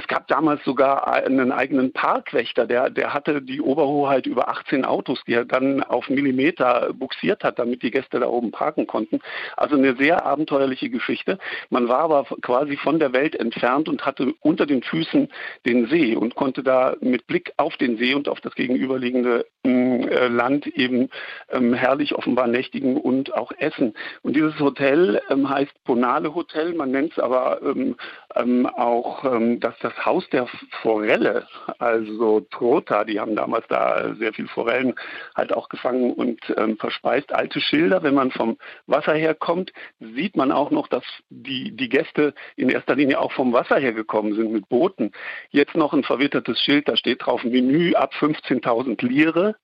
Es 0.00 0.08
gab 0.08 0.28
damals 0.28 0.64
sogar 0.64 1.12
einen 1.12 1.52
eigenen 1.52 1.92
Parkwächter, 1.92 2.66
der, 2.66 2.88
der 2.88 3.12
hatte 3.12 3.42
die 3.42 3.60
Oberhoheit 3.60 4.26
über 4.26 4.48
18 4.48 4.86
Autos, 4.86 5.22
die 5.26 5.34
er 5.34 5.44
dann 5.44 5.82
auf 5.82 6.08
Millimeter 6.08 6.94
buxiert 6.94 7.44
hat, 7.44 7.58
damit 7.58 7.82
die 7.82 7.90
Gäste 7.90 8.18
da 8.18 8.26
oben 8.26 8.50
parken 8.50 8.86
konnten. 8.86 9.20
Also 9.58 9.76
eine 9.76 9.94
sehr 9.96 10.24
abenteuerliche 10.24 10.88
Geschichte. 10.88 11.38
Man 11.68 11.88
war 11.88 11.98
aber 11.98 12.24
quasi 12.40 12.78
von 12.78 12.98
der 12.98 13.12
Welt 13.12 13.36
entfernt 13.36 13.90
und 13.90 14.06
hatte 14.06 14.32
unter 14.40 14.64
den 14.64 14.82
Füßen 14.82 15.28
den 15.66 15.86
See 15.88 16.16
und 16.16 16.34
konnte 16.34 16.62
da 16.62 16.96
mit 17.02 17.26
Blick 17.26 17.52
auf 17.58 17.76
den 17.76 17.98
See 17.98 18.14
und 18.14 18.26
auf 18.26 18.40
das 18.40 18.54
gegenüberliegende 18.54 19.44
mm, 19.64 20.08
äh, 20.08 20.28
Land 20.28 20.66
eben 20.66 21.10
ähm, 21.50 21.74
herrlich 21.74 22.14
offenbar 22.14 22.46
nächtigen 22.46 22.96
und 22.96 23.34
auch 23.34 23.52
essen. 23.58 23.92
Und 24.22 24.34
dieses 24.34 24.58
Hotel 24.60 25.20
ähm, 25.28 25.50
heißt 25.50 25.84
Bonale 25.84 26.34
Hotel, 26.34 26.72
man 26.72 26.90
nennt 26.90 27.12
es 27.12 27.18
aber 27.18 27.60
ähm, 27.62 27.96
ähm, 28.34 28.66
auch 28.66 29.24
ähm, 29.24 29.60
dass 29.60 29.74
das 29.80 29.89
Haus 30.04 30.28
der 30.30 30.46
Forelle, 30.82 31.46
also 31.78 32.40
Trota, 32.40 33.04
die 33.04 33.20
haben 33.20 33.36
damals 33.36 33.66
da 33.68 34.14
sehr 34.14 34.32
viel 34.32 34.48
Forellen 34.48 34.94
halt 35.34 35.52
auch 35.52 35.68
gefangen 35.68 36.12
und 36.12 36.40
ähm, 36.56 36.76
verspeist. 36.76 37.32
Alte 37.32 37.60
Schilder, 37.60 38.02
wenn 38.02 38.14
man 38.14 38.30
vom 38.30 38.58
Wasser 38.86 39.14
herkommt, 39.14 39.72
sieht 40.00 40.36
man 40.36 40.52
auch 40.52 40.70
noch, 40.70 40.88
dass 40.88 41.04
die, 41.28 41.76
die 41.76 41.88
Gäste 41.88 42.34
in 42.56 42.68
erster 42.68 42.96
Linie 42.96 43.20
auch 43.20 43.32
vom 43.32 43.52
Wasser 43.52 43.78
her 43.78 43.92
gekommen 43.92 44.34
sind 44.34 44.52
mit 44.52 44.68
Booten. 44.68 45.12
Jetzt 45.50 45.74
noch 45.74 45.92
ein 45.92 46.04
verwittertes 46.04 46.60
Schild, 46.60 46.88
da 46.88 46.96
steht 46.96 47.26
drauf 47.26 47.44
Menü 47.44 47.94
ab 47.94 48.12
15.000 48.18 49.06
Lire. 49.06 49.56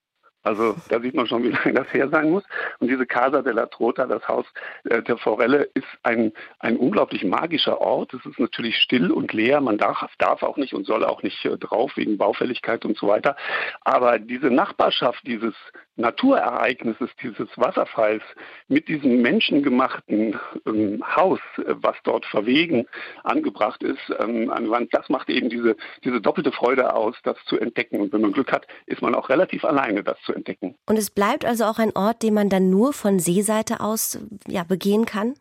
Also 0.46 0.76
da 0.88 1.00
sieht 1.00 1.14
man 1.14 1.26
schon, 1.26 1.42
wie 1.42 1.48
lange 1.64 1.74
das 1.74 1.92
her 1.92 2.08
sein 2.08 2.30
muss. 2.30 2.44
Und 2.78 2.88
diese 2.88 3.04
Casa 3.04 3.42
della 3.42 3.66
Trota, 3.66 4.06
das 4.06 4.26
Haus 4.28 4.46
äh, 4.84 5.02
der 5.02 5.18
Forelle, 5.18 5.68
ist 5.74 5.86
ein, 6.04 6.32
ein 6.60 6.76
unglaublich 6.76 7.24
magischer 7.24 7.80
Ort. 7.80 8.14
Es 8.14 8.24
ist 8.24 8.38
natürlich 8.38 8.76
still 8.78 9.10
und 9.10 9.32
leer. 9.32 9.60
Man 9.60 9.76
darf, 9.76 10.08
darf 10.18 10.44
auch 10.44 10.56
nicht 10.56 10.72
und 10.72 10.86
soll 10.86 11.04
auch 11.04 11.22
nicht 11.24 11.44
äh, 11.44 11.58
drauf 11.58 11.96
wegen 11.96 12.16
Baufälligkeit 12.16 12.84
und 12.84 12.96
so 12.96 13.08
weiter. 13.08 13.36
Aber 13.80 14.20
diese 14.20 14.46
Nachbarschaft 14.46 15.26
dieses 15.26 15.54
Naturereignisses, 15.96 17.10
dieses 17.22 17.48
Wasserfalls 17.56 18.22
mit 18.68 18.86
diesem 18.88 19.22
menschengemachten 19.22 20.38
ähm, 20.66 21.02
Haus, 21.16 21.40
äh, 21.56 21.74
was 21.76 21.96
dort 22.04 22.26
verwegen 22.26 22.86
angebracht 23.24 23.82
ist 23.82 23.98
ähm, 24.20 24.50
an 24.50 24.70
Wand, 24.70 24.92
das 24.92 25.08
macht 25.08 25.30
eben 25.30 25.48
diese, 25.48 25.76
diese 26.04 26.20
doppelte 26.20 26.52
Freude 26.52 26.94
aus, 26.94 27.16
das 27.24 27.36
zu 27.46 27.58
entdecken. 27.58 28.00
Und 28.00 28.12
wenn 28.12 28.20
man 28.20 28.32
Glück 28.32 28.52
hat, 28.52 28.66
ist 28.84 29.02
man 29.02 29.14
auch 29.14 29.28
relativ 29.30 29.64
alleine, 29.64 30.04
das 30.04 30.20
zu 30.22 30.34
entdecken. 30.36 30.76
Und 30.86 30.96
es 30.96 31.10
bleibt 31.10 31.44
also 31.44 31.64
auch 31.64 31.78
ein 31.78 31.96
Ort, 31.96 32.22
den 32.22 32.34
man 32.34 32.48
dann 32.48 32.70
nur 32.70 32.92
von 32.92 33.18
Seeseite 33.18 33.80
aus 33.80 34.18
ja, 34.46 34.62
begehen 34.64 35.04
kann? 35.06 35.34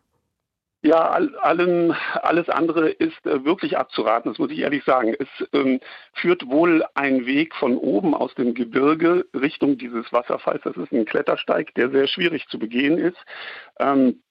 Ja, 0.86 1.10
allen, 1.40 1.96
alles 2.22 2.48
andere 2.48 2.90
ist 2.90 3.26
äh, 3.26 3.44
wirklich 3.44 3.76
abzuraten, 3.76 4.30
das 4.30 4.38
muss 4.38 4.52
ich 4.52 4.60
ehrlich 4.60 4.84
sagen. 4.84 5.16
Es 5.18 5.28
ähm, 5.52 5.80
führt 6.12 6.46
wohl 6.46 6.84
ein 6.94 7.26
Weg 7.26 7.56
von 7.56 7.76
oben 7.76 8.14
aus 8.14 8.32
dem 8.36 8.54
Gebirge 8.54 9.26
Richtung 9.34 9.78
dieses 9.78 10.12
Wasserfalls. 10.12 10.62
Das 10.62 10.76
ist 10.76 10.92
ein 10.92 11.04
Klettersteig, 11.04 11.74
der 11.74 11.90
sehr 11.90 12.06
schwierig 12.06 12.46
zu 12.48 12.60
begehen 12.60 12.98
ist. 12.98 13.16
Ähm, 13.80 14.22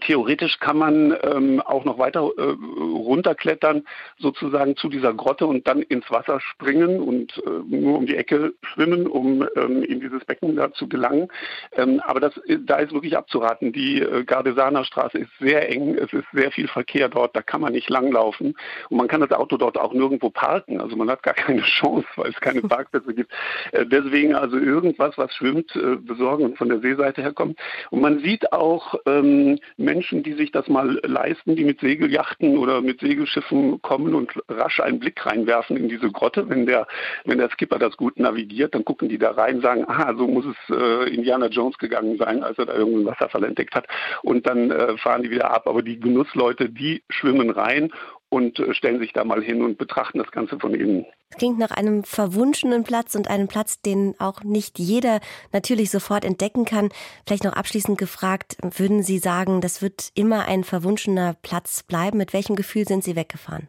Theoretisch 0.00 0.58
kann 0.60 0.78
man 0.78 1.16
ähm, 1.22 1.60
auch 1.60 1.84
noch 1.84 1.98
weiter 1.98 2.30
äh, 2.36 2.42
runterklettern, 2.42 3.84
sozusagen 4.18 4.76
zu 4.76 4.88
dieser 4.88 5.14
Grotte 5.14 5.46
und 5.46 5.66
dann 5.66 5.82
ins 5.82 6.10
Wasser 6.10 6.40
springen 6.40 7.00
und 7.00 7.36
äh, 7.38 7.50
nur 7.76 7.98
um 7.98 8.06
die 8.06 8.16
Ecke 8.16 8.54
schwimmen, 8.62 9.06
um 9.06 9.46
ähm, 9.56 9.82
in 9.82 10.00
dieses 10.00 10.24
Becken 10.24 10.56
da 10.56 10.72
zu 10.72 10.88
gelangen. 10.88 11.28
Ähm, 11.72 12.00
aber 12.04 12.20
das, 12.20 12.40
da 12.60 12.76
ist 12.76 12.92
wirklich 12.92 13.16
abzuraten. 13.16 13.72
Die 13.72 14.00
äh, 14.00 14.24
Gardesaner 14.24 14.84
Straße 14.84 15.18
ist 15.18 15.30
sehr 15.38 15.70
eng, 15.70 15.94
es 15.94 16.12
ist 16.12 16.26
sehr 16.32 16.50
viel 16.50 16.68
Verkehr 16.68 17.08
dort, 17.08 17.36
da 17.36 17.42
kann 17.42 17.60
man 17.60 17.72
nicht 17.72 17.90
langlaufen 17.90 18.54
und 18.90 18.96
man 18.96 19.08
kann 19.08 19.20
das 19.20 19.32
Auto 19.32 19.56
dort 19.56 19.78
auch 19.78 19.92
nirgendwo 19.92 20.30
parken. 20.30 20.80
Also 20.80 20.96
man 20.96 21.10
hat 21.10 21.22
gar 21.22 21.34
keine 21.44 21.62
Chance, 21.62 22.06
weil 22.16 22.30
es 22.30 22.40
keine 22.40 22.62
Parkplätze 22.62 23.14
gibt. 23.14 23.32
Äh, 23.72 23.86
deswegen 23.86 24.34
also 24.34 24.56
irgendwas, 24.56 25.16
was 25.16 25.32
schwimmt, 25.34 25.74
äh, 25.76 25.96
besorgen 25.96 26.44
und 26.44 26.58
von 26.58 26.68
der 26.68 26.80
Seeseite 26.80 27.22
herkommt. 27.22 27.58
Und 27.90 28.00
man 28.00 28.20
sieht 28.20 28.52
auch 28.52 28.94
ähm, 29.06 29.58
Menschen, 29.84 30.22
die 30.22 30.32
sich 30.32 30.50
das 30.50 30.68
mal 30.68 31.00
leisten, 31.04 31.56
die 31.56 31.64
mit 31.64 31.80
Segelyachten 31.80 32.58
oder 32.58 32.80
mit 32.80 33.00
Segelschiffen 33.00 33.80
kommen 33.82 34.14
und 34.14 34.32
rasch 34.48 34.80
einen 34.80 34.98
Blick 34.98 35.24
reinwerfen 35.24 35.76
in 35.76 35.88
diese 35.88 36.10
Grotte. 36.10 36.48
Wenn 36.48 36.66
der, 36.66 36.86
wenn 37.24 37.38
der 37.38 37.50
Skipper 37.50 37.78
das 37.78 37.96
gut 37.96 38.18
navigiert, 38.18 38.74
dann 38.74 38.84
gucken 38.84 39.08
die 39.08 39.18
da 39.18 39.32
rein, 39.32 39.60
sagen, 39.60 39.84
aha, 39.86 40.14
so 40.16 40.26
muss 40.26 40.46
es 40.46 40.76
äh, 40.76 41.14
Indiana 41.14 41.46
Jones 41.46 41.78
gegangen 41.78 42.16
sein, 42.18 42.42
als 42.42 42.58
er 42.58 42.66
da 42.66 42.74
irgendeinen 42.74 43.06
Wasserfall 43.06 43.44
entdeckt 43.44 43.74
hat. 43.74 43.86
Und 44.22 44.46
dann 44.46 44.70
äh, 44.70 44.96
fahren 44.98 45.22
die 45.22 45.30
wieder 45.30 45.50
ab. 45.50 45.66
Aber 45.66 45.82
die 45.82 46.00
Genussleute, 46.00 46.68
die 46.68 47.02
schwimmen 47.08 47.50
rein 47.50 47.90
und 48.34 48.58
äh, 48.58 48.74
stellen 48.74 48.98
sich 48.98 49.12
da 49.12 49.22
mal 49.22 49.42
hin 49.42 49.62
und 49.62 49.78
betrachten 49.78 50.18
das 50.18 50.30
Ganze 50.32 50.58
von 50.58 50.74
innen. 50.74 51.06
Es 51.30 51.38
klingt 51.38 51.58
nach 51.58 51.70
einem 51.70 52.02
verwunschenen 52.02 52.82
Platz 52.82 53.14
und 53.14 53.30
einem 53.30 53.46
Platz, 53.46 53.80
den 53.80 54.14
auch 54.18 54.42
nicht 54.42 54.80
jeder 54.80 55.20
natürlich 55.52 55.90
sofort 55.90 56.24
entdecken 56.24 56.64
kann. 56.64 56.88
Vielleicht 57.26 57.44
noch 57.44 57.52
abschließend 57.52 57.96
gefragt, 57.96 58.56
würden 58.60 59.04
Sie 59.04 59.18
sagen, 59.18 59.60
das 59.60 59.82
wird 59.82 60.10
immer 60.14 60.46
ein 60.46 60.64
verwunschener 60.64 61.36
Platz 61.42 61.84
bleiben? 61.84 62.18
Mit 62.18 62.32
welchem 62.32 62.56
Gefühl 62.56 62.86
sind 62.86 63.04
Sie 63.04 63.14
weggefahren? 63.14 63.68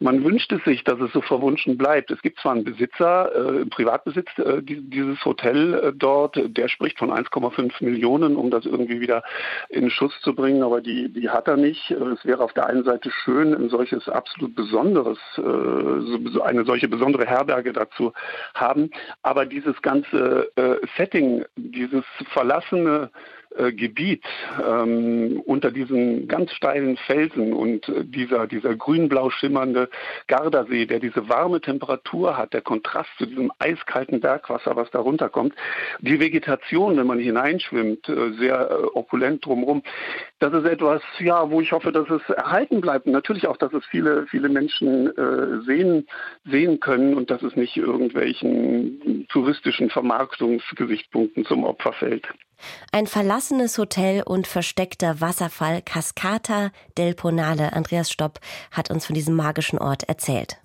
Man 0.00 0.24
wünscht 0.24 0.50
es 0.52 0.62
sich, 0.64 0.84
dass 0.84 1.00
es 1.00 1.12
so 1.12 1.20
verwunschen 1.20 1.78
bleibt. 1.78 2.10
Es 2.10 2.20
gibt 2.22 2.40
zwar 2.40 2.52
einen 2.52 2.64
Besitzer, 2.64 3.60
äh, 3.60 3.66
Privatbesitz 3.66 4.28
äh, 4.38 4.60
dieses 4.62 5.24
Hotel 5.24 5.74
äh, 5.74 5.92
dort, 5.94 6.38
der 6.44 6.68
spricht 6.68 6.98
von 6.98 7.10
1,5 7.10 7.84
Millionen, 7.84 8.36
um 8.36 8.50
das 8.50 8.66
irgendwie 8.66 9.00
wieder 9.00 9.22
in 9.68 9.90
Schuss 9.90 10.12
zu 10.22 10.34
bringen, 10.34 10.62
aber 10.62 10.80
die, 10.80 11.08
die 11.12 11.30
hat 11.30 11.48
er 11.48 11.56
nicht. 11.56 11.90
Äh, 11.90 11.94
es 11.94 12.24
wäre 12.24 12.42
auf 12.42 12.52
der 12.52 12.66
einen 12.66 12.84
Seite 12.84 13.10
schön, 13.10 13.54
ein 13.54 13.68
solches 13.68 14.08
absolut 14.08 14.54
besonderes, 14.54 15.18
äh, 15.38 15.42
so, 15.42 16.42
eine 16.42 16.64
solche 16.64 16.88
besondere 16.88 17.26
Herberge 17.26 17.72
dazu 17.72 18.12
haben, 18.54 18.90
aber 19.22 19.46
dieses 19.46 19.80
ganze 19.82 20.50
äh, 20.56 20.76
Setting, 20.96 21.44
dieses 21.56 22.04
verlassene 22.32 23.10
äh, 23.56 23.72
Gebiet 23.72 24.24
ähm, 24.64 25.42
unter 25.44 25.70
diesen 25.70 26.28
ganz 26.28 26.52
steilen 26.52 26.96
Felsen 26.96 27.52
und 27.52 27.88
äh, 27.88 28.04
dieser, 28.04 28.46
dieser 28.46 28.74
grün-blau 28.74 29.30
schimmernde 29.30 29.88
Gardasee, 30.26 30.86
der 30.86 31.00
diese 31.00 31.28
warme 31.28 31.60
Temperatur 31.60 32.36
hat, 32.36 32.52
der 32.52 32.62
Kontrast 32.62 33.10
zu 33.18 33.26
diesem 33.26 33.52
eiskalten 33.58 34.20
Bergwasser, 34.20 34.76
was 34.76 34.90
da 34.90 35.00
runterkommt, 35.00 35.54
die 36.00 36.20
Vegetation, 36.20 36.96
wenn 36.96 37.06
man 37.06 37.18
hineinschwimmt, 37.18 38.08
äh, 38.08 38.32
sehr 38.38 38.70
äh, 38.70 38.74
opulent 38.94 39.44
drumherum, 39.44 39.82
das 40.38 40.52
ist 40.54 40.64
etwas, 40.64 41.02
ja, 41.20 41.50
wo 41.50 41.60
ich 41.60 41.72
hoffe, 41.72 41.92
dass 41.92 42.10
es 42.10 42.22
erhalten 42.28 42.80
bleibt. 42.80 43.06
Und 43.06 43.12
natürlich 43.12 43.46
auch, 43.46 43.56
dass 43.56 43.72
es 43.72 43.84
viele, 43.86 44.26
viele 44.26 44.48
Menschen 44.48 45.06
äh, 45.16 45.64
sehen, 45.64 46.06
sehen 46.44 46.80
können 46.80 47.14
und 47.14 47.30
dass 47.30 47.42
es 47.42 47.54
nicht 47.54 47.76
irgendwelchen 47.76 49.26
touristischen 49.28 49.90
Vermarktungsgesichtspunkten 49.90 51.44
zum 51.44 51.64
Opfer 51.64 51.92
fällt. 51.92 52.26
Ein 52.92 53.06
verlassenes 53.06 53.78
Hotel 53.78 54.22
und 54.22 54.46
versteckter 54.46 55.20
Wasserfall 55.20 55.82
Cascata 55.82 56.70
del 56.96 57.14
Ponale. 57.14 57.72
Andreas 57.72 58.10
Stopp 58.10 58.40
hat 58.70 58.90
uns 58.90 59.06
von 59.06 59.14
diesem 59.14 59.34
magischen 59.34 59.78
Ort 59.78 60.04
erzählt. 60.04 60.58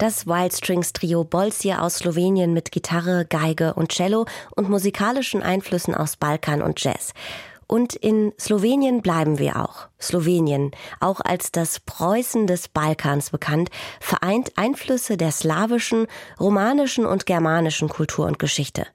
Das 0.00 0.26
Wild 0.26 0.54
Strings 0.54 0.94
Trio 0.94 1.24
Bolsje 1.24 1.78
aus 1.78 1.96
Slowenien 1.96 2.54
mit 2.54 2.72
Gitarre, 2.72 3.26
Geige 3.26 3.74
und 3.74 3.92
Cello 3.92 4.24
und 4.56 4.70
musikalischen 4.70 5.42
Einflüssen 5.42 5.94
aus 5.94 6.16
Balkan 6.16 6.62
und 6.62 6.82
Jazz. 6.82 7.12
Und 7.66 7.96
in 7.96 8.32
Slowenien 8.40 9.02
bleiben 9.02 9.38
wir 9.38 9.56
auch. 9.62 9.88
Slowenien, 10.00 10.70
auch 11.00 11.20
als 11.20 11.52
das 11.52 11.80
Preußen 11.80 12.46
des 12.46 12.68
Balkans 12.68 13.28
bekannt, 13.28 13.68
vereint 14.00 14.56
Einflüsse 14.56 15.18
der 15.18 15.32
slawischen, 15.32 16.06
romanischen 16.40 17.04
und 17.04 17.26
germanischen 17.26 17.90
Kultur 17.90 18.24
und 18.24 18.38
Geschichte. 18.38 18.86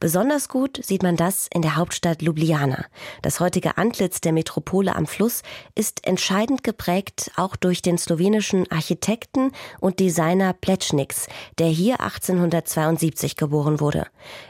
Besonders 0.00 0.48
gut 0.48 0.80
sieht 0.84 1.02
man 1.02 1.16
das 1.16 1.48
in 1.52 1.62
der 1.62 1.76
Hauptstadt 1.76 2.22
Ljubljana. 2.22 2.86
Das 3.22 3.40
heutige 3.40 3.78
Antlitz 3.78 4.20
der 4.20 4.32
Metropole 4.32 4.94
am 4.94 5.06
Fluss 5.06 5.42
ist 5.74 6.06
entscheidend 6.06 6.64
geprägt 6.64 7.30
auch 7.36 7.56
durch 7.56 7.82
den 7.82 7.98
slowenischen 7.98 8.70
Architekten 8.70 9.52
und 9.80 10.00
Designer 10.00 10.52
Plečniks, 10.52 11.26
der 11.58 11.68
hier 11.68 12.00
1872 12.00 13.36
geboren 13.36 13.80
wurde. 13.80 14.06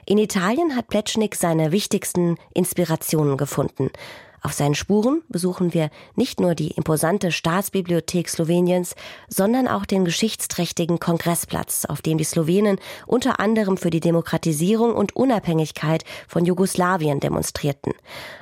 In 0.06 0.18
Italien 0.18 0.76
hat 0.76 0.88
Plečnik 0.88 1.34
seine 1.34 1.72
wichtigsten 1.72 2.36
Inspirationen 2.54 3.36
gefunden. 3.36 3.90
Auf 4.42 4.52
seinen 4.52 4.74
Spuren 4.74 5.22
besuchen 5.28 5.74
wir 5.74 5.90
nicht 6.14 6.40
nur 6.40 6.54
die 6.54 6.70
imposante 6.70 7.30
Staatsbibliothek 7.30 8.28
Sloweniens, 8.28 8.94
sondern 9.28 9.68
auch 9.68 9.84
den 9.84 10.04
geschichtsträchtigen 10.04 10.98
Kongressplatz, 10.98 11.84
auf 11.84 12.00
dem 12.00 12.16
die 12.16 12.24
Slowenen 12.24 12.78
unter 13.06 13.38
anderem 13.38 13.76
für 13.76 13.90
die 13.90 14.00
Demokratisierung 14.00 14.94
und 14.94 15.14
Unabhängigkeit 15.14 16.04
von 16.26 16.44
Jugoslawien 16.46 17.20
demonstrierten. 17.20 17.92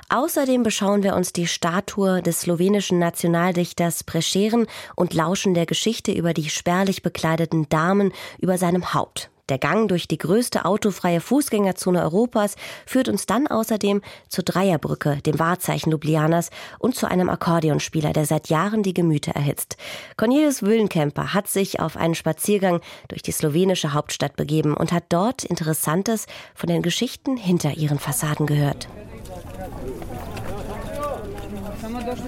Außerdem 0.08 0.62
beschauen 0.62 1.02
wir 1.02 1.16
uns 1.16 1.32
die 1.32 1.46
Statue 1.46 2.22
des 2.22 2.42
slowenischen 2.42 2.98
Nationaldichters 2.98 4.04
Prescheren 4.04 4.66
und 4.94 5.14
lauschen 5.14 5.52
der 5.54 5.66
Geschichte 5.66 6.12
über 6.12 6.32
die 6.32 6.48
spärlich 6.48 7.02
bekleideten 7.02 7.68
Damen 7.68 8.12
über 8.38 8.56
seinem 8.56 8.94
Haupt. 8.94 9.30
Der 9.48 9.58
Gang 9.58 9.88
durch 9.88 10.06
die 10.06 10.18
größte 10.18 10.64
autofreie 10.64 11.20
Fußgängerzone 11.20 12.02
Europas 12.02 12.56
führt 12.86 13.08
uns 13.08 13.26
dann 13.26 13.46
außerdem 13.46 14.02
zur 14.28 14.44
Dreierbrücke, 14.44 15.16
dem 15.24 15.38
Wahrzeichen 15.38 15.90
Ljubljanas 15.90 16.50
und 16.78 16.94
zu 16.94 17.06
einem 17.06 17.30
Akkordeonspieler, 17.30 18.12
der 18.12 18.26
seit 18.26 18.48
Jahren 18.48 18.82
die 18.82 18.94
Gemüter 18.94 19.32
erhitzt. 19.32 19.76
Cornelius 20.16 20.62
Wüllenkemper 20.62 21.32
hat 21.32 21.48
sich 21.48 21.80
auf 21.80 21.96
einen 21.96 22.14
Spaziergang 22.14 22.80
durch 23.08 23.22
die 23.22 23.32
slowenische 23.32 23.94
Hauptstadt 23.94 24.36
begeben 24.36 24.74
und 24.74 24.92
hat 24.92 25.04
dort 25.08 25.44
Interessantes 25.44 26.26
von 26.54 26.68
den 26.68 26.82
Geschichten 26.82 27.36
hinter 27.36 27.72
ihren 27.74 27.98
Fassaden 27.98 28.46
gehört. 28.46 28.88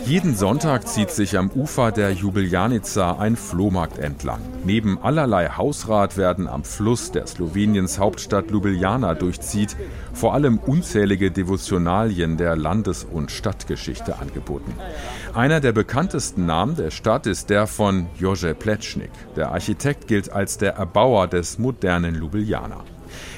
Jeden 0.05 0.35
Sonntag 0.35 0.89
zieht 0.89 1.11
sich 1.11 1.39
am 1.39 1.51
Ufer 1.51 1.93
der 1.93 2.13
Jubeljanica 2.13 3.17
ein 3.19 3.37
Flohmarkt 3.37 3.99
entlang. 3.99 4.41
Neben 4.65 4.99
allerlei 5.03 5.49
Hausrat 5.49 6.17
werden 6.17 6.49
am 6.49 6.65
Fluss 6.65 7.13
der 7.13 7.27
Sloweniens 7.27 7.99
Hauptstadt 7.99 8.51
Ljubljana 8.51 9.15
durchzieht, 9.15 9.77
vor 10.13 10.35
allem 10.35 10.59
unzählige 10.59 11.31
Devotionalien 11.31 12.37
der 12.37 12.57
Landes- 12.57 13.05
und 13.05 13.31
Stadtgeschichte 13.31 14.19
angeboten. 14.19 14.75
Einer 15.35 15.61
der 15.61 15.73
bekanntesten 15.73 16.47
Namen 16.47 16.77
der 16.77 16.91
Stadt 16.91 17.27
ist 17.27 17.51
der 17.51 17.67
von 17.67 18.07
Jože 18.19 18.55
Plečnik. 18.55 19.13
Der 19.37 19.53
Architekt 19.53 20.09
gilt 20.09 20.33
als 20.33 20.59
der 20.59 20.75
Erbauer 20.75 21.29
des 21.29 21.59
modernen 21.59 22.15
Ljubljana. 22.15 22.85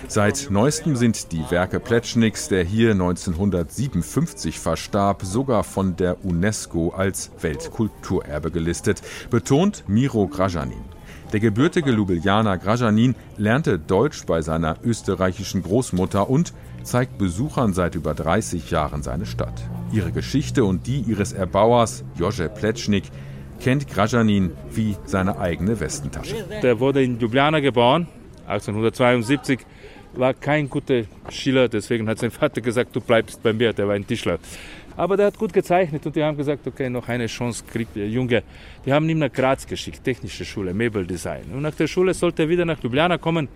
Seit 0.08 0.48
neuestem 0.50 0.96
sind 0.96 1.32
die 1.32 1.44
Werke 1.50 1.80
Pletschniks, 1.80 2.48
der 2.48 2.64
hier 2.64 2.92
1957 2.92 4.58
verstarb, 4.58 5.22
sogar 5.24 5.64
von 5.64 5.96
der 5.96 6.24
UNESCO 6.24 6.90
als 6.90 7.30
Weltkulturerbe 7.40 8.50
gelistet, 8.50 9.02
betont 9.30 9.84
Miro 9.88 10.26
Grajanin. 10.26 10.84
Der 11.32 11.40
gebürtige 11.40 11.90
Ljubeljaner 11.92 12.58
Grajanin 12.58 13.14
lernte 13.38 13.78
Deutsch 13.78 14.26
bei 14.26 14.42
seiner 14.42 14.76
österreichischen 14.84 15.62
Großmutter 15.62 16.28
und 16.28 16.52
zeigt 16.82 17.16
Besuchern 17.16 17.72
seit 17.72 17.94
über 17.94 18.12
30 18.12 18.70
Jahren 18.70 19.02
seine 19.02 19.24
Stadt. 19.24 19.62
Ihre 19.92 20.12
Geschichte 20.12 20.64
und 20.64 20.86
die 20.86 21.00
ihres 21.00 21.32
Erbauers 21.32 22.04
Jože 22.18 22.50
Pletschnik 22.50 23.04
kennt 23.60 23.88
Grajanin 23.88 24.52
wie 24.70 24.96
seine 25.06 25.38
eigene 25.38 25.80
Westentasche. 25.80 26.44
Der 26.62 26.80
wurde 26.80 27.02
in 27.02 27.18
Ljubljana 27.18 27.60
geboren, 27.60 28.08
1872 28.52 29.60
war 30.14 30.34
kein 30.34 30.68
guter 30.68 31.02
Schiller, 31.30 31.68
deswegen 31.68 32.08
hat 32.08 32.18
sein 32.18 32.30
Vater 32.30 32.60
gesagt, 32.60 32.94
du 32.94 33.00
bleibst 33.00 33.42
bei 33.42 33.52
mir, 33.52 33.72
der 33.72 33.88
war 33.88 33.94
ein 33.94 34.06
Tischler. 34.06 34.38
Aber 34.96 35.16
der 35.16 35.26
hat 35.26 35.38
gut 35.38 35.52
gezeichnet 35.52 36.04
und 36.04 36.14
die 36.14 36.22
haben 36.22 36.36
gesagt, 36.36 36.66
okay, 36.66 36.90
noch 36.90 37.08
eine 37.08 37.26
Chance 37.26 37.64
kriegt 37.66 37.96
der 37.96 38.08
Junge. 38.08 38.42
Die 38.84 38.92
haben 38.92 39.08
ihn 39.08 39.18
nach 39.18 39.32
Graz 39.32 39.66
geschickt, 39.66 40.04
technische 40.04 40.44
Schule, 40.44 40.74
Möbeldesign. 40.74 41.44
Und 41.54 41.62
nach 41.62 41.74
der 41.74 41.86
Schule 41.86 42.12
sollte 42.12 42.42
er 42.42 42.48
wieder 42.48 42.66
nach 42.66 42.82
Ljubljana 42.82 43.16
kommen 43.16 43.48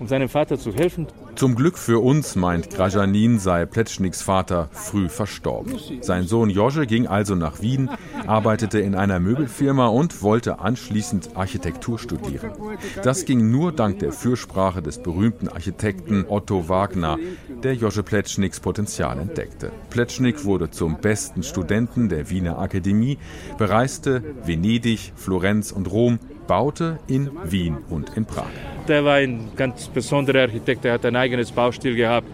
um 0.00 0.08
seinem 0.08 0.28
Vater 0.28 0.58
zu 0.58 0.72
helfen. 0.74 1.06
Zum 1.36 1.54
Glück 1.54 1.78
für 1.78 2.02
uns, 2.02 2.34
meint 2.34 2.70
Grajanin, 2.70 3.38
sei 3.38 3.66
Pletschniks 3.66 4.22
Vater 4.22 4.68
früh 4.72 5.08
verstorben. 5.08 5.74
Sein 6.00 6.26
Sohn 6.26 6.50
Jože 6.50 6.86
ging 6.86 7.06
also 7.06 7.34
nach 7.34 7.60
Wien, 7.60 7.90
arbeitete 8.26 8.80
in 8.80 8.94
einer 8.94 9.20
Möbelfirma 9.20 9.86
und 9.88 10.22
wollte 10.22 10.58
anschließend 10.58 11.36
Architektur 11.36 11.98
studieren. 11.98 12.50
Das 13.04 13.26
ging 13.26 13.50
nur 13.50 13.72
dank 13.72 13.98
der 13.98 14.12
Fürsprache 14.12 14.82
des 14.82 15.02
berühmten 15.02 15.48
Architekten 15.48 16.24
Otto 16.26 16.68
Wagner, 16.68 17.18
der 17.62 17.74
Jože 17.74 18.02
Pletschniks 18.02 18.58
Potenzial 18.60 19.18
entdeckte. 19.18 19.70
Pletschnik 19.90 20.44
wurde 20.44 20.70
zum 20.70 20.96
besten 20.98 21.42
Studenten 21.42 22.08
der 22.08 22.30
Wiener 22.30 22.58
Akademie, 22.58 23.18
bereiste 23.58 24.22
Venedig, 24.44 25.12
Florenz 25.14 25.72
und 25.72 25.90
Rom, 25.90 26.18
baute 26.50 26.98
in 27.06 27.30
Wien 27.44 27.78
und 27.90 28.16
in 28.16 28.26
Prag. 28.26 28.50
Der 28.88 29.04
war 29.04 29.14
ein 29.14 29.52
ganz 29.54 29.86
besonderer 29.86 30.40
Architekt, 30.40 30.82
der 30.82 30.94
hat 30.94 31.06
ein 31.06 31.14
eigenes 31.14 31.52
Baustil 31.52 31.94
gehabt. 31.94 32.26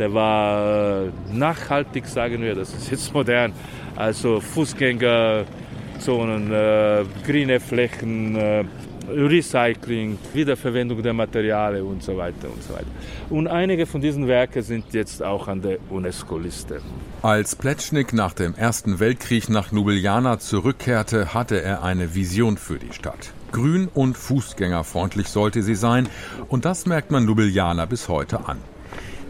Der 0.00 0.12
war 0.12 1.04
äh, 1.04 1.10
nachhaltig, 1.32 2.06
sagen 2.06 2.42
wir, 2.42 2.56
das 2.56 2.74
ist 2.74 2.90
jetzt 2.90 3.14
modern. 3.18 3.52
Also 3.94 4.40
Fußgängerzonen, 4.40 6.52
äh, 6.52 7.04
grüne 7.24 7.60
Flächen, 7.60 8.34
äh, 8.34 8.64
Recycling, 9.08 10.18
Wiederverwendung 10.34 11.00
der 11.00 11.12
Materialien 11.12 11.86
und 11.86 12.02
so 12.02 12.16
weiter 12.16 12.48
und 12.52 12.64
so 12.64 12.74
weiter. 12.74 12.86
Und 13.30 13.46
einige 13.46 13.86
von 13.86 14.00
diesen 14.00 14.26
Werken 14.26 14.62
sind 14.62 14.92
jetzt 14.92 15.22
auch 15.22 15.46
an 15.46 15.62
der 15.62 15.78
UNESCO-Liste. 15.88 16.80
Als 17.22 17.54
Pletschnik 17.54 18.12
nach 18.12 18.34
dem 18.34 18.56
Ersten 18.56 18.98
Weltkrieg 18.98 19.48
nach 19.48 19.70
Ljubljana 19.70 20.40
zurückkehrte, 20.40 21.32
hatte 21.32 21.62
er 21.62 21.84
eine 21.84 22.16
Vision 22.16 22.56
für 22.56 22.80
die 22.80 22.92
Stadt. 22.92 23.32
Grün 23.52 23.88
und 23.92 24.16
fußgängerfreundlich 24.16 25.28
sollte 25.28 25.62
sie 25.62 25.74
sein 25.74 26.08
und 26.48 26.64
das 26.64 26.86
merkt 26.86 27.10
man 27.10 27.26
Ljubljana 27.26 27.84
bis 27.84 28.08
heute 28.08 28.48
an. 28.48 28.58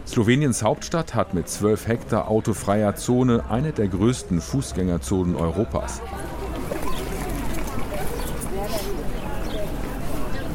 Sloweniens 0.07 0.63
Hauptstadt 0.63 1.13
hat 1.13 1.33
mit 1.33 1.49
12 1.49 1.87
Hektar 1.87 2.29
autofreier 2.29 2.95
Zone 2.95 3.43
eine 3.49 3.73
der 3.73 3.89
größten 3.89 4.41
Fußgängerzonen 4.41 5.35
Europas. 5.35 6.01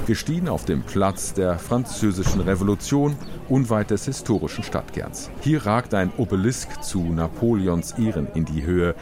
Gestiegen 0.06 0.48
auf 0.48 0.64
dem 0.64 0.84
Platz 0.84 1.34
der 1.34 1.58
Französischen 1.58 2.40
Revolution, 2.40 3.16
unweit 3.50 3.90
des 3.90 4.06
historischen 4.06 4.64
Stadtkerns. 4.64 5.30
Hier 5.42 5.66
ragt 5.66 5.92
ein 5.92 6.10
Obelisk 6.16 6.82
zu 6.82 7.12
Napoleons 7.12 7.92
Ehren 7.98 8.26
in 8.34 8.46
die 8.46 8.64
Höhe. 8.64 8.94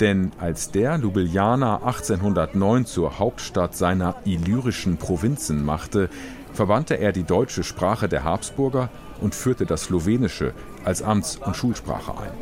Denn 0.00 0.32
als 0.38 0.70
der 0.70 0.98
Ljubljana 0.98 1.76
1809 1.76 2.86
zur 2.86 3.18
Hauptstadt 3.18 3.76
seiner 3.76 4.16
illyrischen 4.24 4.96
Provinzen 4.96 5.64
machte, 5.64 6.08
verbannte 6.52 6.94
er 6.94 7.12
die 7.12 7.24
deutsche 7.24 7.62
Sprache 7.62 8.08
der 8.08 8.24
Habsburger 8.24 8.88
und 9.20 9.34
führte 9.34 9.66
das 9.66 9.84
Slowenische 9.84 10.52
als 10.84 11.02
Amts- 11.02 11.36
und 11.36 11.56
Schulsprache 11.56 12.12
ein. 12.12 12.32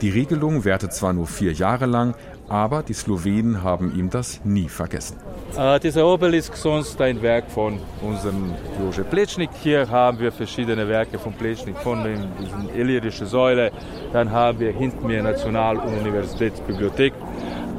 Die 0.00 0.10
Regelung 0.10 0.64
währte 0.64 0.88
zwar 0.88 1.12
nur 1.12 1.26
vier 1.26 1.52
Jahre 1.52 1.86
lang, 1.86 2.14
aber 2.48 2.82
die 2.82 2.94
Slowenen 2.94 3.62
haben 3.62 3.98
ihm 3.98 4.10
das 4.10 4.40
nie 4.44 4.68
vergessen. 4.68 5.16
Äh, 5.56 5.80
dieser 5.80 6.06
Obelisk 6.06 6.56
sonst 6.56 7.00
ein 7.00 7.20
Werk 7.22 7.50
von 7.50 7.78
unserem 8.02 8.52
Jože 8.80 9.04
Plečnik. 9.04 9.50
Hier 9.62 9.88
haben 9.88 10.18
wir 10.18 10.32
verschiedene 10.32 10.88
Werke 10.88 11.18
von 11.18 11.32
Plečnik, 11.32 11.76
von 11.78 12.04
diesen 12.04 12.68
illyrischen 12.76 13.26
Säule. 13.26 13.70
Dann 14.12 14.30
haben 14.30 14.60
wir 14.60 14.72
hinter 14.72 15.06
mir 15.06 15.22
National- 15.22 15.78
und 15.78 15.96
Universitätsbibliothek. 16.00 17.12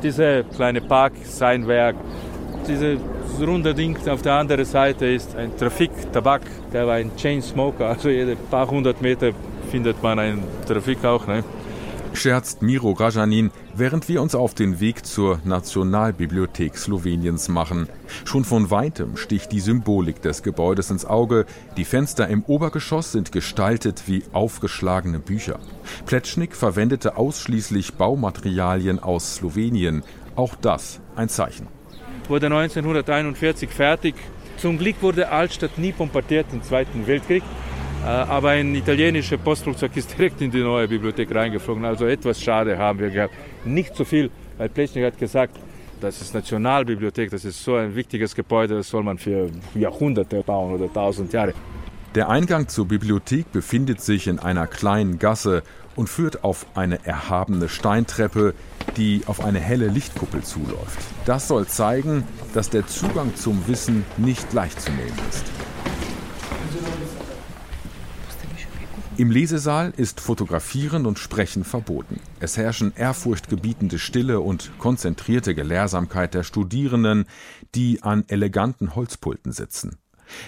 Dieser 0.01 0.43
kleine 0.43 0.81
Park, 0.81 1.13
sein 1.25 1.67
Werk. 1.67 1.95
Dieses 2.67 2.99
runde 3.39 3.73
Ding 3.73 3.97
auf 4.07 4.21
der 4.21 4.33
anderen 4.33 4.65
Seite 4.65 5.05
ist 5.05 5.35
ein 5.35 5.55
Trafik, 5.57 5.91
Tabak. 6.11 6.41
Der 6.73 6.87
war 6.87 6.95
ein 6.95 7.15
Chain 7.15 7.41
Smoker, 7.41 7.87
also 7.87 8.09
jede 8.09 8.35
paar 8.35 8.67
hundert 8.69 9.01
Meter 9.01 9.31
findet 9.69 10.01
man 10.01 10.19
einen 10.19 10.43
Trafik 10.67 11.03
auch. 11.05 11.27
Ne? 11.27 11.43
Scherzt 12.15 12.61
Miro 12.61 12.93
Grajanin, 12.93 13.51
während 13.75 14.09
wir 14.09 14.21
uns 14.21 14.35
auf 14.35 14.53
den 14.53 14.79
Weg 14.79 15.05
zur 15.05 15.39
Nationalbibliothek 15.43 16.77
Sloweniens 16.77 17.47
machen. 17.47 17.87
Schon 18.23 18.45
von 18.45 18.71
weitem 18.71 19.17
sticht 19.17 19.51
die 19.51 19.59
Symbolik 19.59 20.21
des 20.21 20.43
Gebäudes 20.43 20.89
ins 20.89 21.05
Auge. 21.05 21.45
Die 21.77 21.85
Fenster 21.85 22.27
im 22.27 22.43
Obergeschoss 22.43 23.11
sind 23.11 23.31
gestaltet 23.31 24.03
wie 24.07 24.23
aufgeschlagene 24.33 25.19
Bücher. 25.19 25.59
Pletschnik 26.05 26.55
verwendete 26.55 27.17
ausschließlich 27.17 27.95
Baumaterialien 27.95 28.99
aus 28.99 29.35
Slowenien. 29.35 30.03
Auch 30.35 30.55
das 30.55 30.99
ein 31.15 31.29
Zeichen. 31.29 31.67
Wurde 32.27 32.47
1941 32.47 33.69
fertig 33.69 34.15
Zum 34.57 34.77
Glück 34.77 35.01
wurde 35.01 35.29
Altstadt 35.29 35.77
nie 35.77 35.91
bombardiert 35.91 36.47
im 36.53 36.63
Zweiten 36.63 37.07
Weltkrieg. 37.07 37.43
Äh, 38.05 38.09
aber 38.09 38.49
ein 38.49 38.75
italienischer 38.75 39.37
Postflugzeug 39.37 39.97
ist 39.97 40.11
direkt 40.17 40.39
in 40.39 40.51
die 40.51 40.61
neue 40.61 40.87
Bibliothek 40.87 41.33
reingeflogen. 41.33 41.83
Also 41.85 42.05
etwas 42.05 42.39
schade 42.39 42.77
haben 42.77 42.99
wir 42.99 43.09
gehabt. 43.09 43.33
Nicht 43.65 43.95
so 43.95 44.05
viel, 44.05 44.29
weil 44.59 44.69
Plechnik 44.69 45.05
hat 45.05 45.17
gesagt, 45.17 45.57
das 46.01 46.21
ist 46.21 46.35
Nationalbibliothek, 46.35 47.31
das 47.31 47.45
ist 47.45 47.63
so 47.63 47.75
ein 47.75 47.95
wichtiges 47.95 48.35
Gebäude, 48.35 48.75
das 48.75 48.89
soll 48.89 49.01
man 49.01 49.17
für 49.17 49.49
Jahrhunderte 49.73 50.43
bauen 50.43 50.75
oder 50.75 50.91
tausend 50.93 51.33
Jahre. 51.33 51.53
Der 52.13 52.29
Eingang 52.29 52.67
zur 52.67 52.87
Bibliothek 52.87 53.51
befindet 53.51 54.01
sich 54.01 54.27
in 54.27 54.37
einer 54.37 54.67
kleinen 54.67 55.17
Gasse 55.17 55.63
und 55.95 56.07
führt 56.07 56.43
auf 56.43 56.67
eine 56.75 57.03
erhabene 57.05 57.69
Steintreppe, 57.69 58.53
die 58.97 59.23
auf 59.25 59.43
eine 59.43 59.59
helle 59.59 59.87
Lichtkuppel 59.87 60.43
zuläuft. 60.43 60.99
Das 61.25 61.47
soll 61.47 61.65
zeigen, 61.65 62.23
dass 62.53 62.69
der 62.69 62.85
Zugang 62.85 63.35
zum 63.35 63.67
Wissen 63.67 64.05
nicht 64.17 64.53
leicht 64.53 64.79
zu 64.79 64.91
nehmen 64.91 65.17
ist. 65.29 65.45
Im 69.17 69.31
Lesesaal 69.31 69.93
ist 69.95 70.19
Fotografieren 70.19 71.05
und 71.05 71.19
Sprechen 71.19 71.63
verboten. 71.63 72.19
Es 72.41 72.57
herrschen 72.57 72.91
ehrfurchtgebietende 72.97 73.97
Stille 73.97 74.41
und 74.41 74.71
konzentrierte 74.77 75.55
Gelehrsamkeit 75.55 76.33
der 76.33 76.43
Studierenden, 76.43 77.23
die 77.75 78.03
an 78.03 78.25
eleganten 78.27 78.93
Holzpulten 78.93 79.53
sitzen. 79.53 79.95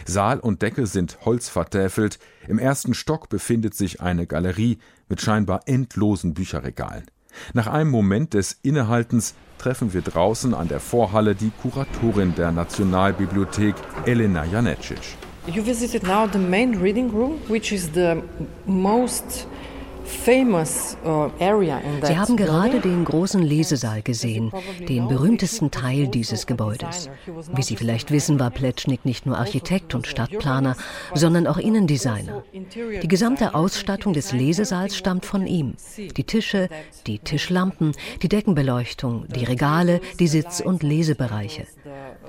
Saal 0.05 0.41
und 0.41 0.63
Decke 0.63 0.85
sind 0.85 1.19
holzvertäfelt. 1.23 2.19
Im 2.49 2.59
ersten 2.59 2.93
Stock 2.93 3.29
befindet 3.29 3.73
sich 3.73 4.01
eine 4.01 4.27
Galerie 4.27 4.79
mit 5.07 5.21
scheinbar 5.21 5.61
endlosen 5.65 6.33
Bücherregalen. 6.33 7.05
Nach 7.53 7.67
einem 7.67 7.91
Moment 7.91 8.33
des 8.33 8.59
Innehaltens 8.63 9.33
treffen 9.59 9.93
wir 9.93 10.01
draußen 10.01 10.53
an 10.53 10.67
der 10.67 10.81
Vorhalle 10.81 11.35
die 11.35 11.51
Kuratorin 11.61 12.35
der 12.35 12.51
Nationalbibliothek, 12.51 13.75
Elena 14.05 14.43
Janecic. 14.43 15.17
You 15.47 15.63
visited 15.63 16.03
now 16.03 16.27
the 16.27 16.39
main 16.39 16.81
reading 16.81 17.09
room, 17.09 17.39
which 17.47 17.71
is 17.71 17.91
the 17.93 18.21
most 18.65 19.47
Uh, 20.25 21.29
Sie 22.01 22.17
haben 22.17 22.37
gerade 22.37 22.79
den 22.79 23.05
großen 23.05 23.41
Lesesaal 23.41 24.01
gesehen, 24.01 24.51
den 24.87 25.07
berühmtesten 25.07 25.69
Teil 25.69 26.07
dieses 26.07 26.47
Gebäudes. 26.47 27.09
Wie 27.53 27.61
Sie 27.61 27.75
vielleicht 27.75 28.11
wissen, 28.11 28.39
war 28.39 28.49
Pletschnik 28.49 29.05
nicht 29.05 29.25
nur 29.25 29.37
Architekt 29.37 29.95
und 29.95 30.07
Stadtplaner, 30.07 30.75
sondern 31.13 31.45
auch 31.45 31.57
Innendesigner. 31.57 32.43
Die 33.01 33.07
gesamte 33.07 33.53
Ausstattung 33.53 34.13
des 34.13 34.31
Lesesaals 34.31 34.95
stammt 34.95 35.25
von 35.25 35.45
ihm. 35.45 35.75
Die 35.97 36.23
Tische, 36.23 36.69
die 37.05 37.19
Tischlampen, 37.19 37.93
die 38.21 38.29
Deckenbeleuchtung, 38.29 39.27
die 39.27 39.45
Regale, 39.45 40.01
die 40.19 40.27
Sitz- 40.27 40.61
und 40.61 40.83
Lesebereiche. 40.83 41.67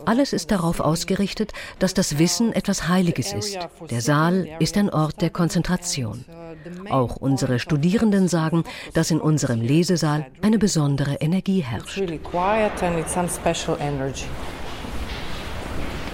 Alles 0.04 0.32
ist 0.32 0.50
darauf 0.50 0.80
ausgerichtet, 0.80 1.52
dass 1.78 1.94
das 1.94 2.18
Wissen 2.18 2.52
etwas 2.52 2.88
Heiliges 2.88 3.32
ist. 3.32 3.58
Der 3.90 4.00
Saal 4.00 4.48
ist 4.58 4.76
ein 4.76 4.90
Ort 4.90 5.20
der 5.20 5.30
Konzentration. 5.30 6.24
Auch 6.90 7.16
unsere 7.16 7.58
Studierenden 7.58 8.28
sagen, 8.28 8.64
dass 8.94 9.10
in 9.10 9.20
unserem 9.20 9.60
Lesesaal 9.60 10.26
eine 10.42 10.58
besondere 10.58 11.16
Energie 11.16 11.60
herrscht. 11.60 12.00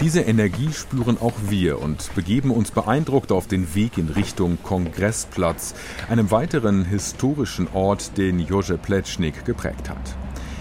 Diese 0.01 0.21
Energie 0.21 0.73
spüren 0.73 1.19
auch 1.21 1.35
wir 1.49 1.81
und 1.81 2.15
begeben 2.15 2.51
uns 2.51 2.73
beeindruckt 2.73 3.31
auf 3.33 3.47
den 3.47 3.75
Weg 3.75 3.97
in 3.97 4.09
Richtung 4.09 4.59
Kongressplatz, 4.63 5.75
einem 6.11 6.31
weiteren 6.31 6.85
historischen 6.85 7.69
Ort, 7.73 8.19
den 8.19 8.41
Jože 8.41 8.77
Plečnik 8.77 9.45
geprägt 9.45 9.89
hat. 9.89 10.17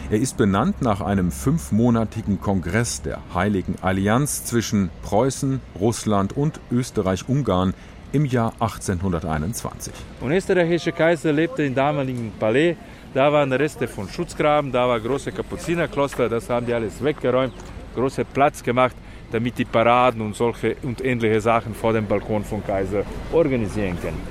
Er 0.10 0.20
ist 0.20 0.36
benannt 0.36 0.82
nach 0.82 1.00
einem 1.00 1.32
fünfmonatigen 1.32 2.42
Kongress 2.42 3.02
der 3.02 3.20
Heiligen 3.34 3.76
Allianz 3.82 4.44
zwischen 4.44 4.90
Preußen, 5.02 5.62
Russland 5.80 6.36
und 6.36 6.60
Österreich-Ungarn 6.72 7.74
im 8.12 8.26
Jahr 8.26 8.52
1821. 8.60 9.94
Und 10.20 10.32
österreichische 10.34 10.92
Kaiser 10.92 11.32
lebte 11.32 11.64
im 11.64 11.74
damaligen 11.74 12.34
Palais. 12.38 12.76
Da 13.14 13.32
waren 13.32 13.52
Reste 13.54 13.88
von 13.88 14.10
Schutzgraben, 14.10 14.72
da 14.72 14.88
war 14.88 15.00
große 15.00 15.32
Kapuzinerkloster, 15.32 16.28
das 16.28 16.50
haben 16.50 16.66
die 16.66 16.74
alles 16.74 17.02
weggeräumt, 17.02 17.54
große 17.96 18.26
Platz 18.26 18.62
gemacht, 18.62 18.96
damit 19.32 19.58
die 19.58 19.66
Paraden 19.66 20.22
und 20.22 20.36
solche 20.36 20.76
und 20.84 21.04
ähnliche 21.04 21.40
Sachen 21.40 21.74
vor 21.74 21.94
dem 21.94 22.08
Balkon 22.08 22.44
vom 22.44 22.64
Kaiser 22.66 23.04
organisieren 23.32 23.98
können. 24.02 24.22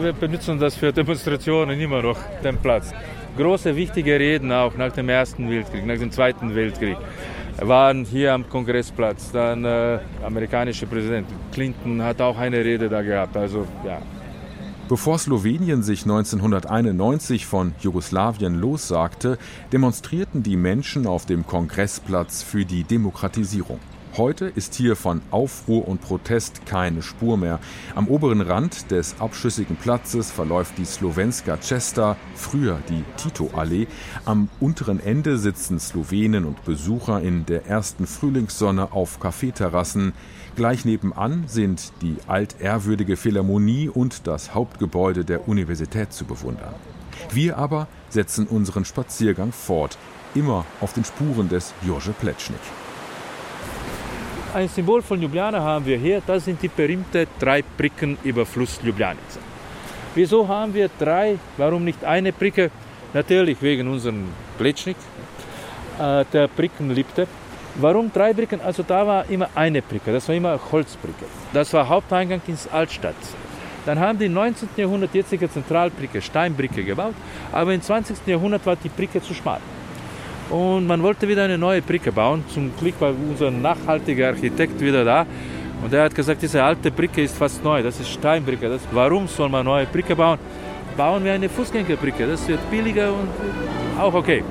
Wir 0.00 0.12
benutzen 0.12 0.58
das 0.60 0.76
für 0.76 0.92
Demonstrationen 0.92 1.80
immer 1.80 2.02
noch, 2.02 2.18
den 2.44 2.58
Platz. 2.58 2.92
Große, 3.38 3.76
wichtige 3.76 4.18
Reden 4.18 4.50
auch 4.50 4.76
nach 4.76 4.90
dem 4.90 5.08
Ersten 5.08 5.48
Weltkrieg, 5.48 5.86
nach 5.86 5.96
dem 5.96 6.10
Zweiten 6.10 6.56
Weltkrieg 6.56 6.96
waren 7.60 8.04
hier 8.04 8.34
am 8.34 8.48
Kongressplatz. 8.48 9.30
Dann 9.30 9.64
äh, 9.64 10.00
amerikanische 10.24 10.86
Präsident 10.86 11.28
Clinton 11.52 12.02
hat 12.02 12.20
auch 12.20 12.36
eine 12.36 12.64
Rede 12.64 12.88
da 12.88 13.00
gehabt. 13.00 13.36
Also 13.36 13.64
ja. 13.86 14.02
Bevor 14.88 15.18
Slowenien 15.18 15.84
sich 15.84 16.02
1991 16.02 17.46
von 17.46 17.74
Jugoslawien 17.80 18.56
lossagte, 18.56 19.38
demonstrierten 19.72 20.42
die 20.42 20.56
Menschen 20.56 21.06
auf 21.06 21.24
dem 21.24 21.46
Kongressplatz 21.46 22.42
für 22.42 22.64
die 22.64 22.82
Demokratisierung. 22.82 23.78
Heute 24.18 24.46
ist 24.46 24.74
hier 24.74 24.96
von 24.96 25.22
Aufruhr 25.30 25.86
und 25.86 26.00
Protest 26.00 26.66
keine 26.66 27.02
Spur 27.02 27.36
mehr. 27.36 27.60
Am 27.94 28.08
oberen 28.08 28.40
Rand 28.40 28.90
des 28.90 29.14
abschüssigen 29.20 29.76
Platzes 29.76 30.32
verläuft 30.32 30.76
die 30.76 30.86
Slovenska 30.86 31.60
Cesta, 31.60 32.16
früher 32.34 32.80
die 32.88 33.04
Tito-Allee. 33.16 33.86
Am 34.24 34.48
unteren 34.58 34.98
Ende 34.98 35.38
sitzen 35.38 35.78
Slowenen 35.78 36.46
und 36.46 36.64
Besucher 36.64 37.22
in 37.22 37.46
der 37.46 37.66
ersten 37.66 38.08
Frühlingssonne 38.08 38.90
auf 38.90 39.20
Kaffeeterrassen. 39.20 40.14
Gleich 40.56 40.84
nebenan 40.84 41.44
sind 41.46 41.92
die 42.02 42.16
altehrwürdige 42.26 43.16
Philharmonie 43.16 43.88
und 43.88 44.26
das 44.26 44.52
Hauptgebäude 44.52 45.24
der 45.24 45.46
Universität 45.46 46.12
zu 46.12 46.24
bewundern. 46.24 46.74
Wir 47.30 47.56
aber 47.56 47.86
setzen 48.08 48.48
unseren 48.48 48.84
Spaziergang 48.84 49.52
fort, 49.52 49.96
immer 50.34 50.64
auf 50.80 50.92
den 50.92 51.04
Spuren 51.04 51.48
des 51.48 51.72
Jože 51.86 52.12
Plečnik. 52.18 52.58
Ein 54.54 54.66
Symbol 54.66 55.02
von 55.02 55.20
Ljubljana 55.20 55.60
haben 55.60 55.84
wir 55.84 55.98
hier, 55.98 56.22
das 56.26 56.46
sind 56.46 56.62
die 56.62 56.68
berühmten 56.68 57.26
drei 57.38 57.62
Brücken 57.76 58.16
über 58.24 58.46
Fluss 58.46 58.80
Ljubljanica. 58.82 59.40
Wieso 60.14 60.48
haben 60.48 60.72
wir 60.72 60.88
drei, 60.98 61.38
warum 61.58 61.84
nicht 61.84 62.02
eine 62.02 62.32
Brücke? 62.32 62.70
Natürlich 63.12 63.60
wegen 63.60 63.88
unserem 63.88 64.28
Pletschnik, 64.56 64.96
äh, 65.98 66.24
der 66.32 66.48
Brücken 66.48 66.90
liebte. 66.90 67.26
Warum 67.74 68.10
drei 68.10 68.32
Brücken? 68.32 68.62
Also 68.62 68.82
da 68.82 69.06
war 69.06 69.28
immer 69.28 69.50
eine 69.54 69.82
Brücke, 69.82 70.12
das 70.12 70.26
war 70.28 70.34
immer 70.34 70.58
Holzbrücke. 70.72 71.26
Das 71.52 71.74
war 71.74 71.86
Haupteingang 71.86 72.40
ins 72.46 72.66
Altstadt. 72.68 73.16
Dann 73.84 74.00
haben 74.00 74.18
die 74.18 74.26
im 74.26 74.32
19. 74.32 74.70
Jahrhundert 74.78 75.14
jetzige 75.14 75.50
Zentralbrücke, 75.50 76.22
Steinbrücke 76.22 76.84
gebaut, 76.84 77.14
aber 77.52 77.74
im 77.74 77.82
20. 77.82 78.26
Jahrhundert 78.26 78.64
war 78.64 78.76
die 78.76 78.88
Brücke 78.88 79.20
zu 79.20 79.34
schmal. 79.34 79.60
Und 80.50 80.86
man 80.86 81.02
wollte 81.02 81.28
wieder 81.28 81.44
eine 81.44 81.58
neue 81.58 81.82
Brücke 81.82 82.10
bauen. 82.10 82.44
Zum 82.48 82.70
Glück 82.76 83.00
war 83.00 83.12
unser 83.12 83.50
nachhaltiger 83.50 84.28
Architekt 84.28 84.80
wieder 84.80 85.04
da. 85.04 85.26
Und 85.82 85.92
er 85.92 86.04
hat 86.04 86.14
gesagt, 86.14 86.42
diese 86.42 86.62
alte 86.62 86.90
Brücke 86.90 87.22
ist 87.22 87.36
fast 87.36 87.62
neu, 87.62 87.82
das 87.82 88.00
ist 88.00 88.08
Steinbrücke. 88.08 88.68
Das, 88.68 88.80
warum 88.92 89.28
soll 89.28 89.48
man 89.48 89.60
eine 89.60 89.70
neue 89.70 89.86
Brücke 89.86 90.16
bauen? 90.16 90.38
Bauen 90.96 91.24
wir 91.24 91.32
eine 91.32 91.48
Fußgängerbrücke, 91.48 92.26
das 92.26 92.48
wird 92.48 92.58
billiger 92.70 93.12
und 93.12 93.28
auch 94.00 94.14
okay. 94.14 94.42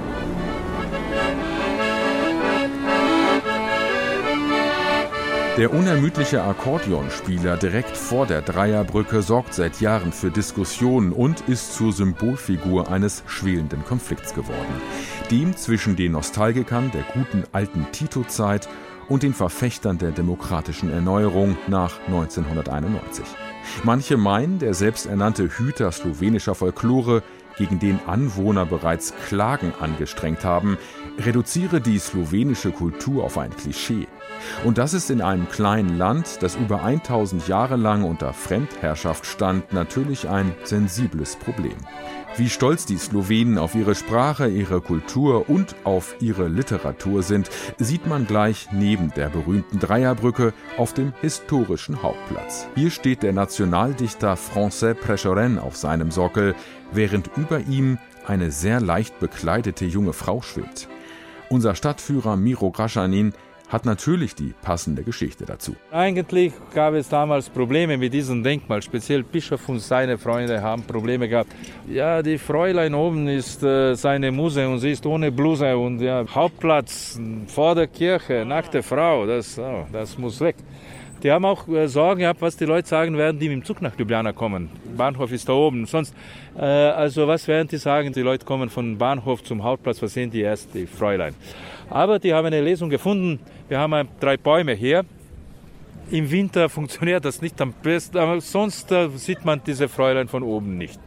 Der 5.57 5.73
unermüdliche 5.73 6.43
Akkordeonspieler 6.43 7.57
direkt 7.57 7.97
vor 7.97 8.27
der 8.27 8.43
Dreierbrücke 8.43 9.23
sorgt 9.23 9.55
seit 9.55 9.81
Jahren 9.81 10.11
für 10.11 10.29
Diskussionen 10.29 11.11
und 11.11 11.41
ist 11.49 11.73
zur 11.73 11.91
Symbolfigur 11.91 12.91
eines 12.91 13.23
schwelenden 13.25 13.83
Konflikts 13.83 14.35
geworden. 14.35 14.81
Dem 15.31 15.57
zwischen 15.57 15.95
den 15.95 16.11
Nostalgikern 16.11 16.91
der 16.91 17.01
guten 17.11 17.43
alten 17.53 17.87
Tito-Zeit 17.91 18.69
und 19.09 19.23
den 19.23 19.33
Verfechtern 19.33 19.97
der 19.97 20.11
demokratischen 20.11 20.93
Erneuerung 20.93 21.57
nach 21.65 21.99
1991. 22.05 23.25
Manche 23.83 24.15
meinen, 24.15 24.59
der 24.59 24.75
selbsternannte 24.75 25.49
Hüter 25.57 25.91
slowenischer 25.91 26.53
Folklore 26.53 27.23
gegen 27.57 27.79
den 27.79 27.99
Anwohner 28.05 28.67
bereits 28.67 29.11
Klagen 29.27 29.73
angestrengt 29.79 30.45
haben, 30.45 30.77
reduziere 31.17 31.81
die 31.81 31.97
slowenische 31.97 32.69
Kultur 32.69 33.23
auf 33.23 33.39
ein 33.39 33.57
Klischee. 33.57 34.07
Und 34.63 34.77
das 34.77 34.93
ist 34.93 35.09
in 35.09 35.21
einem 35.21 35.49
kleinen 35.49 35.97
Land, 35.97 36.41
das 36.41 36.55
über 36.55 36.83
1000 36.83 37.47
Jahre 37.47 37.75
lang 37.75 38.03
unter 38.03 38.33
Fremdherrschaft 38.33 39.25
stand, 39.25 39.73
natürlich 39.73 40.29
ein 40.29 40.53
sensibles 40.63 41.35
Problem. 41.35 41.75
Wie 42.37 42.49
stolz 42.49 42.85
die 42.85 42.97
Slowenen 42.97 43.57
auf 43.57 43.73
ihre 43.73 43.95
Sprache, 43.95 44.47
ihre 44.47 44.79
Kultur 44.79 45.49
und 45.49 45.75
auf 45.83 46.15
ihre 46.19 46.47
Literatur 46.47 47.23
sind, 47.23 47.49
sieht 47.79 48.05
man 48.05 48.27
gleich 48.27 48.67
neben 48.71 49.11
der 49.15 49.29
berühmten 49.29 49.79
Dreierbrücke 49.79 50.53
auf 50.77 50.93
dem 50.93 51.13
historischen 51.21 52.03
Hauptplatz. 52.03 52.67
Hier 52.75 52.91
steht 52.91 53.23
der 53.23 53.33
Nationaldichter 53.33 54.37
Francais 54.37 54.93
Prechoren 54.93 55.57
auf 55.57 55.75
seinem 55.77 56.11
Sockel, 56.11 56.53
während 56.91 57.31
über 57.37 57.61
ihm 57.61 57.97
eine 58.27 58.51
sehr 58.51 58.81
leicht 58.81 59.19
bekleidete 59.19 59.85
junge 59.85 60.13
Frau 60.13 60.43
schwebt. 60.43 60.87
Unser 61.49 61.73
Stadtführer 61.73 62.35
Miro 62.35 62.69
Graschanin 62.69 63.33
hat 63.69 63.85
natürlich 63.85 64.35
die 64.35 64.53
passende 64.61 65.03
Geschichte 65.03 65.45
dazu. 65.45 65.75
Eigentlich 65.91 66.53
gab 66.73 66.93
es 66.93 67.09
damals 67.09 67.49
Probleme 67.49 67.97
mit 67.97 68.13
diesem 68.13 68.43
Denkmal. 68.43 68.81
Speziell 68.81 69.23
Bischof 69.23 69.67
und 69.67 69.79
seine 69.79 70.17
Freunde 70.17 70.61
haben 70.61 70.83
Probleme 70.83 71.27
gehabt. 71.27 71.51
Ja, 71.89 72.21
die 72.21 72.37
Fräulein 72.37 72.93
oben 72.93 73.27
ist 73.27 73.63
äh, 73.63 73.95
seine 73.95 74.31
Muse 74.31 74.67
und 74.67 74.79
sie 74.79 74.91
ist 74.91 75.05
ohne 75.05 75.31
Bluse 75.31 75.77
und 75.77 75.99
ja, 75.99 76.23
Hauptplatz 76.33 77.19
vor 77.47 77.75
der 77.75 77.87
Kirche, 77.87 78.45
nackte 78.45 78.81
Frau, 78.83 79.25
das, 79.25 79.59
oh, 79.59 79.85
das 79.91 80.17
muss 80.17 80.39
weg. 80.39 80.55
Die 81.23 81.31
haben 81.31 81.45
auch 81.45 81.67
äh, 81.67 81.87
Sorgen 81.87 82.21
gehabt, 82.21 82.41
was 82.41 82.57
die 82.57 82.65
Leute 82.65 82.87
sagen 82.87 83.17
werden, 83.17 83.39
die 83.39 83.49
mit 83.49 83.57
dem 83.57 83.65
Zug 83.65 83.81
nach 83.81 83.97
Ljubljana 83.97 84.33
kommen. 84.33 84.69
Bahnhof 84.95 85.31
ist 85.31 85.49
da 85.49 85.53
oben. 85.53 85.87
Sonst, 85.87 86.13
äh, 86.55 86.61
also 86.61 87.27
was 87.27 87.47
werden 87.47 87.67
die 87.67 87.77
sagen? 87.77 88.13
Die 88.13 88.21
Leute 88.21 88.45
kommen 88.45 88.69
von 88.69 88.97
Bahnhof 88.97 89.43
zum 89.43 89.63
Hauptplatz, 89.63 90.01
was 90.01 90.13
sehen 90.13 90.29
die 90.29 90.41
erst? 90.41 90.75
Die 90.75 90.85
Fräulein. 90.85 91.33
Aber 91.89 92.19
die 92.19 92.33
haben 92.33 92.45
eine 92.45 92.61
Lesung 92.61 92.89
gefunden. 92.89 93.39
Wir 93.69 93.79
haben 93.79 94.07
drei 94.19 94.37
Bäume 94.37 94.73
hier. 94.73 95.05
Im 96.09 96.31
Winter 96.31 96.69
funktioniert 96.77 97.25
das 97.25 97.41
nicht 97.41 97.59
am 97.61 97.73
besten, 97.73 98.17
aber 98.17 98.39
sonst 98.41 98.91
äh, 98.91 99.09
sieht 99.15 99.45
man 99.45 99.61
diese 99.65 99.87
Fräulein 99.87 100.27
von 100.27 100.43
oben 100.43 100.77
nicht. 100.77 100.99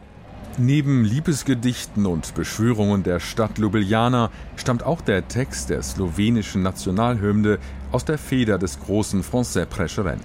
Neben 0.57 1.05
Liebesgedichten 1.05 2.05
und 2.05 2.35
Beschwörungen 2.35 3.03
der 3.03 3.21
Stadt 3.21 3.57
Ljubljana 3.57 4.29
stammt 4.57 4.83
auch 4.83 4.99
der 4.99 5.27
Text 5.27 5.69
der 5.69 5.81
slowenischen 5.81 6.61
Nationalhymne 6.61 7.57
aus 7.91 8.03
der 8.03 8.17
Feder 8.17 8.57
des 8.57 8.79
großen 8.79 9.23
Francais 9.23 9.65
Precheren. 9.65 10.19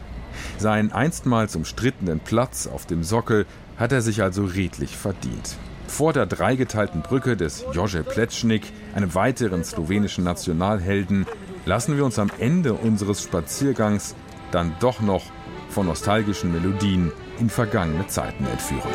Seinen 0.59 0.93
einstmals 0.93 1.55
umstrittenen 1.55 2.21
Platz 2.21 2.67
auf 2.67 2.87
dem 2.87 3.05
Sockel 3.05 3.47
hat 3.77 3.93
er 3.93 4.03
sich 4.03 4.23
also 4.23 4.45
redlich 4.45 4.97
verdient. 4.97 5.57
Vor 5.89 6.13
der 6.13 6.27
dreigeteilten 6.27 7.03
Brücke 7.03 7.37
des 7.37 7.65
Jože 7.73 8.03
Pletschnik, 8.03 8.73
einem 8.95 9.15
weiteren 9.15 9.65
slowenischen 9.65 10.25
Nationalhelden, 10.25 11.27
lassen 11.65 11.97
wir 11.97 12.05
uns 12.05 12.19
am 12.19 12.31
Ende 12.39 12.75
unseres 12.75 13.23
Spaziergangs 13.23 14.15
dann 14.51 14.75
doch 14.81 15.01
noch 15.01 15.25
von 15.69 15.87
nostalgischen 15.87 16.53
Melodien 16.53 17.13
in 17.39 17.51
vergangene 17.51 18.07
Zeiten 18.07 18.47
entführen. 18.47 18.91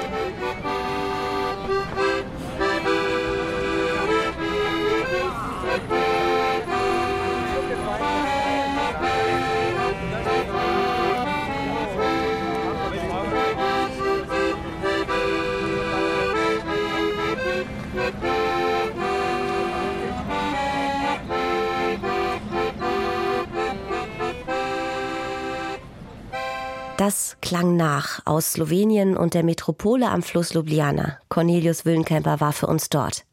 Das 27.01 27.35
klang 27.41 27.77
nach 27.77 28.21
aus 28.25 28.51
Slowenien 28.51 29.17
und 29.17 29.33
der 29.33 29.41
Metropole 29.41 30.07
am 30.11 30.21
Fluss 30.21 30.53
Ljubljana. 30.53 31.17
Cornelius 31.29 31.83
Wüllenkemper 31.83 32.39
war 32.39 32.53
für 32.53 32.67
uns 32.67 32.89
dort. 32.89 33.25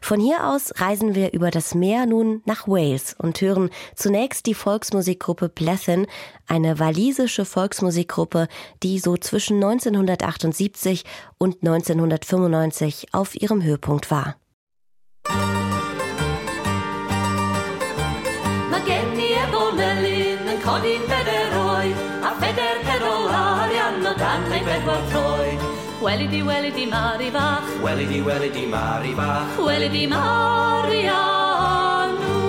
Von 0.00 0.18
hier 0.18 0.48
aus 0.48 0.72
reisen 0.80 1.14
wir 1.14 1.34
über 1.34 1.50
das 1.50 1.74
Meer 1.74 2.06
nun 2.06 2.40
nach 2.46 2.66
Wales 2.66 3.14
und 3.18 3.38
hören 3.42 3.68
zunächst 3.94 4.46
die 4.46 4.54
Volksmusikgruppe 4.54 5.50
Blethen, 5.50 6.06
eine 6.46 6.78
walisische 6.78 7.44
Volksmusikgruppe, 7.44 8.48
die 8.82 8.98
so 8.98 9.18
zwischen 9.18 9.56
1978 9.56 11.04
und 11.36 11.56
1995 11.56 13.08
auf 13.12 13.34
ihrem 13.34 13.62
Höhepunkt 13.62 14.10
war. 14.10 14.36
dan 20.82 21.11
Weli 26.12 26.28
di, 26.28 26.42
weli 26.42 26.70
di, 26.72 26.84
Mari 26.84 27.30
fach. 27.30 27.64
Weli 27.80 28.04
di, 28.06 28.20
weli 28.20 28.50
di, 28.50 28.66
Mari 28.66 29.14
fach. 29.14 29.56
Weli 29.56 29.88
di, 29.88 30.06
Mari 30.06 31.08
anwyl. 31.08 32.44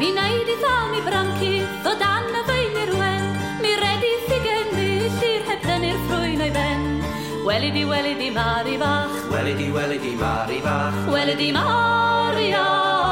Mi 0.00 0.08
wneud 0.08 0.48
i 0.48 0.56
dda 0.56 0.76
mi 0.88 1.00
branci, 1.04 1.52
ddod 1.84 2.00
an 2.00 2.32
y 2.32 2.42
fein 2.48 2.80
i'r 2.80 2.92
wen. 2.96 3.24
Mi 3.60 3.76
redi 3.76 4.12
ffigen 4.24 4.72
mi, 4.72 5.04
llir 5.20 5.44
heb 5.52 5.60
dynnu'r 5.68 6.00
ffrwyn 6.08 6.40
o'i 6.40 6.52
ben. 6.56 7.04
Weli 7.44 7.68
di, 7.76 7.84
weli 7.84 8.16
di, 8.16 8.32
Mari 8.32 8.80
fach. 8.80 9.12
Weli 9.28 9.52
di, 9.52 9.68
weli 9.68 10.00
di, 10.00 10.16
Mari 10.16 10.64
fach. 10.64 10.96
Weli 11.12 11.36
di, 11.36 11.52
Mari 11.52 12.56
anwyl. 12.56 13.05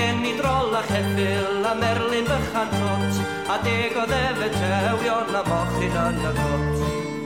geni 0.00 0.32
drol 0.40 0.72
a 0.80 0.82
cheffil 0.90 1.64
a 1.70 1.72
merlin 1.82 2.26
bychan 2.30 2.68
tot 2.78 3.14
a 3.54 3.56
deg 3.66 3.94
o 4.02 4.04
ddefe 4.10 4.48
tewion 4.56 5.30
a 5.40 5.42
mochyn 5.50 5.96
yn 6.06 6.16
y 6.28 6.32
got. 6.38 6.78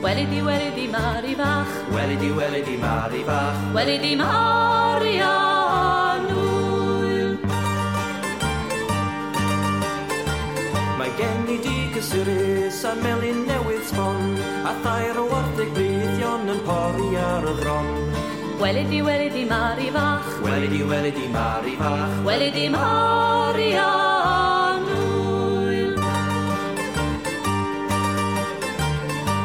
Weli 0.03 0.25
di, 0.31 0.39
weli 0.47 0.69
di, 0.77 0.85
mari 0.95 1.33
bach. 1.41 1.71
Weli 1.95 2.15
di, 2.21 2.29
weli 2.37 2.61
di, 2.67 2.75
mari 2.77 3.21
bach. 3.29 3.57
Weli 3.75 3.97
di, 4.03 4.11
mari 4.21 5.13
anwyl. 5.27 7.29
Mae 10.99 11.09
gen 11.17 11.49
i 11.55 11.57
di 11.65 11.77
gysurus 11.95 12.83
a 12.91 12.93
melin 13.01 13.39
newydd 13.49 13.85
sbon 13.89 14.21
a 14.69 14.75
thair 14.85 15.17
o 15.23 15.25
wardig 15.31 15.73
bydd 15.79 16.21
yn 16.53 16.61
pori 16.69 17.09
ar 17.31 17.49
y 17.49 17.55
ddron. 17.63 18.24
Weli 18.55 18.87
di, 18.87 19.01
weli 19.01 19.29
di, 19.29 19.43
Mari 19.43 19.91
fach. 19.91 20.39
Weli 20.41 20.67
di, 20.71 20.81
weli 20.81 21.11
di, 21.11 21.27
Mari 21.27 21.75
fach. 21.75 22.23
Weli 22.23 22.51
di, 22.51 22.69
Mari 22.71 23.75
anwyl. 23.75 25.19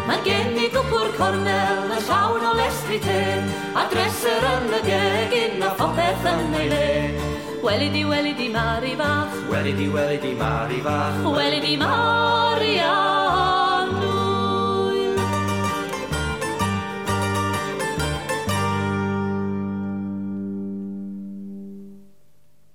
Mae 0.07 0.19
gen 0.23 0.55
i 0.55 0.71
gwbwr 0.71 1.11
cornel 1.19 1.91
a 1.91 1.99
llawn 2.07 2.45
o 2.47 2.53
lestri 2.55 2.99
te, 3.03 3.43
a 3.75 3.83
dreser 3.91 4.47
yn 4.55 4.71
y 4.79 4.81
gegin 4.87 5.63
a 5.67 5.75
phopeth 5.75 6.25
yn 6.31 6.55
ei 6.55 6.69
le. 6.71 6.91
Weli 7.67 7.91
di, 7.91 8.07
weli 8.07 8.33
di, 8.39 8.49
Mari 8.49 8.95
fach. 8.95 9.35
Weli 9.51 9.75
di, 9.75 9.89
weli 9.91 10.19
di, 10.23 10.33
Mari 10.39 10.79
fach. 10.87 11.19
Weli 11.27 11.59
di, 11.61 11.75
Mari 11.77 12.79
anwyl. 12.79 13.60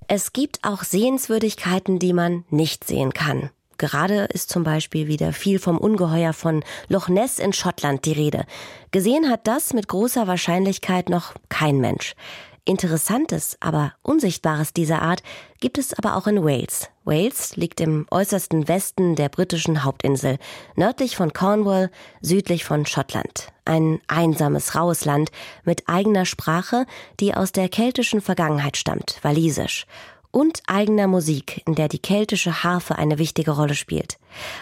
Es 0.07 0.33
gibt 0.33 0.59
auch 0.63 0.83
Sehenswürdigkeiten, 0.83 1.97
die 1.97 2.13
man 2.13 2.45
nicht 2.49 2.83
sehen 2.83 3.13
kann. 3.13 3.49
Gerade 3.77 4.25
ist 4.25 4.49
zum 4.49 4.63
Beispiel 4.63 5.07
wieder 5.07 5.33
viel 5.33 5.57
vom 5.57 5.77
Ungeheuer 5.77 6.31
von 6.31 6.63
Loch 6.87 7.09
Ness 7.09 7.39
in 7.39 7.53
Schottland 7.53 8.05
die 8.05 8.13
Rede. 8.13 8.45
Gesehen 8.91 9.29
hat 9.29 9.47
das 9.47 9.73
mit 9.73 9.87
großer 9.87 10.27
Wahrscheinlichkeit 10.27 11.09
noch 11.09 11.33
kein 11.49 11.79
Mensch. 11.79 12.15
Interessantes, 12.65 13.57
aber 13.59 13.93
Unsichtbares 14.03 14.73
dieser 14.73 15.01
Art 15.01 15.23
gibt 15.59 15.77
es 15.77 15.93
aber 15.93 16.15
auch 16.15 16.27
in 16.27 16.43
Wales. 16.43 16.89
Wales 17.05 17.55
liegt 17.55 17.79
im 17.79 18.07
äußersten 18.11 18.67
Westen 18.67 19.15
der 19.15 19.29
britischen 19.29 19.83
Hauptinsel, 19.83 20.37
nördlich 20.75 21.15
von 21.15 21.31
Cornwall, 21.33 21.91
südlich 22.21 22.65
von 22.65 22.85
Schottland. 22.85 23.53
Ein 23.63 24.01
einsames, 24.07 24.75
raues 24.75 25.05
Land 25.05 25.31
mit 25.63 25.87
eigener 25.87 26.25
Sprache, 26.25 26.85
die 27.19 27.33
aus 27.33 27.51
der 27.51 27.69
keltischen 27.69 28.21
Vergangenheit 28.21 28.75
stammt, 28.75 29.19
walisisch 29.21 29.85
und 30.31 30.63
eigener 30.67 31.07
Musik, 31.07 31.61
in 31.65 31.75
der 31.75 31.87
die 31.87 31.99
keltische 31.99 32.63
Harfe 32.63 32.97
eine 32.97 33.19
wichtige 33.19 33.51
Rolle 33.51 33.73
spielt. 33.73 34.17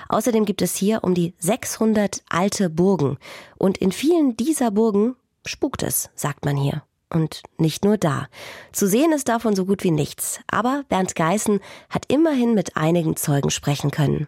Außerdem 0.07 0.45
gibt 0.45 0.61
es 0.61 0.75
hier 0.75 1.03
um 1.03 1.15
die 1.15 1.33
600 1.39 2.21
alte 2.29 2.69
Burgen 2.69 3.17
und 3.57 3.79
in 3.79 3.91
vielen 3.91 4.37
dieser 4.37 4.69
Burgen 4.69 5.15
spukt 5.45 5.81
es, 5.81 6.11
sagt 6.13 6.45
man 6.45 6.57
hier. 6.57 6.83
Und 7.13 7.43
nicht 7.57 7.85
nur 7.85 7.97
da. 7.97 8.27
Zu 8.71 8.87
sehen 8.87 9.11
ist 9.13 9.29
davon 9.29 9.55
so 9.55 9.65
gut 9.65 9.83
wie 9.83 9.91
nichts. 9.91 10.39
Aber 10.47 10.83
Bernd 10.89 11.15
Geißen 11.15 11.59
hat 11.89 12.11
immerhin 12.11 12.55
mit 12.55 12.75
einigen 12.75 13.15
Zeugen 13.15 13.51
sprechen 13.51 13.91
können. 13.91 14.27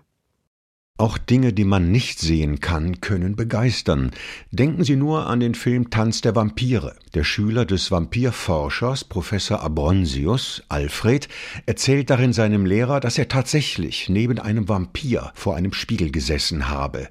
Auch 0.97 1.17
Dinge, 1.17 1.51
die 1.51 1.65
man 1.65 1.91
nicht 1.91 2.19
sehen 2.19 2.61
kann, 2.61 3.01
können 3.01 3.35
begeistern. 3.35 4.11
Denken 4.51 4.85
Sie 4.85 4.95
nur 4.95 5.25
an 5.27 5.41
den 5.41 5.53
Film 5.53 5.89
Tanz 5.89 6.21
der 6.21 6.37
Vampire. 6.37 6.95
Der 7.13 7.25
Schüler 7.25 7.65
des 7.65 7.91
Vampirforschers, 7.91 9.03
Professor 9.03 9.59
Abronsius, 9.59 10.63
Alfred, 10.69 11.27
erzählt 11.65 12.09
darin 12.09 12.31
seinem 12.31 12.65
Lehrer, 12.65 13.01
dass 13.01 13.17
er 13.17 13.27
tatsächlich 13.27 14.07
neben 14.07 14.39
einem 14.39 14.69
Vampir 14.69 15.33
vor 15.35 15.57
einem 15.57 15.73
Spiegel 15.73 16.11
gesessen 16.11 16.69
habe. 16.69 17.09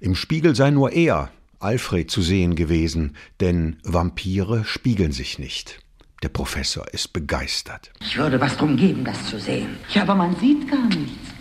Im 0.00 0.14
Spiegel 0.14 0.54
sei 0.54 0.70
nur 0.70 0.92
er, 0.92 1.30
Alfred 1.58 2.10
zu 2.10 2.22
sehen 2.22 2.54
gewesen, 2.54 3.16
denn 3.40 3.76
Vampire 3.84 4.64
spiegeln 4.64 5.12
sich 5.12 5.38
nicht. 5.38 5.80
Der 6.22 6.28
Professor 6.28 6.86
ist 6.92 7.12
begeistert. 7.12 7.92
Ich 8.00 8.16
würde 8.16 8.40
was 8.40 8.56
drum 8.56 8.76
geben, 8.76 9.04
das 9.04 9.26
zu 9.26 9.38
sehen. 9.38 9.76
Ja, 9.92 10.02
aber 10.02 10.14
man 10.14 10.34
sieht 10.36 10.70
gar 10.70 10.86
nichts. 10.86 11.36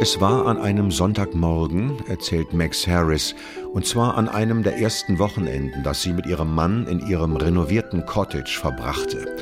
Es 0.00 0.20
war 0.20 0.44
an 0.46 0.58
einem 0.58 0.90
Sonntagmorgen, 0.90 2.06
erzählt 2.08 2.52
Max 2.52 2.86
Harris, 2.86 3.34
und 3.72 3.86
zwar 3.86 4.18
an 4.18 4.28
einem 4.28 4.62
der 4.62 4.76
ersten 4.76 5.18
Wochenenden, 5.18 5.82
das 5.82 6.02
sie 6.02 6.12
mit 6.12 6.26
ihrem 6.26 6.54
Mann 6.54 6.86
in 6.86 7.00
ihrem 7.06 7.36
renovierten 7.36 8.04
Cottage 8.04 8.58
verbrachte. 8.60 9.34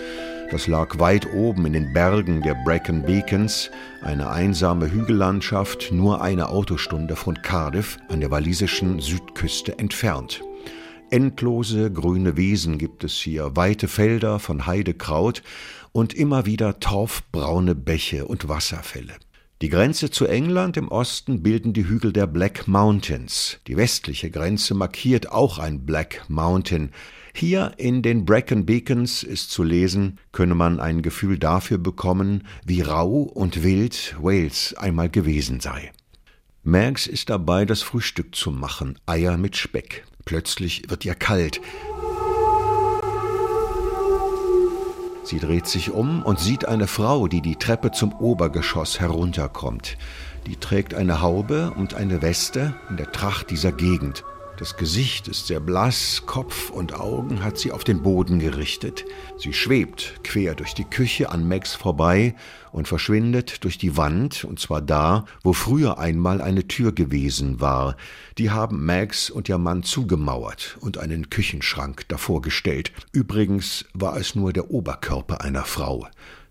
Das 0.53 0.67
lag 0.67 0.99
weit 0.99 1.33
oben 1.33 1.65
in 1.65 1.73
den 1.73 1.95
Bergen 1.95 2.43
der 2.43 2.55
Brecon 2.55 3.01
Beacons, 3.05 3.71
eine 4.03 4.29
einsame 4.29 4.93
Hügellandschaft, 4.93 5.93
nur 5.93 6.21
eine 6.21 6.51
Autostunde 6.51 7.17
von 7.17 7.41
Cardiff 7.41 7.97
an 8.11 8.21
der 8.21 8.31
walisischen 8.31 9.01
Südküste 9.01 9.79
entfernt. 9.79 10.43
Endlose 11.09 11.91
grüne 11.91 12.37
Wiesen 12.37 12.77
gibt 12.77 13.03
es 13.03 13.15
hier, 13.15 13.57
weite 13.57 13.89
Felder 13.89 14.39
von 14.39 14.67
Heidekraut 14.67 15.43
und 15.93 16.13
immer 16.13 16.45
wieder 16.45 16.79
torfbraune 16.81 17.75
Bäche 17.75 18.27
und 18.27 18.47
Wasserfälle. 18.47 19.15
Die 19.63 19.71
Grenze 19.71 20.11
zu 20.11 20.27
England 20.27 20.77
im 20.77 20.89
Osten 20.89 21.43
bilden 21.43 21.73
die 21.73 21.89
Hügel 21.89 22.13
der 22.13 22.27
Black 22.27 22.69
Mountains. 22.69 23.57
Die 23.69 23.79
westliche 23.79 24.31
Grenze 24.31 24.75
markiert 24.75 25.33
auch 25.33 25.59
ein 25.59 25.87
Black 25.87 26.27
Mountain. 26.29 26.91
Hier 27.35 27.73
in 27.79 28.03
den 28.03 28.25
Brecon 28.25 28.67
Beacons 28.67 29.23
ist 29.23 29.51
zu 29.51 29.63
lesen, 29.63 30.19
könne 30.33 30.55
man 30.55 30.81
ein 30.81 31.03
Gefühl 31.03 31.39
dafür 31.39 31.79
bekommen, 31.79 32.47
wie 32.65 32.83
rau 32.83 33.23
und 33.23 33.63
wild 33.63 34.17
Wales 34.21 34.75
einmal 34.75 35.09
gewesen 35.09 35.61
sei. 35.61 35.93
Max 36.63 37.07
ist 37.07 37.31
dabei, 37.31 37.65
das 37.65 37.83
Frühstück 37.83 38.37
zu 38.37 38.51
machen, 38.53 38.99
Eier 39.07 39.37
mit 39.37 39.57
Speck. 39.57 40.05
Plötzlich 40.25 40.89
wird 40.89 41.05
ihr 41.05 41.15
kalt. 41.15 41.61
Sie 45.25 45.39
dreht 45.39 45.67
sich 45.67 45.91
um 45.91 46.23
und 46.23 46.39
sieht 46.39 46.67
eine 46.67 46.87
Frau, 46.87 47.27
die 47.27 47.41
die 47.41 47.57
Treppe 47.57 47.91
zum 47.91 48.13
Obergeschoss 48.13 49.01
herunterkommt. 49.01 49.97
Die 50.47 50.57
trägt 50.57 50.95
eine 50.95 51.21
Haube 51.21 51.73
und 51.77 51.95
eine 51.95 52.23
Weste 52.23 52.75
in 52.91 52.97
der 52.97 53.11
Tracht 53.11 53.51
dieser 53.51 53.73
Gegend. 53.73 54.25
Das 54.63 54.77
Gesicht 54.77 55.27
ist 55.27 55.49
sehr 55.49 55.59
blass, 55.59 56.23
Kopf 56.25 56.71
und 56.71 56.95
Augen 56.95 57.43
hat 57.43 57.59
sie 57.59 57.73
auf 57.73 57.83
den 57.83 58.01
Boden 58.01 58.39
gerichtet. 58.39 59.05
Sie 59.37 59.53
schwebt 59.53 60.21
quer 60.23 60.55
durch 60.55 60.73
die 60.73 60.85
Küche 60.85 61.31
an 61.31 61.49
Max 61.49 61.75
vorbei 61.75 62.37
und 62.71 62.87
verschwindet 62.87 63.65
durch 63.65 63.77
die 63.77 63.97
Wand, 63.97 64.45
und 64.45 64.61
zwar 64.61 64.81
da, 64.81 65.25
wo 65.43 65.53
früher 65.53 65.99
einmal 65.99 66.41
eine 66.41 66.69
Tür 66.69 66.93
gewesen 66.93 67.61
war. 67.61 67.97
Die 68.39 68.51
haben 68.51 68.87
Max 68.87 69.31
und 69.31 69.49
ihr 69.49 69.59
Mann 69.59 69.83
zugemauert 69.83 70.77
und 70.79 70.97
einen 70.97 71.29
Küchenschrank 71.29 72.07
davor 72.07 72.41
gestellt. 72.41 72.93
Übrigens 73.11 73.87
war 73.95 74.17
es 74.17 74.37
nur 74.37 74.53
der 74.53 74.71
Oberkörper 74.71 75.41
einer 75.41 75.65
Frau. 75.65 76.07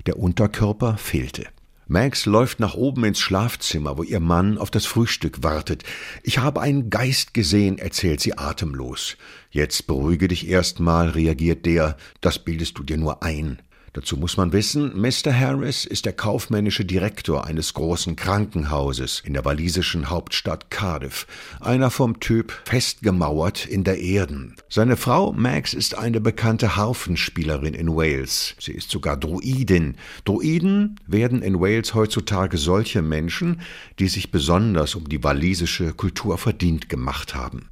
Der 0.05 0.20
Unterkörper 0.20 0.97
fehlte. 0.97 1.47
Max 1.92 2.26
läuft 2.26 2.62
nach 2.62 2.74
oben 2.74 3.04
ins 3.04 3.20
Schlafzimmer, 3.20 3.98
wo 3.98 4.04
ihr 4.04 4.22
Mann 4.22 4.58
auf 4.58 4.72
das 4.72 4.86
Frühstück 4.86 5.44
wartet. 5.44 5.84
Ich 6.24 6.38
habe 6.38 6.62
einen 6.62 6.89
Geist 6.89 7.34
gesehen, 7.34 7.78
erzählt 7.80 8.22
sie 8.22 8.38
atemlos. 8.38 9.18
Jetzt 9.50 9.88
beruhige 9.88 10.30
dich 10.30 10.48
erst 10.48 10.80
mal, 10.80 11.10
reagiert 11.10 11.66
der. 11.66 11.98
Das 12.22 12.39
bildest 12.39 12.78
du 12.78 12.84
dir 12.84 12.96
nur 12.96 13.24
ein. 13.24 13.62
Dazu 13.94 14.16
muss 14.16 14.38
man 14.38 14.54
wissen, 14.54 14.94
Mr. 14.96 15.38
Harris 15.38 15.84
ist 15.84 16.06
der 16.06 16.14
kaufmännische 16.14 16.86
Direktor 16.86 17.46
eines 17.46 17.74
großen 17.74 18.16
Krankenhauses 18.16 19.22
in 19.26 19.34
der 19.34 19.44
walisischen 19.44 20.10
Hauptstadt 20.10 20.70
Cardiff, 20.70 21.28
einer 21.60 21.92
vom 21.92 22.22
Typ 22.22 22.54
festgemauert 22.64 23.66
in 23.66 23.84
der 23.84 24.00
Erden. 24.00 24.56
Seine 24.70 24.96
Frau 24.96 25.34
Max 25.34 25.74
ist 25.74 25.98
eine 25.98 26.22
bekannte 26.22 26.78
Harfenspielerin 26.78 27.74
in 27.74 27.89
Wales. 27.89 28.56
Sie 28.60 28.72
ist 28.72 28.92
sogar 28.92 29.18
Druidin. 29.18 29.96
Druiden 30.24 30.98
werden 31.06 31.42
in 31.42 31.60
Wales 31.60 31.94
heutzutage 31.94 32.58
solche 32.58 33.02
Menschen, 33.02 33.60
die 34.00 34.08
sich 34.08 34.32
besonders 34.32 34.96
um 34.96 35.10
die 35.10 35.22
walisische 35.22 35.92
Kultur 35.92 36.38
verdient 36.38 36.88
gemacht 36.88 37.36
haben. 37.36 37.68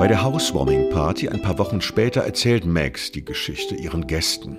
Bei 0.00 0.08
der 0.08 0.22
Housewarming-Party 0.22 1.28
ein 1.28 1.42
paar 1.42 1.58
Wochen 1.58 1.82
später 1.82 2.22
erzählt 2.22 2.64
Max 2.64 3.12
die 3.12 3.22
Geschichte 3.22 3.74
ihren 3.74 4.06
Gästen. 4.06 4.56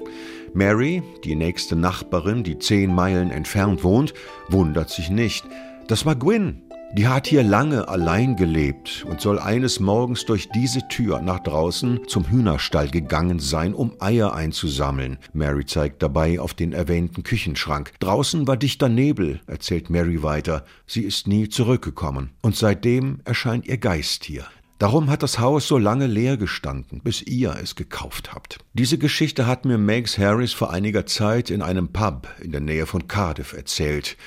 Mary, 0.54 1.02
die 1.24 1.34
nächste 1.34 1.76
Nachbarin, 1.76 2.44
die 2.44 2.60
zehn 2.60 2.94
Meilen 2.94 3.32
entfernt 3.32 3.84
wohnt, 3.84 4.14
wundert 4.50 4.92
sich 4.92 5.10
nicht. 5.10 5.44
Das 5.88 6.06
war 6.06 6.16
Gwyn. 6.16 6.62
Die 6.94 7.08
hat 7.08 7.26
hier 7.26 7.42
lange 7.42 7.88
allein 7.88 8.36
gelebt 8.36 9.04
und 9.10 9.20
soll 9.20 9.40
eines 9.40 9.80
Morgens 9.80 10.26
durch 10.26 10.48
diese 10.50 10.88
Tür 10.90 11.22
nach 11.22 11.40
draußen 11.40 12.02
zum 12.08 12.30
Hühnerstall 12.30 12.90
gegangen 12.90 13.40
sein, 13.40 13.74
um 13.74 13.96
Eier 14.00 14.36
einzusammeln. 14.36 15.18
Mary 15.34 15.66
zeigt 15.66 16.04
dabei 16.04 16.40
auf 16.40 16.54
den 16.54 16.72
erwähnten 16.72 17.24
Küchenschrank. 17.24 17.94
Draußen 18.00 18.46
war 18.46 18.58
dichter 18.58 18.90
Nebel, 18.90 19.42
erzählt 19.48 19.90
Mary 19.90 20.22
weiter. 20.22 20.66
Sie 20.86 21.02
ist 21.02 21.28
nie 21.28 21.50
zurückgekommen. 21.50 22.30
Und 22.44 22.56
seitdem 22.56 23.22
erscheint 23.26 23.66
ihr 23.66 23.80
Geist 23.80 24.24
hier. 24.26 24.46
Darum 24.82 25.12
hat 25.12 25.22
das 25.22 25.38
Haus 25.38 25.68
so 25.68 25.78
lange 25.78 26.08
leer 26.08 26.38
gestanden, 26.38 27.02
bis 27.04 27.22
ihr 27.22 27.56
es 27.62 27.76
gekauft 27.76 28.34
habt. 28.34 28.58
Diese 28.74 28.98
Geschichte 28.98 29.46
hat 29.46 29.64
mir 29.64 29.78
Megs 29.78 30.18
Harris 30.18 30.54
vor 30.54 30.72
einiger 30.72 31.06
Zeit 31.06 31.52
in 31.52 31.62
einem 31.62 31.90
Pub 31.90 32.28
in 32.42 32.52
der 32.52 32.62
Nähe 32.62 32.88
von 32.88 33.08
Cardiff 33.08 33.54
erzählt. 33.54 34.18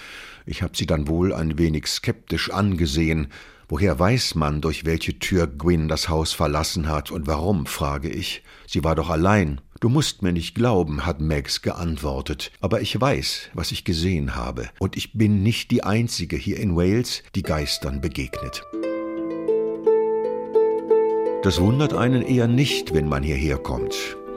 Ich 0.47 0.63
habe 0.63 0.77
sie 0.77 0.87
dann 0.87 1.09
wohl 1.09 1.35
ein 1.35 1.59
wenig 1.59 1.89
skeptisch 1.89 2.53
angesehen. 2.53 3.33
Woher 3.69 3.99
weiß 3.99 4.37
man, 4.37 4.61
durch 4.61 4.85
welche 4.85 5.19
Tür 5.19 5.49
Gwyn 5.49 5.89
das 5.89 6.09
Haus 6.09 6.33
verlassen 6.33 6.89
hat 6.89 7.11
und 7.11 7.27
warum, 7.27 7.67
frage 7.67 8.09
ich. 8.09 8.45
Sie 8.69 8.85
war 8.85 8.95
doch 8.95 9.11
allein. 9.11 9.61
Du 9.81 9.89
musst 9.89 10.23
mir 10.23 10.33
nicht 10.33 10.55
glauben, 10.55 11.05
hat 11.05 11.21
Megs 11.21 11.63
geantwortet, 11.63 12.53
aber 12.61 12.81
ich 12.81 13.01
weiß, 13.01 13.49
was 13.55 13.73
ich 13.73 13.85
gesehen 13.85 14.37
habe, 14.37 14.69
und 14.79 14.97
ich 14.97 15.15
bin 15.15 15.43
nicht 15.43 15.73
die 15.73 15.83
Einzige 15.83 16.37
hier 16.37 16.61
in 16.61 16.77
Wales, 16.77 17.25
die 17.35 17.43
Geistern 17.43 18.01
begegnet. 18.01 18.63
Das 21.45 21.61
wundert 21.61 21.93
einen 21.93 22.23
eher 22.23 22.49
nicht, 22.49 22.95
wenn 22.95 23.07
man 23.07 23.23
hierher 23.23 23.59
kommt, 23.59 23.95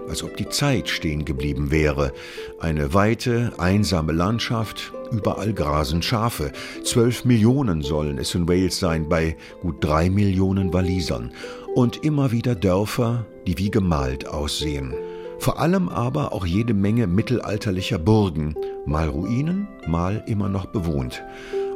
als 0.10 0.24
ob 0.24 0.36
die 0.36 0.50
Zeit 0.50 0.90
stehen 0.90 1.24
geblieben 1.24 1.72
wäre. 1.72 2.12
Eine 2.60 2.94
weite, 2.94 3.54
einsame 3.58 4.12
Landschaft, 4.12 4.92
überall 5.10 5.54
grasen 5.54 6.02
Schafe. 6.02 6.52
Zwölf 6.84 7.24
Millionen 7.24 7.82
sollen 7.82 8.18
es 8.18 8.36
in 8.36 8.50
Wales 8.50 8.78
sein, 8.78 9.08
bei 9.08 9.38
gut 9.62 9.78
drei 9.80 10.10
Millionen 10.10 10.74
Walisern. 10.74 11.32
Und 11.76 12.04
immer 12.04 12.34
wieder 12.34 12.56
Dörfer, 12.56 13.26
die 13.48 13.58
wie 13.58 13.72
gemalt 13.72 14.28
aussehen. 14.28 14.94
Vor 15.40 15.62
allem 15.62 15.88
aber 15.88 16.34
auch 16.34 16.46
jede 16.46 16.74
Menge 16.74 17.08
mittelalterlicher 17.08 18.00
Burgen, 18.00 18.54
mal 18.86 19.08
Ruinen, 19.08 19.70
mal 19.88 20.26
immer 20.28 20.50
noch 20.50 20.66
bewohnt. 20.66 21.24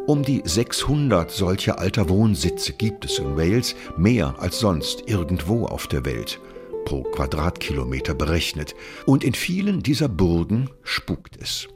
Um 0.07 0.23
die 0.23 0.41
600 0.43 1.29
solcher 1.29 1.77
alter 1.77 2.09
Wohnsitze 2.09 2.73
gibt 2.73 3.05
es 3.05 3.19
in 3.19 3.37
Wales, 3.37 3.75
mehr 3.97 4.35
als 4.39 4.59
sonst 4.59 5.03
irgendwo 5.07 5.65
auf 5.67 5.87
der 5.87 6.05
Welt, 6.05 6.39
pro 6.85 7.03
Quadratkilometer 7.03 8.15
berechnet. 8.15 8.75
Und 9.05 9.23
in 9.23 9.35
vielen 9.35 9.83
dieser 9.83 10.09
Burgen 10.09 10.69
spukt 10.83 11.37
es. 11.39 11.67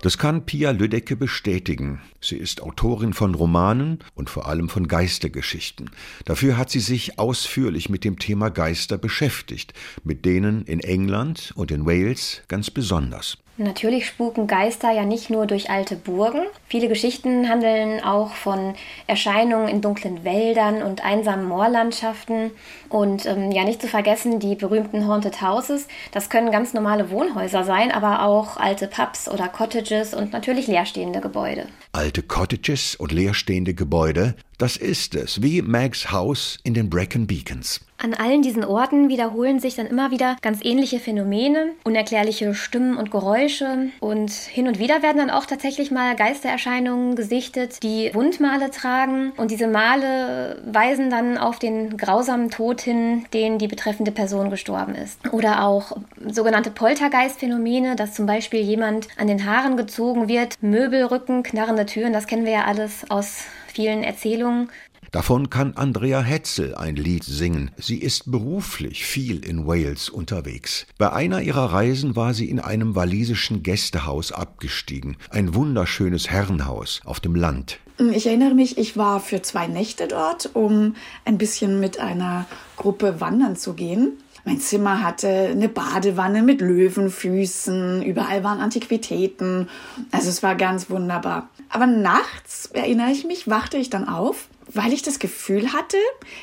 Das 0.00 0.16
kann 0.16 0.46
Pia 0.46 0.70
Lüdecke 0.70 1.14
bestätigen. 1.14 2.00
Sie 2.22 2.38
ist 2.38 2.62
Autorin 2.62 3.12
von 3.12 3.34
Romanen 3.34 3.98
und 4.14 4.30
vor 4.30 4.48
allem 4.48 4.70
von 4.70 4.88
Geistergeschichten. 4.88 5.90
Dafür 6.24 6.56
hat 6.56 6.70
sie 6.70 6.80
sich 6.80 7.18
ausführlich 7.18 7.90
mit 7.90 8.04
dem 8.04 8.18
Thema 8.18 8.48
Geister 8.48 8.96
beschäftigt, 8.96 9.74
mit 10.02 10.24
denen 10.24 10.64
in 10.64 10.80
England 10.80 11.52
und 11.54 11.70
in 11.70 11.84
Wales 11.84 12.40
ganz 12.48 12.70
besonders. 12.70 13.36
Natürlich 13.62 14.06
spuken 14.06 14.46
Geister 14.46 14.90
ja 14.90 15.04
nicht 15.04 15.28
nur 15.28 15.44
durch 15.44 15.68
alte 15.68 15.94
Burgen. 15.94 16.40
Viele 16.66 16.88
Geschichten 16.88 17.46
handeln 17.46 18.02
auch 18.02 18.30
von 18.30 18.74
Erscheinungen 19.06 19.68
in 19.68 19.82
dunklen 19.82 20.24
Wäldern 20.24 20.82
und 20.82 21.04
einsamen 21.04 21.44
Moorlandschaften. 21.44 22.52
Und 22.88 23.26
ähm, 23.26 23.52
ja, 23.52 23.64
nicht 23.64 23.82
zu 23.82 23.86
vergessen 23.86 24.38
die 24.38 24.54
berühmten 24.54 25.06
Haunted 25.06 25.42
Houses. 25.42 25.88
Das 26.10 26.30
können 26.30 26.50
ganz 26.50 26.72
normale 26.72 27.10
Wohnhäuser 27.10 27.64
sein, 27.64 27.92
aber 27.92 28.22
auch 28.24 28.56
alte 28.56 28.86
Pubs 28.86 29.28
oder 29.28 29.46
Cottages 29.48 30.14
und 30.14 30.32
natürlich 30.32 30.66
leerstehende 30.66 31.20
Gebäude. 31.20 31.66
Alte 31.92 32.22
Cottages 32.22 32.94
und 32.94 33.10
leerstehende 33.10 33.74
Gebäude, 33.74 34.36
das 34.58 34.76
ist 34.76 35.14
es, 35.14 35.42
wie 35.42 35.60
Mags 35.60 36.12
Haus 36.12 36.58
in 36.62 36.74
den 36.74 36.88
Brecon 36.88 37.26
Beacons. 37.26 37.80
An 38.02 38.14
allen 38.14 38.40
diesen 38.40 38.64
Orten 38.64 39.10
wiederholen 39.10 39.60
sich 39.60 39.74
dann 39.74 39.86
immer 39.86 40.10
wieder 40.10 40.36
ganz 40.40 40.60
ähnliche 40.62 41.00
Phänomene, 41.00 41.72
unerklärliche 41.84 42.54
Stimmen 42.54 42.96
und 42.96 43.10
Geräusche 43.10 43.90
und 44.00 44.30
hin 44.30 44.68
und 44.68 44.78
wieder 44.78 45.02
werden 45.02 45.18
dann 45.18 45.28
auch 45.30 45.44
tatsächlich 45.44 45.90
mal 45.90 46.16
Geistererscheinungen 46.16 47.14
gesichtet, 47.14 47.82
die 47.82 48.10
Wundmale 48.14 48.70
tragen 48.70 49.32
und 49.36 49.50
diese 49.50 49.66
Male 49.66 50.62
weisen 50.64 51.10
dann 51.10 51.36
auf 51.36 51.58
den 51.58 51.98
grausamen 51.98 52.50
Tod 52.50 52.80
hin, 52.80 53.26
den 53.34 53.58
die 53.58 53.68
betreffende 53.68 54.12
Person 54.12 54.48
gestorben 54.48 54.94
ist. 54.94 55.18
Oder 55.32 55.66
auch 55.66 55.98
sogenannte 56.26 56.70
Poltergeistphänomene, 56.70 57.96
dass 57.96 58.14
zum 58.14 58.24
Beispiel 58.24 58.60
jemand 58.60 59.08
an 59.18 59.26
den 59.26 59.44
Haaren 59.44 59.76
gezogen 59.76 60.28
wird, 60.28 60.54
Möbelrücken, 60.62 61.42
knarrende 61.42 61.79
Türen, 61.86 62.12
das 62.12 62.26
kennen 62.26 62.44
wir 62.44 62.52
ja 62.52 62.64
alles 62.64 63.10
aus 63.10 63.38
vielen 63.72 64.02
Erzählungen. 64.02 64.70
Davon 65.10 65.50
kann 65.50 65.72
Andrea 65.74 66.20
Hetzel 66.20 66.76
ein 66.76 66.94
Lied 66.94 67.24
singen. 67.24 67.72
Sie 67.76 67.98
ist 67.98 68.30
beruflich 68.30 69.04
viel 69.04 69.44
in 69.44 69.66
Wales 69.66 70.08
unterwegs. 70.08 70.86
Bei 70.98 71.12
einer 71.12 71.40
ihrer 71.40 71.72
Reisen 71.72 72.14
war 72.14 72.32
sie 72.32 72.48
in 72.48 72.60
einem 72.60 72.94
walisischen 72.94 73.64
Gästehaus 73.64 74.30
abgestiegen. 74.30 75.16
Ein 75.30 75.56
wunderschönes 75.56 76.30
Herrenhaus 76.30 77.00
auf 77.04 77.18
dem 77.18 77.34
Land. 77.34 77.80
Ich 77.98 78.26
erinnere 78.28 78.54
mich, 78.54 78.78
ich 78.78 78.96
war 78.96 79.18
für 79.18 79.42
zwei 79.42 79.66
Nächte 79.66 80.06
dort, 80.06 80.50
um 80.54 80.94
ein 81.24 81.38
bisschen 81.38 81.80
mit 81.80 81.98
einer 81.98 82.46
Gruppe 82.76 83.20
wandern 83.20 83.56
zu 83.56 83.74
gehen. 83.74 84.12
Mein 84.44 84.60
Zimmer 84.60 85.02
hatte 85.02 85.28
eine 85.28 85.68
Badewanne 85.68 86.42
mit 86.42 86.60
Löwenfüßen, 86.60 88.02
überall 88.02 88.42
waren 88.42 88.60
Antiquitäten. 88.60 89.68
Also 90.12 90.30
es 90.30 90.42
war 90.42 90.54
ganz 90.54 90.88
wunderbar. 90.88 91.50
Aber 91.70 91.86
nachts, 91.86 92.66
erinnere 92.72 93.12
ich 93.12 93.24
mich, 93.24 93.48
wachte 93.48 93.78
ich 93.78 93.90
dann 93.90 94.08
auf, 94.08 94.48
weil 94.66 94.92
ich 94.92 95.02
das 95.02 95.18
Gefühl 95.18 95.72
hatte, 95.72 95.96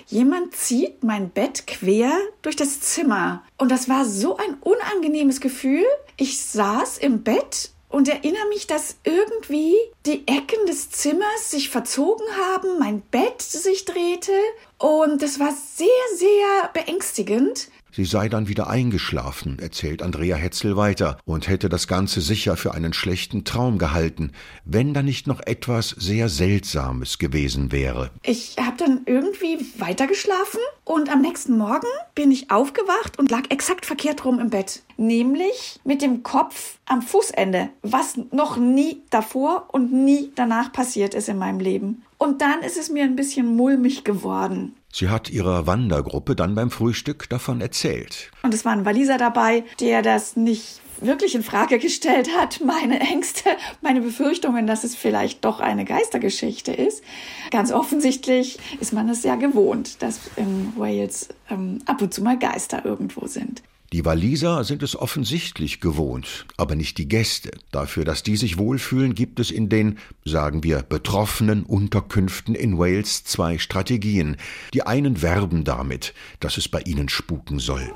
jemand 0.08 0.56
zieht 0.56 1.04
mein 1.04 1.30
Bett 1.30 1.68
quer 1.68 2.12
durch 2.42 2.56
das 2.56 2.80
Zimmer. 2.80 3.44
Und 3.58 3.70
das 3.70 3.90
war 3.90 4.06
so 4.06 4.38
ein 4.38 4.56
unangenehmes 4.62 5.42
Gefühl. 5.42 5.86
Ich 6.16 6.42
saß 6.42 6.98
im 6.98 7.24
Bett 7.24 7.72
und 7.90 8.08
erinnere 8.08 8.48
mich, 8.50 8.68
dass 8.68 8.98
irgendwie 9.04 9.76
die 10.06 10.28
Ecken 10.28 10.66
des 10.66 10.92
Zimmers 10.92 11.52
sich 11.52 11.70
verzogen 11.70 12.26
haben, 12.38 12.80
mein 12.80 13.02
Bett 13.02 13.42
sich 13.42 13.86
drehte 13.86 14.34
und 14.78 15.22
das 15.22 15.40
war 15.40 15.52
sehr, 15.52 15.88
sehr 16.16 16.70
beängstigend. 16.74 17.70
Sie 17.98 18.06
sei 18.06 18.30
dann 18.30 18.48
wieder 18.48 18.70
eingeschlafen, 18.70 19.58
erzählt 19.58 20.04
Andrea 20.04 20.36
Hetzel 20.36 20.78
weiter, 20.78 21.18
und 21.26 21.48
hätte 21.48 21.68
das 21.68 21.88
Ganze 21.88 22.22
sicher 22.22 22.56
für 22.56 22.76
einen 22.76 22.94
schlechten 22.94 23.44
Traum 23.44 23.80
gehalten, 23.80 24.34
wenn 24.66 24.94
da 24.94 25.02
nicht 25.02 25.26
noch 25.26 25.40
etwas 25.44 25.96
sehr 25.98 26.30
Seltsames 26.30 27.18
gewesen 27.18 27.72
wäre. 27.72 28.12
Ich 28.22 28.56
habe 28.62 28.78
dann 28.78 29.02
irgendwie 29.08 29.58
weitergeschlafen 29.80 30.60
und 30.84 31.10
am 31.12 31.22
nächsten 31.22 31.58
Morgen 31.58 31.88
bin 32.14 32.30
ich 32.30 32.52
aufgewacht 32.52 33.18
und 33.18 33.32
lag 33.32 33.50
exakt 33.50 33.88
verkehrt 33.88 34.26
rum 34.26 34.40
im 34.40 34.52
Bett. 34.52 34.84
Nämlich 34.98 35.80
mit 35.84 36.04
dem 36.04 36.22
Kopf 36.22 36.78
am 36.86 37.02
Fußende, 37.02 37.70
was 37.82 38.20
noch 38.32 38.58
nie 38.58 39.02
davor 39.10 39.70
und 39.72 39.92
nie 39.92 40.32
danach 40.36 40.72
passiert 40.72 41.16
ist 41.16 41.30
in 41.30 41.40
meinem 41.40 41.60
Leben. 41.60 42.04
Und 42.20 42.42
dann 42.42 42.62
ist 42.62 42.78
es 42.78 42.92
mir 42.92 43.06
ein 43.06 43.16
bisschen 43.16 43.56
mulmig 43.56 44.04
geworden. 44.04 44.76
Sie 44.92 45.10
hat 45.10 45.30
ihrer 45.30 45.68
Wandergruppe 45.68 46.36
dann 46.36 46.56
beim 46.56 46.72
Frühstück 46.72 47.30
davon 47.30 47.62
erzählt. 47.62 48.32
Und 48.44 48.54
es 48.54 48.66
war 48.66 48.72
ein 48.72 48.86
Waliser 48.86 49.18
dabei, 49.18 49.64
der 49.80 50.02
das 50.02 50.36
nicht 50.36 50.82
wirklich 51.02 51.36
in 51.36 51.44
Frage 51.44 51.80
gestellt 51.80 52.30
hat, 52.36 52.62
meine 52.66 53.00
Ängste, 53.00 53.50
meine 53.82 54.02
Befürchtungen, 54.02 54.68
dass 54.68 54.84
es 54.84 54.96
vielleicht 54.96 55.46
doch 55.46 55.60
eine 55.60 55.86
Geistergeschichte 55.86 56.72
ist. 56.72 57.04
Ganz 57.52 57.72
offensichtlich 57.72 58.58
ist 58.80 58.94
man 58.94 59.10
es 59.10 59.24
ja 59.24 59.36
gewohnt, 59.36 60.02
dass 60.02 60.20
in 60.36 60.74
Wales 60.76 61.30
ähm, 61.50 61.80
ab 61.86 62.02
und 62.02 62.14
zu 62.14 62.24
mal 62.24 62.38
Geister 62.38 62.86
irgendwo 62.86 63.28
sind. 63.28 63.62
Die 63.94 64.04
Waliser 64.04 64.66
sind 64.66 64.84
es 64.84 64.98
offensichtlich 64.98 65.80
gewohnt, 65.80 66.46
aber 66.58 66.76
nicht 66.76 66.98
die 66.98 67.08
Gäste. 67.08 67.52
Dafür, 67.72 68.04
dass 68.04 68.22
die 68.22 68.36
sich 68.36 68.58
wohlfühlen, 68.58 69.16
gibt 69.16 69.40
es 69.40 69.50
in 69.50 69.70
den, 69.70 69.98
sagen 70.26 70.64
wir, 70.64 70.82
betroffenen 70.84 71.64
Unterkünften 71.64 72.54
in 72.54 72.78
Wales 72.78 73.24
zwei 73.24 73.58
Strategien. 73.58 74.36
Die 74.74 74.84
einen 74.84 75.22
werben 75.22 75.64
damit, 75.64 76.14
dass 76.42 76.58
es 76.58 76.68
bei 76.68 76.82
ihnen 76.82 77.08
spuken 77.08 77.60
soll. 77.60 77.94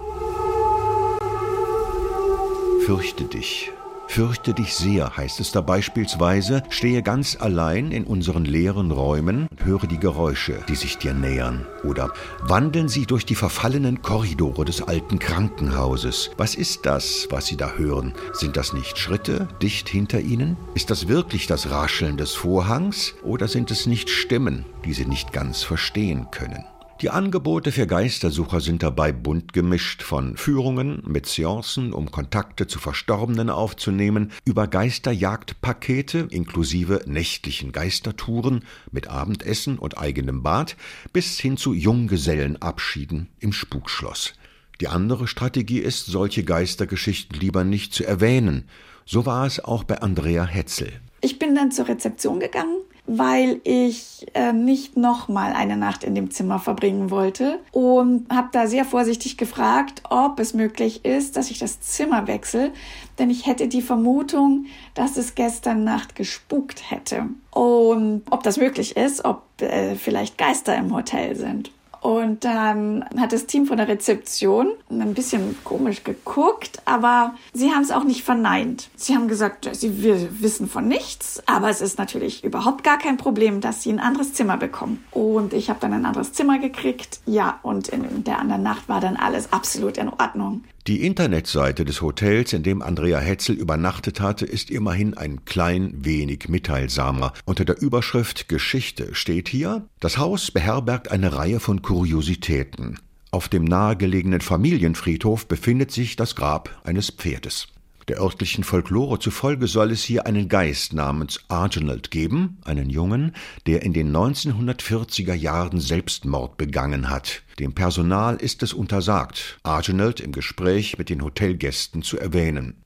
Fürchte 2.86 3.26
dich, 3.26 3.72
Fürchte 4.12 4.54
dich 4.54 4.76
sehr, 4.76 5.16
heißt 5.16 5.40
es 5.40 5.54
da 5.54 5.62
beispielsweise, 5.62 6.64
stehe 6.68 7.02
ganz 7.02 7.38
allein 7.40 7.94
in 7.94 8.04
unseren 8.04 8.44
leeren 8.44 8.92
Räumen 8.92 9.48
und 9.48 9.64
höre 9.64 9.88
die 9.88 10.00
Geräusche, 10.00 10.60
die 10.68 10.76
sich 10.76 10.98
dir 10.98 11.14
nähern. 11.14 11.66
Oder 11.86 12.12
wandeln 12.42 12.90
Sie 12.90 13.06
durch 13.06 13.26
die 13.26 13.36
verfallenen 13.36 14.02
Korridore 14.02 14.66
des 14.66 14.82
alten 14.82 15.18
Krankenhauses. 15.18 16.30
Was 16.36 16.56
ist 16.56 16.86
das, 16.86 17.30
was 17.30 17.46
Sie 17.46 17.56
da 17.56 17.76
hören? 17.78 18.14
Sind 18.34 18.58
das 18.58 18.74
nicht 18.74 18.98
Schritte 18.98 19.48
dicht 19.62 19.88
hinter 19.88 20.20
Ihnen? 20.20 20.58
Ist 20.74 20.90
das 20.90 21.08
wirklich 21.08 21.48
das 21.48 21.70
Rascheln 21.70 22.18
des 22.18 22.34
Vorhangs? 22.34 23.14
Oder 23.24 23.48
sind 23.48 23.72
es 23.72 23.86
nicht 23.86 24.10
Stimmen, 24.10 24.66
die 24.84 24.94
Sie 24.94 25.06
nicht 25.06 25.32
ganz 25.32 25.64
verstehen 25.64 26.28
können? 26.32 26.66
Die 27.02 27.10
Angebote 27.10 27.72
für 27.72 27.88
Geistersucher 27.88 28.62
sind 28.62 28.84
dabei 28.84 29.12
bunt 29.12 29.54
gemischt, 29.54 30.04
von 30.04 30.38
Führungen 30.38 31.02
mit 31.04 31.26
Seancen, 31.26 31.94
um 31.94 32.12
Kontakte 32.12 32.68
zu 32.68 32.78
Verstorbenen 32.78 33.50
aufzunehmen, 33.50 34.32
über 34.46 34.68
Geisterjagdpakete 34.68 36.28
inklusive 36.30 37.02
nächtlichen 37.08 37.72
Geistertouren 37.72 38.66
mit 38.92 39.08
Abendessen 39.08 39.80
und 39.80 39.98
eigenem 39.98 40.44
Bad 40.44 40.78
bis 41.12 41.40
hin 41.40 41.58
zu 41.58 41.74
Junggesellenabschieden 41.74 43.30
im 43.40 43.52
Spukschloss. 43.52 44.36
Die 44.80 44.88
andere 44.88 45.28
Strategie 45.28 45.80
ist, 45.80 46.06
solche 46.06 46.44
Geistergeschichten 46.44 47.40
lieber 47.40 47.64
nicht 47.64 47.96
zu 47.96 48.06
erwähnen. 48.06 48.66
So 49.08 49.26
war 49.26 49.48
es 49.48 49.60
auch 49.60 49.86
bei 49.86 50.04
Andrea 50.04 50.46
Hetzel. 50.46 50.94
Ich 51.22 51.40
bin 51.40 51.56
dann 51.56 51.72
zur 51.72 51.88
Rezeption 51.88 52.40
gegangen 52.40 52.78
weil 53.18 53.60
ich 53.66 54.26
äh, 54.34 54.54
nicht 54.54 54.96
noch 54.96 55.28
mal 55.28 55.52
eine 55.52 55.76
Nacht 55.76 56.06
in 56.06 56.16
dem 56.16 56.32
Zimmer 56.32 56.60
verbringen 56.60 57.12
wollte 57.12 57.60
und 57.74 58.26
habe 58.34 58.48
da 58.54 58.68
sehr 58.68 58.86
vorsichtig 58.86 59.38
gefragt, 59.38 60.02
ob 60.10 60.40
es 60.40 60.54
möglich 60.54 61.04
ist, 61.04 61.36
dass 61.36 61.52
ich 61.52 61.60
das 61.60 61.82
Zimmer 61.82 62.28
wechsle, 62.28 62.72
denn 63.20 63.30
ich 63.30 63.48
hätte 63.48 63.68
die 63.68 63.82
Vermutung, 63.82 64.68
dass 64.94 65.18
es 65.18 65.36
gestern 65.36 65.84
Nacht 65.84 66.16
gespukt 66.16 66.90
hätte 66.90 67.28
und 67.52 68.24
ob 68.30 68.44
das 68.44 68.58
möglich 68.58 68.96
ist, 68.96 69.26
ob 69.26 69.44
äh, 69.62 69.96
vielleicht 69.96 70.38
Geister 70.38 70.76
im 70.78 70.96
Hotel 70.96 71.36
sind. 71.36 71.72
Und 72.02 72.44
dann 72.46 73.06
hat 73.16 73.32
das 73.32 73.46
Team 73.46 73.68
von 73.68 73.78
der 73.78 73.88
Rezeption 73.88 74.72
ein 74.90 75.14
bisschen 75.14 75.56
komisch 75.64 76.04
geguckt, 76.04 76.82
aber 76.86 77.36
sie 77.54 77.72
haben 77.72 77.84
es 77.84 77.92
auch 77.92 78.04
nicht 78.04 78.24
verneint. 78.24 78.90
Sie 78.96 79.16
haben 79.16 79.28
gesagt, 79.28 79.70
sie 79.74 80.04
wissen 80.42 80.68
von 80.68 80.88
nichts, 80.88 81.44
aber 81.46 81.70
es 81.70 81.80
ist 81.80 82.00
natürlich 82.00 82.44
überhaupt 82.44 82.84
gar 82.84 82.98
kein 82.98 83.18
Problem, 83.18 83.62
dass 83.62 83.84
sie 83.84 83.92
ein 83.92 84.00
anderes 84.00 84.34
Zimmer 84.34 84.58
bekommen. 84.58 85.04
Und 85.12 85.54
ich 85.54 85.70
habe 85.70 85.80
dann 85.80 85.94
ein 85.94 86.06
anderes 86.06 86.34
Zimmer 86.34 86.58
gekriegt. 86.58 87.20
Ja, 87.28 87.60
und 87.62 87.90
in 87.90 88.24
der 88.24 88.40
anderen 88.40 88.64
Nacht 88.64 88.90
war 88.90 89.00
dann 89.00 89.16
alles 89.16 89.54
absolut 89.54 90.00
in 90.00 90.10
Ordnung. 90.10 90.64
Die 90.88 91.06
Internetseite 91.06 91.86
des 91.86 92.02
Hotels, 92.02 92.54
in 92.54 92.64
dem 92.64 92.82
Andrea 92.82 93.20
Hetzel 93.20 93.56
übernachtet 93.56 94.20
hatte, 94.20 94.48
ist 94.48 94.72
immerhin 94.72 95.16
ein 95.16 95.46
klein 95.46 95.94
wenig 96.04 96.50
mitteilsamer. 96.50 97.34
Unter 97.46 97.66
der 97.66 97.80
Überschrift 97.80 98.50
Geschichte 98.50 99.14
steht 99.14 99.48
hier, 99.48 99.86
das 100.00 100.18
Haus 100.18 100.50
beherbergt 100.50 101.12
eine 101.12 101.36
Reihe 101.36 101.60
von 101.60 101.84
Kuriositäten. 101.84 102.98
Auf 103.30 103.48
dem 103.48 103.64
nahegelegenen 103.64 104.42
Familienfriedhof 104.42 105.48
befindet 105.48 105.92
sich 105.92 106.16
das 106.16 106.36
Grab 106.36 106.82
eines 106.84 107.12
Pferdes. 107.12 107.68
Der 108.08 108.20
örtlichen 108.20 108.64
Folklore 108.64 109.20
zufolge 109.20 109.68
soll 109.68 109.92
es 109.92 110.04
hier 110.04 110.26
einen 110.26 110.50
Geist 110.50 110.94
namens 110.94 111.42
Arginald 111.48 112.10
geben, 112.10 112.58
einen 112.66 112.90
Jungen, 112.90 113.34
der 113.68 113.84
in 113.84 113.94
den 113.94 114.12
1940er 114.12 115.36
Jahren 115.36 115.80
Selbstmord 115.80 116.58
begangen 116.58 117.12
hat. 117.12 117.44
Dem 117.62 117.74
Personal 117.74 118.38
ist 118.38 118.64
es 118.64 118.74
untersagt, 118.74 119.60
Arginald 119.62 120.20
im 120.20 120.32
Gespräch 120.32 120.98
mit 120.98 121.12
den 121.12 121.24
Hotelgästen 121.24 122.02
zu 122.02 122.18
erwähnen. 122.18 122.82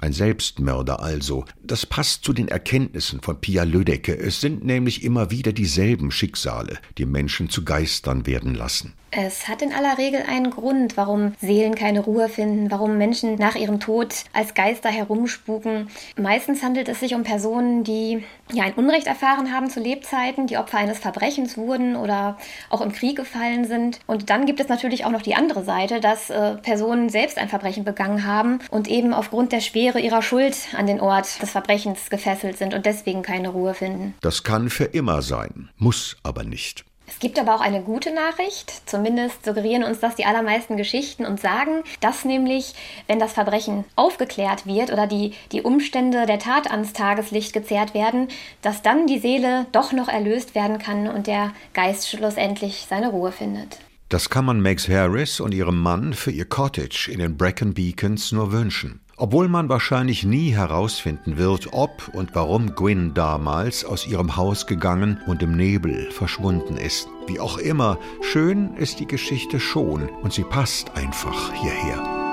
Ein 0.00 0.12
Selbstmörder 0.12 1.00
also. 1.00 1.44
Das 1.62 1.86
passt 1.86 2.24
zu 2.24 2.32
den 2.32 2.48
Erkenntnissen 2.48 3.20
von 3.20 3.40
Pia 3.40 3.62
Lödecke. 3.62 4.18
Es 4.18 4.40
sind 4.40 4.64
nämlich 4.64 5.04
immer 5.04 5.30
wieder 5.30 5.52
dieselben 5.52 6.10
Schicksale, 6.10 6.78
die 6.98 7.06
Menschen 7.06 7.48
zu 7.50 7.64
Geistern 7.64 8.26
werden 8.26 8.56
lassen. 8.56 8.94
Es 9.12 9.46
hat 9.46 9.62
in 9.62 9.72
aller 9.72 9.96
Regel 9.96 10.24
einen 10.28 10.50
Grund, 10.50 10.96
warum 10.96 11.34
Seelen 11.40 11.76
keine 11.76 12.00
Ruhe 12.00 12.28
finden, 12.28 12.72
warum 12.72 12.98
Menschen 12.98 13.36
nach 13.36 13.54
ihrem 13.54 13.78
Tod 13.78 14.12
als 14.32 14.54
Geister 14.54 14.88
herumspuken. 14.88 15.88
Meistens 16.16 16.64
handelt 16.64 16.88
es 16.88 16.98
sich 16.98 17.14
um 17.14 17.22
Personen, 17.22 17.84
die 17.84 18.24
ja 18.52 18.64
ein 18.64 18.74
Unrecht 18.74 19.06
erfahren 19.06 19.52
haben 19.52 19.70
zu 19.70 19.80
Lebzeiten, 19.80 20.46
die 20.46 20.58
Opfer 20.58 20.78
eines 20.78 20.98
Verbrechens 20.98 21.56
wurden 21.56 21.96
oder 21.96 22.36
auch 22.70 22.80
im 22.80 22.92
Krieg 22.92 23.16
gefallen 23.16 23.64
sind. 23.64 24.00
Und 24.06 24.30
dann 24.30 24.46
gibt 24.46 24.60
es 24.60 24.68
natürlich 24.68 25.04
auch 25.04 25.10
noch 25.10 25.22
die 25.22 25.34
andere 25.34 25.64
Seite, 25.64 26.00
dass 26.00 26.30
äh, 26.30 26.56
Personen 26.56 27.08
selbst 27.08 27.38
ein 27.38 27.48
Verbrechen 27.48 27.84
begangen 27.84 28.26
haben 28.26 28.58
und 28.70 28.88
eben 28.88 29.14
aufgrund 29.14 29.52
der 29.52 29.60
Schwere 29.60 30.00
ihrer 30.00 30.22
Schuld 30.22 30.56
an 30.76 30.86
den 30.86 31.00
Ort 31.00 31.40
des 31.42 31.50
Verbrechens 31.50 32.10
gefesselt 32.10 32.58
sind 32.58 32.74
und 32.74 32.86
deswegen 32.86 33.22
keine 33.22 33.48
Ruhe 33.48 33.74
finden. 33.74 34.14
Das 34.20 34.42
kann 34.42 34.70
für 34.70 34.84
immer 34.84 35.22
sein, 35.22 35.70
muss 35.78 36.16
aber 36.22 36.44
nicht. 36.44 36.84
Es 37.06 37.18
gibt 37.18 37.38
aber 37.38 37.54
auch 37.54 37.60
eine 37.60 37.82
gute 37.82 38.14
Nachricht, 38.14 38.88
zumindest 38.88 39.44
suggerieren 39.44 39.84
uns 39.84 40.00
das 40.00 40.14
die 40.14 40.24
allermeisten 40.24 40.76
Geschichten 40.76 41.26
und 41.26 41.38
sagen, 41.38 41.82
dass 42.00 42.24
nämlich, 42.24 42.74
wenn 43.06 43.18
das 43.18 43.32
Verbrechen 43.32 43.84
aufgeklärt 43.94 44.66
wird 44.66 44.90
oder 44.90 45.06
die, 45.06 45.34
die 45.52 45.62
Umstände 45.62 46.26
der 46.26 46.38
Tat 46.38 46.70
ans 46.70 46.92
Tageslicht 46.94 47.52
gezerrt 47.52 47.92
werden, 47.92 48.28
dass 48.62 48.82
dann 48.82 49.06
die 49.06 49.18
Seele 49.18 49.66
doch 49.72 49.92
noch 49.92 50.08
erlöst 50.08 50.54
werden 50.54 50.78
kann 50.78 51.06
und 51.06 51.26
der 51.26 51.52
Geist 51.74 52.08
schlussendlich 52.08 52.86
seine 52.88 53.10
Ruhe 53.10 53.32
findet. 53.32 53.78
Das 54.08 54.30
kann 54.30 54.44
man 54.44 54.60
Max 54.60 54.88
Harris 54.88 55.40
und 55.40 55.52
ihrem 55.52 55.80
Mann 55.80 56.14
für 56.14 56.30
ihr 56.30 56.44
Cottage 56.44 57.10
in 57.12 57.18
den 57.18 57.36
Brecon 57.36 57.74
Beacons 57.74 58.32
nur 58.32 58.52
wünschen. 58.52 59.00
Obwohl 59.16 59.48
man 59.48 59.68
wahrscheinlich 59.68 60.24
nie 60.24 60.50
herausfinden 60.50 61.36
wird, 61.36 61.72
ob 61.72 62.10
und 62.12 62.34
warum 62.34 62.74
Gwyn 62.74 63.14
damals 63.14 63.84
aus 63.84 64.06
ihrem 64.06 64.36
Haus 64.36 64.66
gegangen 64.66 65.20
und 65.26 65.42
im 65.42 65.56
Nebel 65.56 66.10
verschwunden 66.10 66.76
ist. 66.76 67.08
Wie 67.26 67.40
auch 67.40 67.58
immer, 67.58 67.98
schön 68.22 68.74
ist 68.74 69.00
die 69.00 69.06
Geschichte 69.06 69.60
schon 69.60 70.08
und 70.22 70.32
sie 70.32 70.44
passt 70.44 70.96
einfach 70.96 71.52
hierher. 71.52 72.23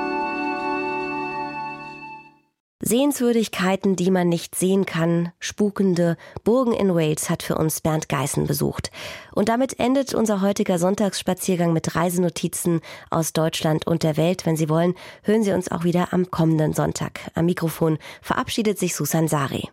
Sehenswürdigkeiten, 2.82 3.95
die 3.95 4.12
man 4.12 4.28
nicht 4.28 4.56
sehen 4.56 4.86
kann, 4.86 5.32
spukende 5.40 6.18
Burgen 6.44 6.74
in 6.74 6.94
Wales 6.95 7.30
hat 7.30 7.44
für 7.44 7.56
uns 7.56 7.82
Bernd 7.82 8.10
Geißen 8.10 8.48
besucht. 8.48 8.91
Und 9.34 9.49
damit 9.49 9.80
endet 9.80 10.14
unser 10.14 10.41
heutiger 10.41 10.80
Sonntagsspaziergang 10.80 11.74
mit 11.74 11.95
Reisenotizen 11.95 12.82
aus 13.10 13.34
Deutschland 13.34 13.88
und 13.88 14.03
der 14.03 14.18
Welt. 14.18 14.45
Wenn 14.45 14.58
Sie 14.58 14.70
wollen, 14.70 14.95
hören 15.24 15.44
Sie 15.44 15.52
uns 15.52 15.72
auch 15.72 15.84
wieder 15.84 16.12
am 16.12 16.32
kommenden 16.32 16.74
Sonntag. 16.74 17.32
Am 17.36 17.45
Mikrofon 17.45 17.98
verabschiedet 18.22 18.80
sich 18.80 18.95
Susan 18.95 19.28
Sari. 19.28 19.70